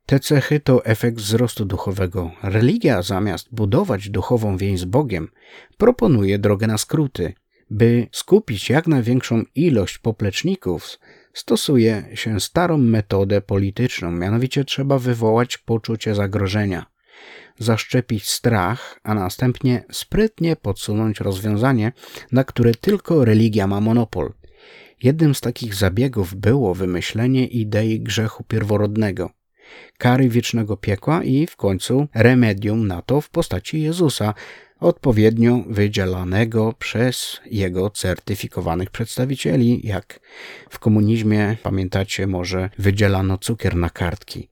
Te 0.07 0.21
cechy 0.21 0.61
to 0.61 0.85
efekt 0.85 1.19
wzrostu 1.19 1.65
duchowego. 1.65 2.31
Religia 2.43 3.03
zamiast 3.03 3.49
budować 3.55 4.11
duchową 4.11 4.57
więź 4.57 4.81
z 4.81 4.85
Bogiem, 4.85 5.29
proponuje 5.79 6.39
drogę 6.39 6.67
na 6.67 6.79
skróty, 6.79 7.35
by 7.71 8.07
skupić 8.13 8.71
jak 8.71 8.87
największą 8.87 9.43
ilość 9.55 9.99
popleczników 9.99 10.99
stosuje 11.37 12.05
się 12.15 12.41
starą 12.41 12.79
metodę 12.79 13.41
polityczną, 13.41 14.11
mianowicie 14.11 14.65
trzeba 14.65 14.99
wywołać 14.99 15.59
poczucie 15.59 16.15
zagrożenia, 16.15 16.87
zaszczepić 17.59 18.29
strach, 18.29 19.01
a 19.03 19.15
następnie 19.15 19.85
sprytnie 19.93 20.57
podsunąć 20.57 21.21
rozwiązanie, 21.21 21.93
na 22.33 22.45
które 22.45 22.75
tylko 22.75 23.25
religia 23.25 23.67
ma 23.67 23.81
monopol. 23.81 24.33
Jednym 25.03 25.35
z 25.35 25.41
takich 25.41 25.75
zabiegów 25.75 26.35
było 26.35 26.75
wymyślenie 26.75 27.47
idei 27.47 28.01
grzechu 28.01 28.45
pierworodnego, 28.45 29.31
kary 29.99 30.29
wiecznego 30.29 30.77
piekła 30.77 31.25
i 31.25 31.47
w 31.47 31.57
końcu 31.57 32.09
remedium 32.15 32.87
na 32.87 33.03
to 33.03 33.21
w 33.21 33.31
postaci 33.31 33.81
Jezusa, 33.81 34.35
odpowiednio 34.81 35.65
wydzielanego 35.69 36.73
przez 36.79 37.41
jego 37.51 37.91
certyfikowanych 37.91 38.91
przedstawicieli, 38.91 39.81
jak 39.85 40.21
w 40.71 40.79
komunizmie, 40.79 41.57
pamiętacie, 41.63 42.27
może 42.27 42.71
wydzielano 42.79 43.39
cukier 43.39 43.77
na 43.77 43.91
kartki. 43.91 44.49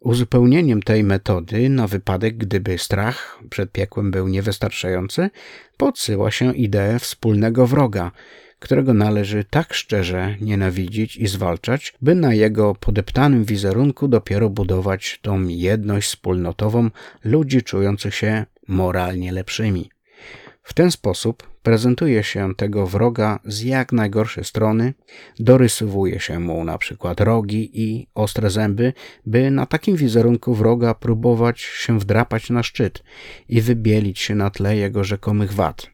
Uzupełnieniem 0.00 0.82
tej 0.82 1.04
metody, 1.04 1.68
na 1.68 1.86
wypadek 1.86 2.36
gdyby 2.36 2.78
strach 2.78 3.38
przed 3.50 3.72
piekłem 3.72 4.10
był 4.10 4.28
niewystarczający, 4.28 5.30
podsyła 5.76 6.30
się 6.30 6.54
ideę 6.54 6.98
wspólnego 6.98 7.66
wroga, 7.66 8.12
którego 8.58 8.94
należy 8.94 9.44
tak 9.44 9.74
szczerze 9.74 10.36
nienawidzić 10.40 11.16
i 11.16 11.26
zwalczać, 11.26 11.94
by 12.02 12.14
na 12.14 12.34
jego 12.34 12.74
podeptanym 12.74 13.44
wizerunku 13.44 14.08
dopiero 14.08 14.50
budować 14.50 15.18
tą 15.22 15.48
jedność 15.48 16.08
wspólnotową 16.08 16.90
ludzi 17.24 17.62
czujących 17.62 18.14
się 18.14 18.46
moralnie 18.68 19.32
lepszymi. 19.32 19.90
W 20.62 20.74
ten 20.74 20.90
sposób 20.90 21.52
prezentuje 21.62 22.22
się 22.22 22.54
tego 22.54 22.86
wroga 22.86 23.40
z 23.44 23.62
jak 23.62 23.92
najgorszej 23.92 24.44
strony, 24.44 24.94
dorysowuje 25.38 26.20
się 26.20 26.40
mu 26.40 26.64
na 26.64 26.78
przykład 26.78 27.20
rogi 27.20 27.70
i 27.74 28.06
ostre 28.14 28.50
zęby, 28.50 28.92
by 29.26 29.50
na 29.50 29.66
takim 29.66 29.96
wizerunku 29.96 30.54
wroga 30.54 30.94
próbować 30.94 31.60
się 31.60 31.98
wdrapać 31.98 32.50
na 32.50 32.62
szczyt 32.62 33.02
i 33.48 33.60
wybielić 33.60 34.18
się 34.18 34.34
na 34.34 34.50
tle 34.50 34.76
jego 34.76 35.04
rzekomych 35.04 35.52
wad. 35.52 35.90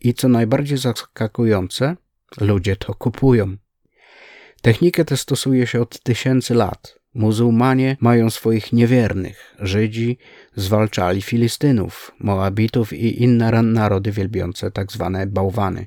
I 0.00 0.14
co 0.14 0.28
najbardziej 0.28 0.78
zaskakujące, 0.78 1.96
ludzie 2.40 2.76
to 2.76 2.94
kupują. 2.94 3.56
Technikę 4.62 5.04
tę 5.04 5.16
stosuje 5.16 5.66
się 5.66 5.80
od 5.80 6.02
tysięcy 6.02 6.54
lat. 6.54 6.99
Muzułmanie 7.14 7.96
mają 8.00 8.30
swoich 8.30 8.72
niewiernych. 8.72 9.56
Żydzi 9.58 10.18
zwalczali 10.56 11.22
Filistynów, 11.22 12.12
Moabitów 12.20 12.92
i 12.92 13.22
inne 13.22 13.62
narody 13.62 14.12
wielbiące 14.12 14.70
tzw. 14.70 15.10
Tak 15.14 15.30
bałwany. 15.30 15.86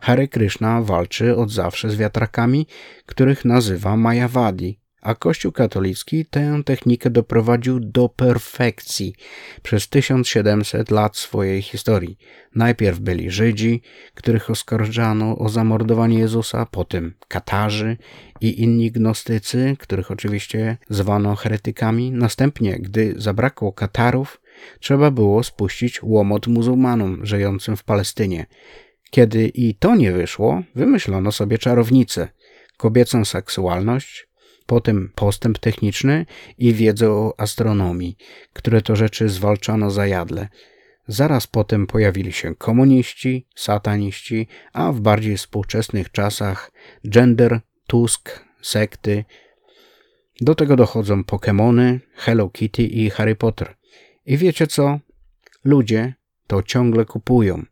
Hare 0.00 0.28
Krishna 0.28 0.82
walczy 0.82 1.36
od 1.36 1.50
zawsze 1.50 1.90
z 1.90 1.96
wiatrakami, 1.96 2.66
których 3.06 3.44
nazywa 3.44 3.96
Mayavadi, 3.96 4.80
a 5.00 5.14
Kościół 5.14 5.52
katolicki 5.52 6.26
tę 6.26 6.62
technikę 6.64 7.10
doprowadził 7.10 7.80
do 7.80 8.08
perfekcji 8.08 9.14
przez 9.62 9.88
1700 9.88 10.90
lat 10.90 11.16
swojej 11.16 11.62
historii. 11.62 12.18
Najpierw 12.54 12.98
byli 12.98 13.30
Żydzi, 13.30 13.82
których 14.14 14.50
oskarżano 14.50 15.38
o 15.38 15.48
zamordowanie 15.48 16.18
Jezusa, 16.18 16.66
potem 16.66 17.14
Katarzy 17.28 17.96
i 18.40 18.62
inni 18.62 18.90
gnostycy, 18.90 19.76
których 19.78 20.10
oczywiście 20.10 20.76
zwano 20.88 21.36
heretykami. 21.36 22.10
Następnie, 22.10 22.78
gdy 22.78 23.14
zabrakło 23.16 23.72
Katarów, 23.72 24.40
trzeba 24.80 25.10
było 25.10 25.42
spuścić 25.42 26.02
łomot 26.02 26.46
muzułmanom 26.46 27.26
żyjącym 27.26 27.76
w 27.76 27.84
Palestynie. 27.84 28.46
Kiedy 29.10 29.48
i 29.48 29.74
to 29.74 29.96
nie 29.96 30.12
wyszło, 30.12 30.62
wymyślono 30.74 31.32
sobie 31.32 31.58
czarownicę, 31.58 32.28
kobiecą 32.76 33.24
seksualność, 33.24 34.27
potem 34.68 35.12
postęp 35.14 35.58
techniczny 35.58 36.26
i 36.58 36.74
wiedzę 36.74 37.10
o 37.10 37.34
astronomii, 37.40 38.16
które 38.52 38.82
to 38.82 38.96
rzeczy 38.96 39.28
zwalczano 39.28 39.90
zajadle. 39.90 40.48
Zaraz 41.06 41.46
potem 41.46 41.86
pojawili 41.86 42.32
się 42.32 42.54
komuniści, 42.54 43.46
sataniści, 43.54 44.48
a 44.72 44.92
w 44.92 45.00
bardziej 45.00 45.36
współczesnych 45.36 46.12
czasach 46.12 46.72
gender, 47.04 47.60
Tusk, 47.86 48.44
sekty. 48.62 49.24
Do 50.40 50.54
tego 50.54 50.76
dochodzą 50.76 51.22
Pokémony, 51.22 51.98
Hello 52.14 52.48
Kitty 52.48 52.82
i 52.82 53.10
Harry 53.10 53.34
Potter. 53.34 53.76
I 54.26 54.36
wiecie 54.36 54.66
co? 54.66 54.98
Ludzie 55.64 56.14
to 56.46 56.62
ciągle 56.62 57.04
kupują. 57.04 57.62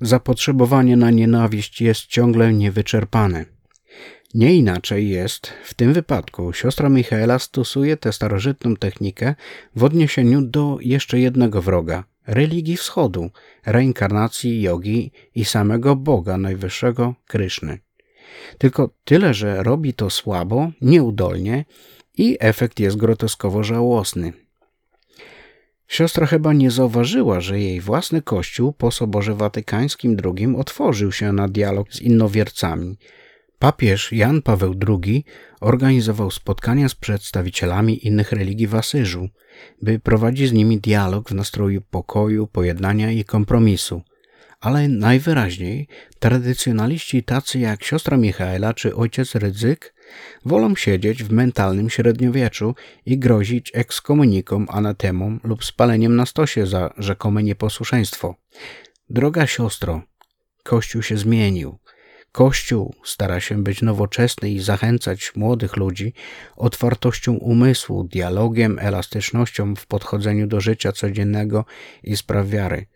Zapotrzebowanie 0.00 0.96
na 0.96 1.10
nienawiść 1.10 1.80
jest 1.80 2.06
ciągle 2.06 2.52
niewyczerpane. 2.52 3.59
Nie 4.34 4.54
inaczej 4.54 5.08
jest 5.08 5.52
w 5.64 5.74
tym 5.74 5.92
wypadku. 5.92 6.52
Siostra 6.52 6.88
Michaela 6.88 7.38
stosuje 7.38 7.96
tę 7.96 8.12
starożytną 8.12 8.76
technikę 8.76 9.34
w 9.76 9.84
odniesieniu 9.84 10.42
do 10.42 10.78
jeszcze 10.80 11.18
jednego 11.18 11.62
wroga 11.62 12.04
religii 12.26 12.76
wschodu, 12.76 13.30
reinkarnacji 13.66 14.62
jogi 14.62 15.12
i 15.34 15.44
samego 15.44 15.96
Boga 15.96 16.36
Najwyższego 16.36 17.14
Kryszny. 17.26 17.78
Tylko 18.58 18.90
tyle, 19.04 19.34
że 19.34 19.62
robi 19.62 19.94
to 19.94 20.10
słabo, 20.10 20.70
nieudolnie 20.80 21.64
i 22.18 22.36
efekt 22.40 22.80
jest 22.80 22.96
groteskowo 22.96 23.62
żałosny. 23.62 24.32
Siostra 25.88 26.26
chyba 26.26 26.52
nie 26.52 26.70
zauważyła, 26.70 27.40
że 27.40 27.60
jej 27.60 27.80
własny 27.80 28.22
kościół 28.22 28.72
po 28.72 28.90
Soborze 28.90 29.34
Watykańskim 29.34 30.16
II 30.24 30.54
otworzył 30.56 31.12
się 31.12 31.32
na 31.32 31.48
dialog 31.48 31.92
z 31.92 32.00
innowiercami. 32.00 32.98
Papież 33.60 34.12
Jan 34.12 34.42
Paweł 34.42 34.74
II 34.88 35.24
organizował 35.60 36.30
spotkania 36.30 36.88
z 36.88 36.94
przedstawicielami 36.94 38.06
innych 38.06 38.32
religii 38.32 38.66
w 38.66 38.74
Asyżu, 38.74 39.28
by 39.82 39.98
prowadzić 39.98 40.48
z 40.48 40.52
nimi 40.52 40.80
dialog 40.80 41.30
w 41.30 41.34
nastroju 41.34 41.80
pokoju, 41.80 42.46
pojednania 42.46 43.10
i 43.10 43.24
kompromisu. 43.24 44.02
Ale 44.60 44.88
najwyraźniej 44.88 45.88
tradycjonaliści 46.18 47.22
tacy 47.22 47.58
jak 47.58 47.84
siostra 47.84 48.16
Michaela 48.16 48.74
czy 48.74 48.96
ojciec 48.96 49.34
Rydzyk 49.34 49.94
wolą 50.44 50.76
siedzieć 50.76 51.24
w 51.24 51.32
mentalnym 51.32 51.90
średniowieczu 51.90 52.74
i 53.06 53.18
grozić 53.18 53.70
ekskomunikom, 53.74 54.66
anatemom 54.70 55.40
lub 55.44 55.64
spaleniem 55.64 56.16
na 56.16 56.26
stosie 56.26 56.66
za 56.66 56.94
rzekome 56.98 57.42
nieposłuszeństwo. 57.42 58.34
Droga 59.10 59.46
siostro, 59.46 60.02
Kościół 60.62 61.02
się 61.02 61.16
zmienił. 61.16 61.78
Kościół 62.32 62.94
stara 63.04 63.40
się 63.40 63.62
być 63.62 63.82
nowoczesny 63.82 64.50
i 64.50 64.60
zachęcać 64.60 65.36
młodych 65.36 65.76
ludzi 65.76 66.14
otwartością 66.56 67.34
umysłu, 67.34 68.04
dialogiem, 68.04 68.78
elastycznością 68.78 69.74
w 69.76 69.86
podchodzeniu 69.86 70.46
do 70.46 70.60
życia 70.60 70.92
codziennego 70.92 71.64
i 72.02 72.16
spraw 72.16 72.48
wiary. 72.48 72.86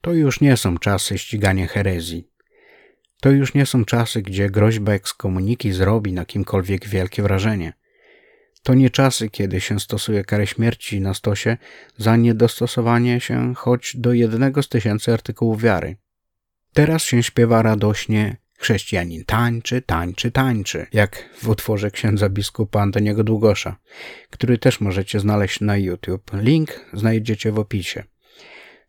To 0.00 0.12
już 0.12 0.40
nie 0.40 0.56
są 0.56 0.78
czasy 0.78 1.18
ścigania 1.18 1.66
herezji. 1.66 2.28
To 3.20 3.30
już 3.30 3.54
nie 3.54 3.66
są 3.66 3.84
czasy, 3.84 4.22
gdzie 4.22 4.50
groźba 4.50 4.92
ekskomuniki 4.92 5.72
zrobi 5.72 6.12
na 6.12 6.24
kimkolwiek 6.24 6.88
wielkie 6.88 7.22
wrażenie. 7.22 7.72
To 8.62 8.74
nie 8.74 8.90
czasy, 8.90 9.30
kiedy 9.30 9.60
się 9.60 9.80
stosuje 9.80 10.24
karę 10.24 10.46
śmierci 10.46 11.00
na 11.00 11.14
stosie 11.14 11.56
za 11.98 12.16
niedostosowanie 12.16 13.20
się 13.20 13.54
choć 13.54 13.96
do 13.96 14.12
jednego 14.12 14.62
z 14.62 14.68
tysięcy 14.68 15.12
artykułów 15.12 15.62
wiary. 15.62 15.96
Teraz 16.74 17.02
się 17.02 17.22
śpiewa 17.22 17.62
radośnie 17.62 18.36
Chrześcijanin 18.58 19.24
tańczy, 19.24 19.82
tańczy, 19.82 20.30
tańczy, 20.30 20.86
jak 20.92 21.28
w 21.42 21.48
utworze 21.48 21.90
księdza 21.90 22.28
biskupa 22.28 22.80
Antoniego 22.80 23.24
Długosza, 23.24 23.76
który 24.30 24.58
też 24.58 24.80
możecie 24.80 25.20
znaleźć 25.20 25.60
na 25.60 25.76
YouTube. 25.76 26.30
Link 26.32 26.70
znajdziecie 26.92 27.52
w 27.52 27.58
opisie. 27.58 28.02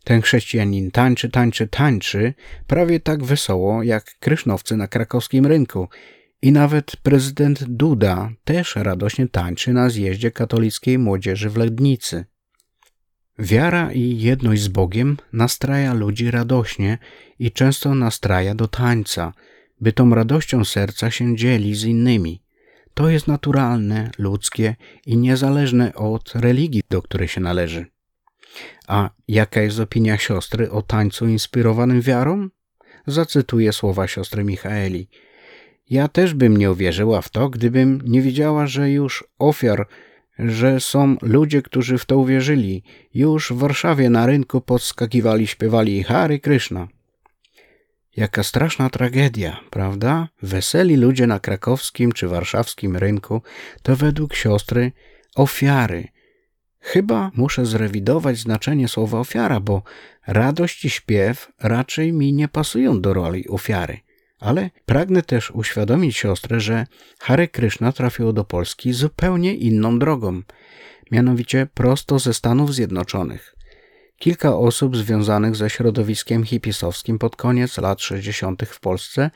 Ten 0.04 0.22
chrześcijanin 0.22 0.92
tańczy, 0.92 1.30
tańczy, 1.30 1.68
tańczy 1.68 2.34
prawie 2.68 3.00
tak 3.00 3.24
wesoło 3.24 3.84
jak 3.84 4.20
krysznowcy 4.20 4.78
na 4.78 4.88
krakowskim 4.88 5.46
rynku. 5.46 5.88
I 6.42 6.52
nawet 6.52 6.96
prezydent 6.96 7.64
Duda 7.64 8.30
też 8.44 8.76
radośnie 8.76 9.28
tańczy 9.28 9.74
na 9.74 9.90
zjeździe 9.90 10.32
katolickiej 10.32 11.00
młodzieży 11.00 11.50
w 11.50 11.58
Lednicy. 11.58 12.26
Wiara 13.40 13.92
i 13.92 14.20
jedność 14.20 14.62
z 14.62 14.68
Bogiem 14.68 15.18
nastraja 15.34 15.94
ludzi 15.94 16.32
radośnie 16.32 16.98
i 17.40 17.52
często 17.52 17.96
nastraja 17.96 18.56
do 18.56 18.68
tańca, 18.68 19.34
by 19.82 19.94
tą 19.94 20.16
radością 20.16 20.66
serca 20.66 21.12
się 21.12 21.36
dzieli 21.36 21.76
z 21.76 21.84
innymi. 21.84 22.42
To 22.94 23.10
jest 23.10 23.28
naturalne, 23.28 24.12
ludzkie 24.18 24.76
i 25.06 25.18
niezależne 25.18 25.94
od 25.94 26.36
religii, 26.36 26.82
do 26.90 27.02
której 27.02 27.28
się 27.28 27.42
należy. 27.42 27.86
A 28.88 29.10
jaka 29.28 29.62
jest 29.62 29.80
opinia 29.80 30.18
siostry 30.18 30.72
o 30.72 30.82
tańcu 30.82 31.28
inspirowanym 31.28 32.02
wiarą? 32.02 32.50
Zacytuję 33.08 33.74
słowa 33.74 34.08
siostry 34.08 34.44
Michaeli. 34.44 35.10
Ja 35.90 36.08
też 36.08 36.34
bym 36.34 36.58
nie 36.58 36.72
uwierzyła 36.72 37.22
w 37.22 37.30
to, 37.30 37.50
gdybym 37.50 38.02
nie 38.06 38.22
wiedziała, 38.22 38.68
że 38.68 38.92
już 38.92 39.24
ofiar, 39.40 39.88
że 40.40 40.80
są 40.80 41.16
ludzie, 41.22 41.62
którzy 41.62 41.98
w 41.98 42.06
to 42.06 42.18
uwierzyli. 42.18 42.84
Już 43.14 43.52
w 43.52 43.58
Warszawie 43.58 44.10
na 44.10 44.26
rynku 44.26 44.62
podskakiwali, 44.62 45.48
śpiewali 45.48 46.04
Hary 46.04 46.40
Kryszna. 46.40 46.88
Jaka 48.16 48.44
straszna 48.44 48.90
tragedia, 48.90 49.60
prawda? 49.70 50.28
Weseli 50.42 50.96
ludzie 50.96 51.28
na 51.28 51.40
krakowskim 51.40 52.12
czy 52.12 52.28
warszawskim 52.28 52.98
rynku 52.98 53.42
to 53.84 53.96
według 53.96 54.36
siostry 54.36 54.92
ofiary, 55.36 56.08
Chyba 56.86 57.32
muszę 57.36 57.66
zrewidować 57.66 58.38
znaczenie 58.38 58.88
słowa 58.88 59.20
ofiara, 59.20 59.60
bo 59.60 59.84
radość 60.28 60.86
i 60.86 60.90
śpiew 60.90 61.52
raczej 61.60 62.14
mi 62.14 62.34
nie 62.34 62.48
pasują 62.48 63.02
do 63.02 63.14
roli 63.14 63.48
ofiary. 63.48 64.00
Ale 64.40 64.70
pragnę 64.86 65.22
też 65.22 65.52
uświadomić 65.52 66.18
siostrę, 66.18 66.60
że 66.60 66.88
Hare 67.20 67.48
Krishna 67.48 67.92
trafiło 67.92 68.34
do 68.34 68.44
Polski 68.44 68.94
zupełnie 68.94 69.54
inną 69.56 70.00
drogą, 70.00 70.42
mianowicie 71.12 71.68
prosto 71.74 72.20
ze 72.20 72.34
Stanów 72.34 72.74
Zjednoczonych. 72.74 73.56
Kilka 74.18 74.58
osób 74.58 74.98
związanych 74.98 75.56
ze 75.56 75.70
środowiskiem 75.70 76.44
hipisowskim 76.44 77.20
pod 77.20 77.36
koniec 77.36 77.78
lat 77.78 78.02
60. 78.02 78.64
w 78.64 78.80
Polsce 78.80 79.32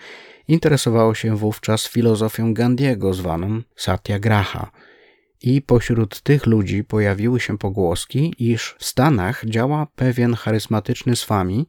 interesowało 0.47 1.15
się 1.15 1.37
wówczas 1.37 1.87
filozofią 1.87 2.53
Gandiego 2.53 3.13
zwaną 3.13 3.61
Satyagraha– 3.75 4.71
i 5.41 5.61
pośród 5.61 6.21
tych 6.21 6.45
ludzi 6.45 6.83
pojawiły 6.83 7.39
się 7.39 7.57
pogłoski, 7.57 8.33
iż 8.39 8.75
w 8.79 8.85
Stanach 8.85 9.45
działa 9.45 9.87
pewien 9.95 10.33
charyzmatyczny 10.33 11.15
swami, 11.15 11.67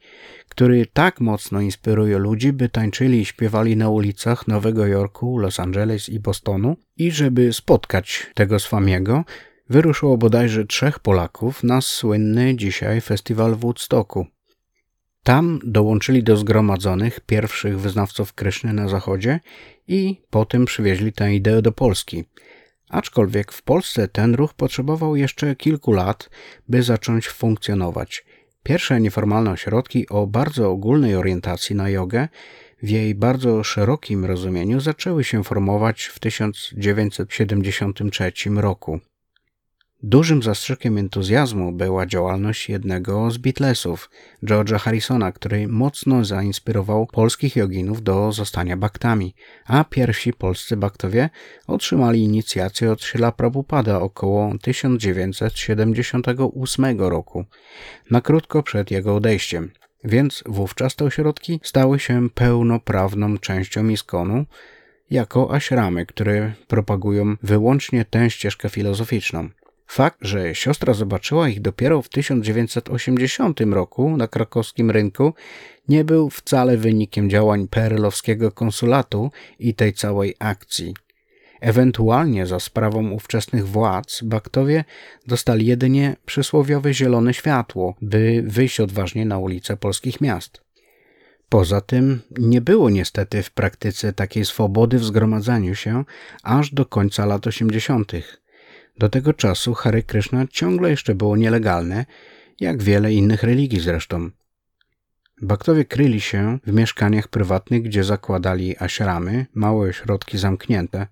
który 0.49 0.87
tak 0.87 1.21
mocno 1.21 1.61
inspiruje 1.61 2.18
ludzi, 2.18 2.53
by 2.53 2.68
tańczyli 2.68 3.21
i 3.21 3.25
śpiewali 3.25 3.77
na 3.77 3.89
ulicach 3.89 4.49
Nowego 4.49 4.87
Jorku, 4.87 5.39
Los 5.39 5.61
Angeles 5.61 6.09
i 6.09 6.21
Bostonu 6.21 6.77
i 6.97 7.11
żeby 7.11 7.53
spotkać 7.53 8.27
tego 8.35 8.59
swamiego, 8.59 9.25
wyruszyło 9.68 10.18
bodajże 10.18 10.64
trzech 10.64 10.99
Polaków 10.99 11.64
na 11.64 11.81
słynny 11.81 12.57
dzisiaj 12.57 13.01
festiwal 13.01 13.55
w 13.55 13.61
Woodstocku. 13.61 14.27
Tam 15.23 15.61
dołączyli 15.64 16.23
do 16.23 16.37
zgromadzonych 16.37 17.21
pierwszych 17.21 17.81
wyznawców 17.81 18.33
Kryszny 18.33 18.73
na 18.73 18.89
zachodzie 18.89 19.41
i 19.89 20.21
potem 20.31 20.64
przywieźli 20.64 21.12
tę 21.12 21.35
ideę 21.35 21.62
do 21.62 21.73
Polski– 21.73 22.25
Aczkolwiek 22.91 23.53
w 23.53 23.62
Polsce 23.62 24.09
ten 24.09 24.34
ruch 24.34 24.55
potrzebował 24.55 25.16
jeszcze 25.16 25.57
kilku 25.57 25.93
lat, 25.93 26.30
by 26.68 26.82
zacząć 26.82 27.28
funkcjonować. 27.28 28.24
Pierwsze 28.62 29.01
nieformalne 29.01 29.51
ośrodki 29.51 30.09
o 30.09 30.26
bardzo 30.26 30.70
ogólnej 30.70 31.16
orientacji 31.16 31.76
na 31.76 31.88
jogę 31.88 32.28
w 32.82 32.88
jej 32.88 33.14
bardzo 33.14 33.64
szerokim 33.64 34.24
rozumieniu 34.24 34.80
zaczęły 34.80 35.24
się 35.24 35.45
formować 35.45 36.05
w 36.05 36.18
1973 36.18 38.32
roku. 38.57 39.01
Dużym 40.03 40.42
zastrzykiem 40.42 40.98
entuzjazmu 40.98 41.72
była 41.72 42.07
działalność 42.07 42.68
jednego 42.68 43.30
z 43.30 43.38
Beatlesów, 43.38 44.11
George'a 44.42 44.78
Harrisona, 44.78 45.32
który 45.32 45.68
mocno 45.68 46.24
zainspirował 46.24 47.07
polskich 47.07 47.57
joginów 47.57 48.03
do 48.03 48.32
zostania 48.32 48.76
baktami, 48.76 49.34
a 49.66 49.84
pierwsi 49.84 50.32
polscy 50.32 50.76
baktowie 50.76 51.30
otrzymali 51.66 52.22
inicjację 52.22 52.92
od 52.92 53.03
Srila 53.03 53.32
Prabhupada 53.32 54.01
około 54.01 54.53
1978 54.62 57.01
roku, 57.01 57.44
na 58.11 58.20
krótko 58.20 58.62
przed 58.62 58.90
jego 58.90 59.16
odejściem. 59.16 59.70
Więc 60.05 60.44
wówczas 60.46 60.96
te 60.96 61.05
ośrodki 61.05 61.61
stały 61.62 61.98
się 61.98 62.30
pełnoprawną 62.30 63.38
częścią 63.38 63.88
Iskonu, 63.88 64.46
jako 65.11 65.55
aśramy, 65.55 66.07
które 66.07 66.53
propagują 66.68 67.36
wyłącznie 67.42 68.05
tę 68.05 68.30
ścieżkę 68.30 68.68
filozoficzną. 68.68 69.48
Fakt, 69.91 70.18
że 70.20 70.55
siostra 70.55 70.95
zobaczyła 70.95 71.49
ich 71.49 71.61
dopiero 71.61 72.03
w 72.03 72.09
1980 72.09 73.61
roku 73.61 74.16
na 74.16 74.28
krakowskim 74.28 74.91
rynku, 74.91 75.34
nie 75.88 76.05
był 76.05 76.30
wcale 76.30 76.76
wynikiem 76.76 77.30
działań 77.30 77.68
perelowskiego 77.68 78.53
konsulatu 78.53 79.30
i 79.59 79.74
tej 79.74 79.93
całej 79.93 80.34
akcji. 80.38 80.95
Ewentualnie 81.61 82.47
za 82.47 82.61
sprawą 82.61 83.11
ówczesnych 83.11 83.68
władz 83.68 84.22
Baktowie 84.22 84.84
dostali 85.26 85.66
jedynie 85.66 86.16
przysłowiowe 86.26 86.95
zielone 86.95 87.34
światło, 87.34 87.95
by 88.03 88.43
wyjść 88.47 88.80
odważnie 88.80 89.26
na 89.26 89.38
ulice 89.38 89.76
polskich 89.76 90.20
miast. 90.20 90.61
Poza 91.49 91.80
tym 91.80 92.20
nie 92.38 92.61
było 92.61 92.91
niestety 92.91 93.43
w 93.43 93.51
praktyce 93.51 94.12
takiej 94.12 94.45
swobody 94.45 94.99
w 94.99 95.05
zgromadzaniu 95.05 95.74
się 95.74 96.05
aż 96.43 96.74
do 96.74 96.86
końca 96.86 97.26
lat 97.26 97.47
80. 97.47 98.12
Do 98.99 99.09
tego 99.09 99.32
czasu 99.32 99.74
Hare 99.74 100.03
Krishna 100.03 100.47
ciągle 100.51 100.91
jeszcze 100.91 101.14
było 101.14 101.36
nielegalne, 101.36 102.07
jak 102.61 102.82
wiele 102.82 103.12
innych 103.12 103.43
religii 103.43 103.80
zresztą. 103.80 104.30
Baktowie 105.43 105.84
kryli 105.84 106.20
się 106.20 106.59
w 106.66 106.72
mieszkaniach 106.72 107.28
prywatnych, 107.28 107.82
gdzie 107.82 108.05
zakładali 108.05 108.76
ashramy, 108.78 109.47
małe 109.55 109.88
ośrodki 109.88 110.38
zamknięte. 110.38 111.07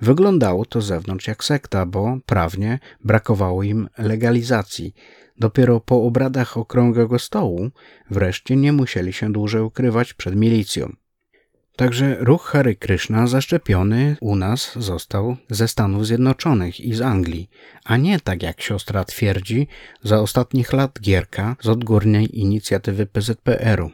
Wyglądało 0.00 0.64
to 0.64 0.80
z 0.80 0.86
zewnątrz 0.86 1.26
jak 1.26 1.44
sekta, 1.44 1.86
bo 1.86 2.18
prawnie 2.26 2.78
brakowało 3.04 3.62
im 3.62 3.88
legalizacji. 3.98 4.94
Dopiero 5.38 5.80
po 5.80 6.02
obradach 6.02 6.56
okrągłego 6.56 7.18
stołu 7.18 7.70
wreszcie 8.10 8.56
nie 8.56 8.72
musieli 8.72 9.12
się 9.12 9.32
dłużej 9.32 9.62
ukrywać 9.62 10.14
przed 10.14 10.36
milicją. 10.36 10.92
Także 11.76 12.16
ruch 12.20 12.44
Hare 12.44 12.74
Krishna 12.74 13.26
zaszczepiony 13.26 14.16
u 14.20 14.36
nas 14.36 14.72
został 14.76 15.36
ze 15.50 15.68
Stanów 15.68 16.06
Zjednoczonych 16.06 16.80
i 16.80 16.94
z 16.94 17.00
Anglii, 17.00 17.50
a 17.84 17.96
nie 17.96 18.20
tak 18.20 18.42
jak 18.42 18.60
siostra 18.60 19.04
twierdzi 19.04 19.68
za 20.02 20.20
ostatnich 20.20 20.72
lat 20.72 21.00
Gierka 21.00 21.56
z 21.60 21.68
odgórnej 21.68 22.38
inicjatywy 22.40 23.06
PZPR-u. 23.06 23.90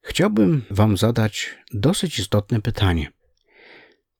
Chciałbym 0.00 0.62
Wam 0.70 0.96
zadać 0.96 1.58
dosyć 1.72 2.18
istotne 2.18 2.62
pytanie. 2.62 3.12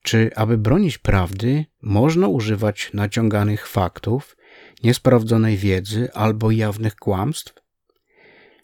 Czy 0.03 0.31
aby 0.37 0.59
bronić 0.59 0.99
prawdy, 0.99 1.65
można 1.83 2.29
używać 2.29 2.91
naciąganych 2.95 3.69
faktów, 3.69 4.37
niesprawdzonej 4.85 5.57
wiedzy 5.57 6.13
albo 6.13 6.51
jawnych 6.51 6.97
kłamstw? 6.97 7.55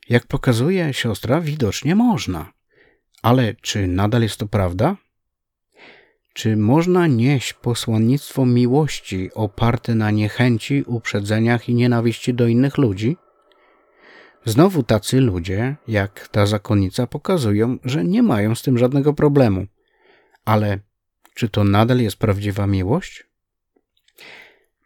Jak 0.09 0.27
pokazuje 0.27 0.95
siostra, 0.95 1.41
widocznie 1.41 1.95
można. 1.95 2.54
Ale 3.25 3.55
czy 3.55 3.87
nadal 3.87 4.23
jest 4.23 4.37
to 4.37 4.47
prawda? 4.47 4.97
Czy 6.33 6.57
można 6.57 7.07
nieść 7.07 7.53
posłannictwo 7.53 8.47
miłości 8.47 9.31
oparte 9.35 9.95
na 9.95 10.11
niechęci, 10.11 10.85
uprzedzeniach 10.87 11.69
i 11.69 11.75
nienawiści 11.75 12.35
do 12.35 12.47
innych 12.47 12.79
ludzi? 12.79 13.17
Znowu 14.45 14.83
tacy 14.83 15.21
ludzie, 15.21 15.77
jak 15.89 16.29
ta 16.29 16.47
zakonnica, 16.47 17.07
pokazują, 17.07 17.79
że 17.85 18.05
nie 18.05 18.23
mają 18.23 18.55
z 18.55 18.63
tym 18.63 18.79
żadnego 18.79 19.15
problemu. 19.15 19.67
Ale 20.45 20.79
czy 21.35 21.49
to 21.49 21.65
nadal 21.65 22.01
jest 22.01 22.17
prawdziwa 22.17 22.67
miłość? 22.67 23.27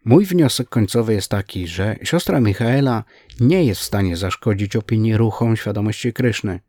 Mój 0.05 0.25
wniosek 0.25 0.69
końcowy 0.69 1.13
jest 1.13 1.31
taki, 1.31 1.67
że 1.67 1.95
siostra 2.03 2.39
Michaela 2.39 3.03
nie 3.39 3.65
jest 3.65 3.81
w 3.81 3.83
stanie 3.83 4.17
zaszkodzić 4.17 4.75
opinii 4.75 5.17
ruchom 5.17 5.57
świadomości 5.57 6.13
Kryszny. 6.13 6.59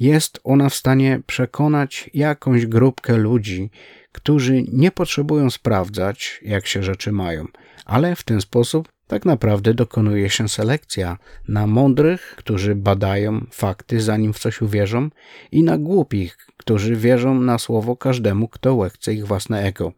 Jest 0.00 0.40
ona 0.44 0.68
w 0.68 0.74
stanie 0.74 1.20
przekonać 1.26 2.10
jakąś 2.14 2.66
grupkę 2.66 3.16
ludzi, 3.16 3.70
którzy 4.12 4.62
nie 4.72 4.90
potrzebują 4.90 5.50
sprawdzać, 5.50 6.40
jak 6.42 6.66
się 6.66 6.82
rzeczy 6.82 7.12
mają, 7.12 7.46
ale 7.84 8.16
w 8.16 8.22
ten 8.22 8.40
sposób 8.40 8.88
tak 9.06 9.24
naprawdę 9.24 9.74
dokonuje 9.74 10.30
się 10.30 10.48
selekcja 10.48 11.18
na 11.48 11.66
mądrych, 11.66 12.34
którzy 12.38 12.74
badają 12.74 13.46
fakty, 13.50 14.00
zanim 14.00 14.32
w 14.32 14.38
coś 14.38 14.62
uwierzą, 14.62 15.10
i 15.52 15.62
na 15.62 15.78
głupich, 15.78 16.36
którzy 16.56 16.96
wierzą 16.96 17.40
na 17.40 17.58
słowo 17.58 17.96
każdemu, 17.96 18.48
kto 18.48 18.74
łechce 18.74 19.14
ich 19.14 19.26
własne 19.26 19.62
ego. 19.62 19.92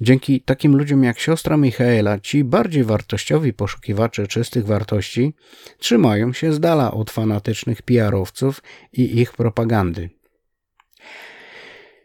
Dzięki 0.00 0.40
takim 0.40 0.76
ludziom 0.76 1.04
jak 1.04 1.18
siostra 1.18 1.56
Michaela, 1.56 2.20
ci 2.20 2.44
bardziej 2.44 2.84
wartościowi 2.84 3.52
poszukiwacze 3.52 4.26
czystych 4.26 4.66
wartości 4.66 5.34
trzymają 5.78 6.32
się 6.32 6.52
z 6.52 6.60
dala 6.60 6.92
od 6.92 7.10
fanatycznych 7.10 7.82
PR-owców 7.82 8.62
i 8.92 9.20
ich 9.20 9.32
propagandy. 9.32 10.10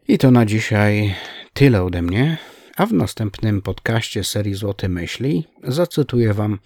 I 0.07 0.17
to 0.17 0.31
na 0.31 0.45
dzisiaj 0.45 1.15
tyle 1.53 1.83
ode 1.83 2.01
mnie, 2.01 2.37
a 2.77 2.85
w 2.85 2.93
następnym 2.93 3.61
podcaście 3.61 4.23
serii 4.23 4.53
Złote 4.53 4.89
Myśli 4.89 5.47
zacytuję 5.63 6.33
Wam 6.33 6.59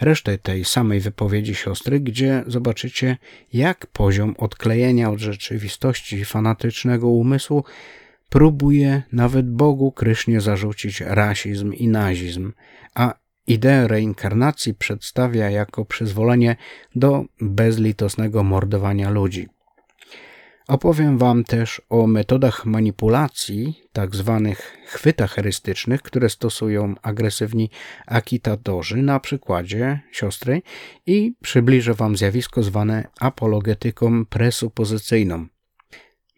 resztę 0.00 0.38
tej 0.38 0.64
samej 0.64 1.00
wypowiedzi 1.00 1.54
siostry, 1.54 2.00
gdzie 2.00 2.44
zobaczycie, 2.46 3.16
jak 3.52 3.86
poziom 3.86 4.34
odklejenia 4.38 5.10
od 5.10 5.18
rzeczywistości 5.18 6.24
fanatycznego 6.24 7.08
umysłu 7.08 7.64
próbuje 8.28 9.02
nawet 9.12 9.50
Bogu 9.50 9.92
Krysznie 9.92 10.40
zarzucić 10.40 11.00
rasizm 11.00 11.72
i 11.72 11.88
nazizm, 11.88 12.52
a 12.94 13.14
ideę 13.46 13.88
reinkarnacji 13.88 14.74
przedstawia 14.74 15.50
jako 15.50 15.84
przyzwolenie 15.84 16.56
do 16.94 17.24
bezlitosnego 17.40 18.42
mordowania 18.42 19.10
ludzi. 19.10 19.48
Opowiem 20.68 21.18
Wam 21.18 21.44
też 21.44 21.82
o 21.88 22.06
metodach 22.06 22.66
manipulacji, 22.66 23.82
tak 23.92 24.16
zwanych 24.16 24.76
chwytach 24.86 25.32
herystycznych, 25.32 26.02
które 26.02 26.28
stosują 26.28 26.94
agresywni 27.02 27.70
akitatorzy 28.06 28.96
na 28.96 29.20
przykładzie 29.20 30.00
siostry 30.12 30.62
i 31.06 31.34
przybliżę 31.42 31.94
Wam 31.94 32.16
zjawisko 32.16 32.62
zwane 32.62 33.04
apologetyką 33.20 34.26
presupozycyjną. 34.26 35.46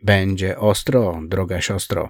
Będzie 0.02 0.58
ostro, 0.58 1.20
droga 1.28 1.60
siostro. 1.60 2.08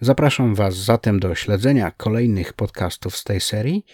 Zapraszam 0.00 0.54
Was 0.54 0.76
zatem 0.76 1.20
do 1.20 1.34
śledzenia 1.34 1.90
kolejnych 1.90 2.52
podcastów 2.52 3.16
z 3.16 3.24
tej 3.24 3.40
serii 3.40 3.84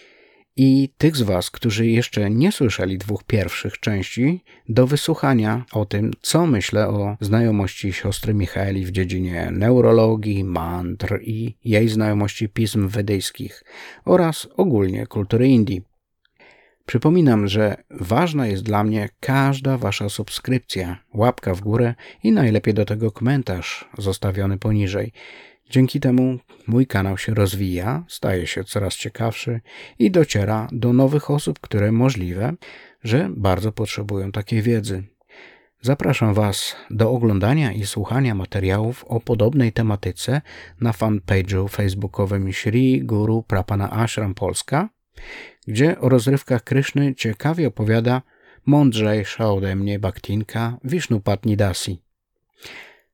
i 0.55 0.89
tych 0.97 1.15
z 1.15 1.21
Was, 1.21 1.51
którzy 1.51 1.87
jeszcze 1.87 2.29
nie 2.29 2.51
słyszeli 2.51 2.97
dwóch 2.97 3.23
pierwszych 3.23 3.79
części, 3.79 4.43
do 4.69 4.87
wysłuchania 4.87 5.65
o 5.71 5.85
tym, 5.85 6.11
co 6.21 6.45
myślę 6.45 6.87
o 6.87 7.17
znajomości 7.21 7.93
siostry 7.93 8.33
Michaeli 8.33 8.85
w 8.85 8.91
dziedzinie 8.91 9.49
neurologii, 9.51 10.43
mantr 10.43 11.19
i 11.21 11.57
jej 11.65 11.89
znajomości 11.89 12.49
pism 12.49 12.87
wedyjskich 12.87 13.63
oraz 14.05 14.47
ogólnie 14.57 15.07
kultury 15.07 15.47
Indii. 15.47 15.94
Przypominam, 16.85 17.47
że 17.47 17.83
ważna 17.89 18.47
jest 18.47 18.63
dla 18.63 18.83
mnie 18.83 19.09
każda 19.19 19.77
Wasza 19.77 20.09
subskrypcja, 20.09 20.97
łapka 21.13 21.55
w 21.55 21.61
górę 21.61 21.95
i 22.23 22.31
najlepiej 22.31 22.73
do 22.73 22.85
tego 22.85 23.11
komentarz 23.11 23.89
zostawiony 23.97 24.57
poniżej. 24.57 25.11
Dzięki 25.69 25.99
temu 25.99 26.37
mój 26.67 26.87
kanał 26.87 27.17
się 27.17 27.33
rozwija, 27.33 28.03
staje 28.07 28.47
się 28.47 28.63
coraz 28.63 28.95
ciekawszy 28.95 29.61
i 29.99 30.11
dociera 30.11 30.67
do 30.71 30.93
nowych 30.93 31.31
osób, 31.31 31.59
które 31.59 31.91
możliwe, 31.91 32.53
że 33.03 33.29
bardzo 33.37 33.71
potrzebują 33.71 34.31
takiej 34.31 34.61
wiedzy. 34.61 35.03
Zapraszam 35.81 36.33
Was 36.33 36.75
do 36.89 37.11
oglądania 37.11 37.71
i 37.71 37.85
słuchania 37.85 38.35
materiałów 38.35 39.05
o 39.07 39.19
podobnej 39.19 39.71
tematyce 39.71 40.41
na 40.81 40.91
fanpage'u 40.91 41.69
facebookowym 41.69 42.53
Shri 42.53 43.01
Guru 43.03 43.43
Prapana 43.43 43.91
Ashram 43.91 44.33
Polska 44.33 44.89
gdzie 45.67 45.99
o 45.99 46.09
rozrywkach 46.09 46.63
Kryszny 46.63 47.15
ciekawie 47.15 47.67
opowiada 47.67 48.21
mądrzejsza 48.65 49.51
ode 49.51 49.75
mnie 49.75 49.99
baktinka 49.99 50.77
Vishnupatni 50.83 51.57
Dasi. 51.57 52.01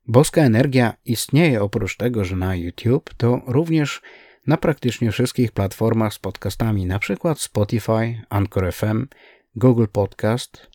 Boska 0.06 0.40
energia 0.40 0.94
istnieje 1.04 1.62
oprócz 1.62 1.96
tego, 1.96 2.24
że 2.24 2.36
na 2.36 2.56
YouTube, 2.56 3.14
to 3.16 3.40
również 3.46 4.02
na 4.46 4.56
praktycznie 4.56 5.12
wszystkich 5.12 5.52
platformach 5.52 6.14
z 6.14 6.18
podcastami, 6.18 6.82
np. 6.82 7.34
Spotify, 7.36 8.22
Anchor 8.28 8.72
FM, 8.72 9.06
Google 9.56 9.86
Podcast. 9.92 10.66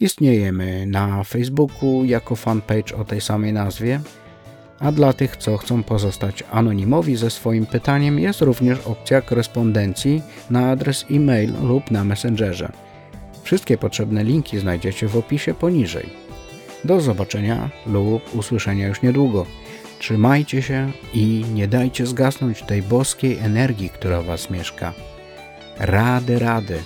Istniejemy 0.00 0.86
na 0.86 1.24
Facebooku 1.24 2.04
jako 2.04 2.36
fanpage 2.36 2.96
o 2.96 3.04
tej 3.04 3.20
samej 3.20 3.52
nazwie– 3.52 4.00
a 4.78 4.92
dla 4.92 5.12
tych, 5.12 5.36
co 5.36 5.56
chcą 5.56 5.82
pozostać 5.82 6.44
anonimowi 6.50 7.16
ze 7.16 7.30
swoim 7.30 7.66
pytaniem 7.66 8.18
jest 8.18 8.40
również 8.40 8.78
opcja 8.86 9.20
korespondencji 9.20 10.22
na 10.50 10.70
adres 10.70 11.04
e-mail 11.10 11.52
lub 11.62 11.90
na 11.90 12.04
Messengerze. 12.04 12.72
Wszystkie 13.42 13.78
potrzebne 13.78 14.24
linki 14.24 14.58
znajdziecie 14.58 15.08
w 15.08 15.16
opisie 15.16 15.54
poniżej. 15.54 16.10
Do 16.84 17.00
zobaczenia 17.00 17.70
lub 17.86 18.34
usłyszenia 18.34 18.88
już 18.88 19.02
niedługo. 19.02 19.46
Trzymajcie 19.98 20.62
się 20.62 20.92
i 21.14 21.44
nie 21.54 21.68
dajcie 21.68 22.06
zgasnąć 22.06 22.62
tej 22.62 22.82
boskiej 22.82 23.38
energii, 23.38 23.90
która 23.90 24.22
Was 24.22 24.50
mieszka. 24.50 24.92
Rady, 25.78 26.38
rady. 26.38 26.78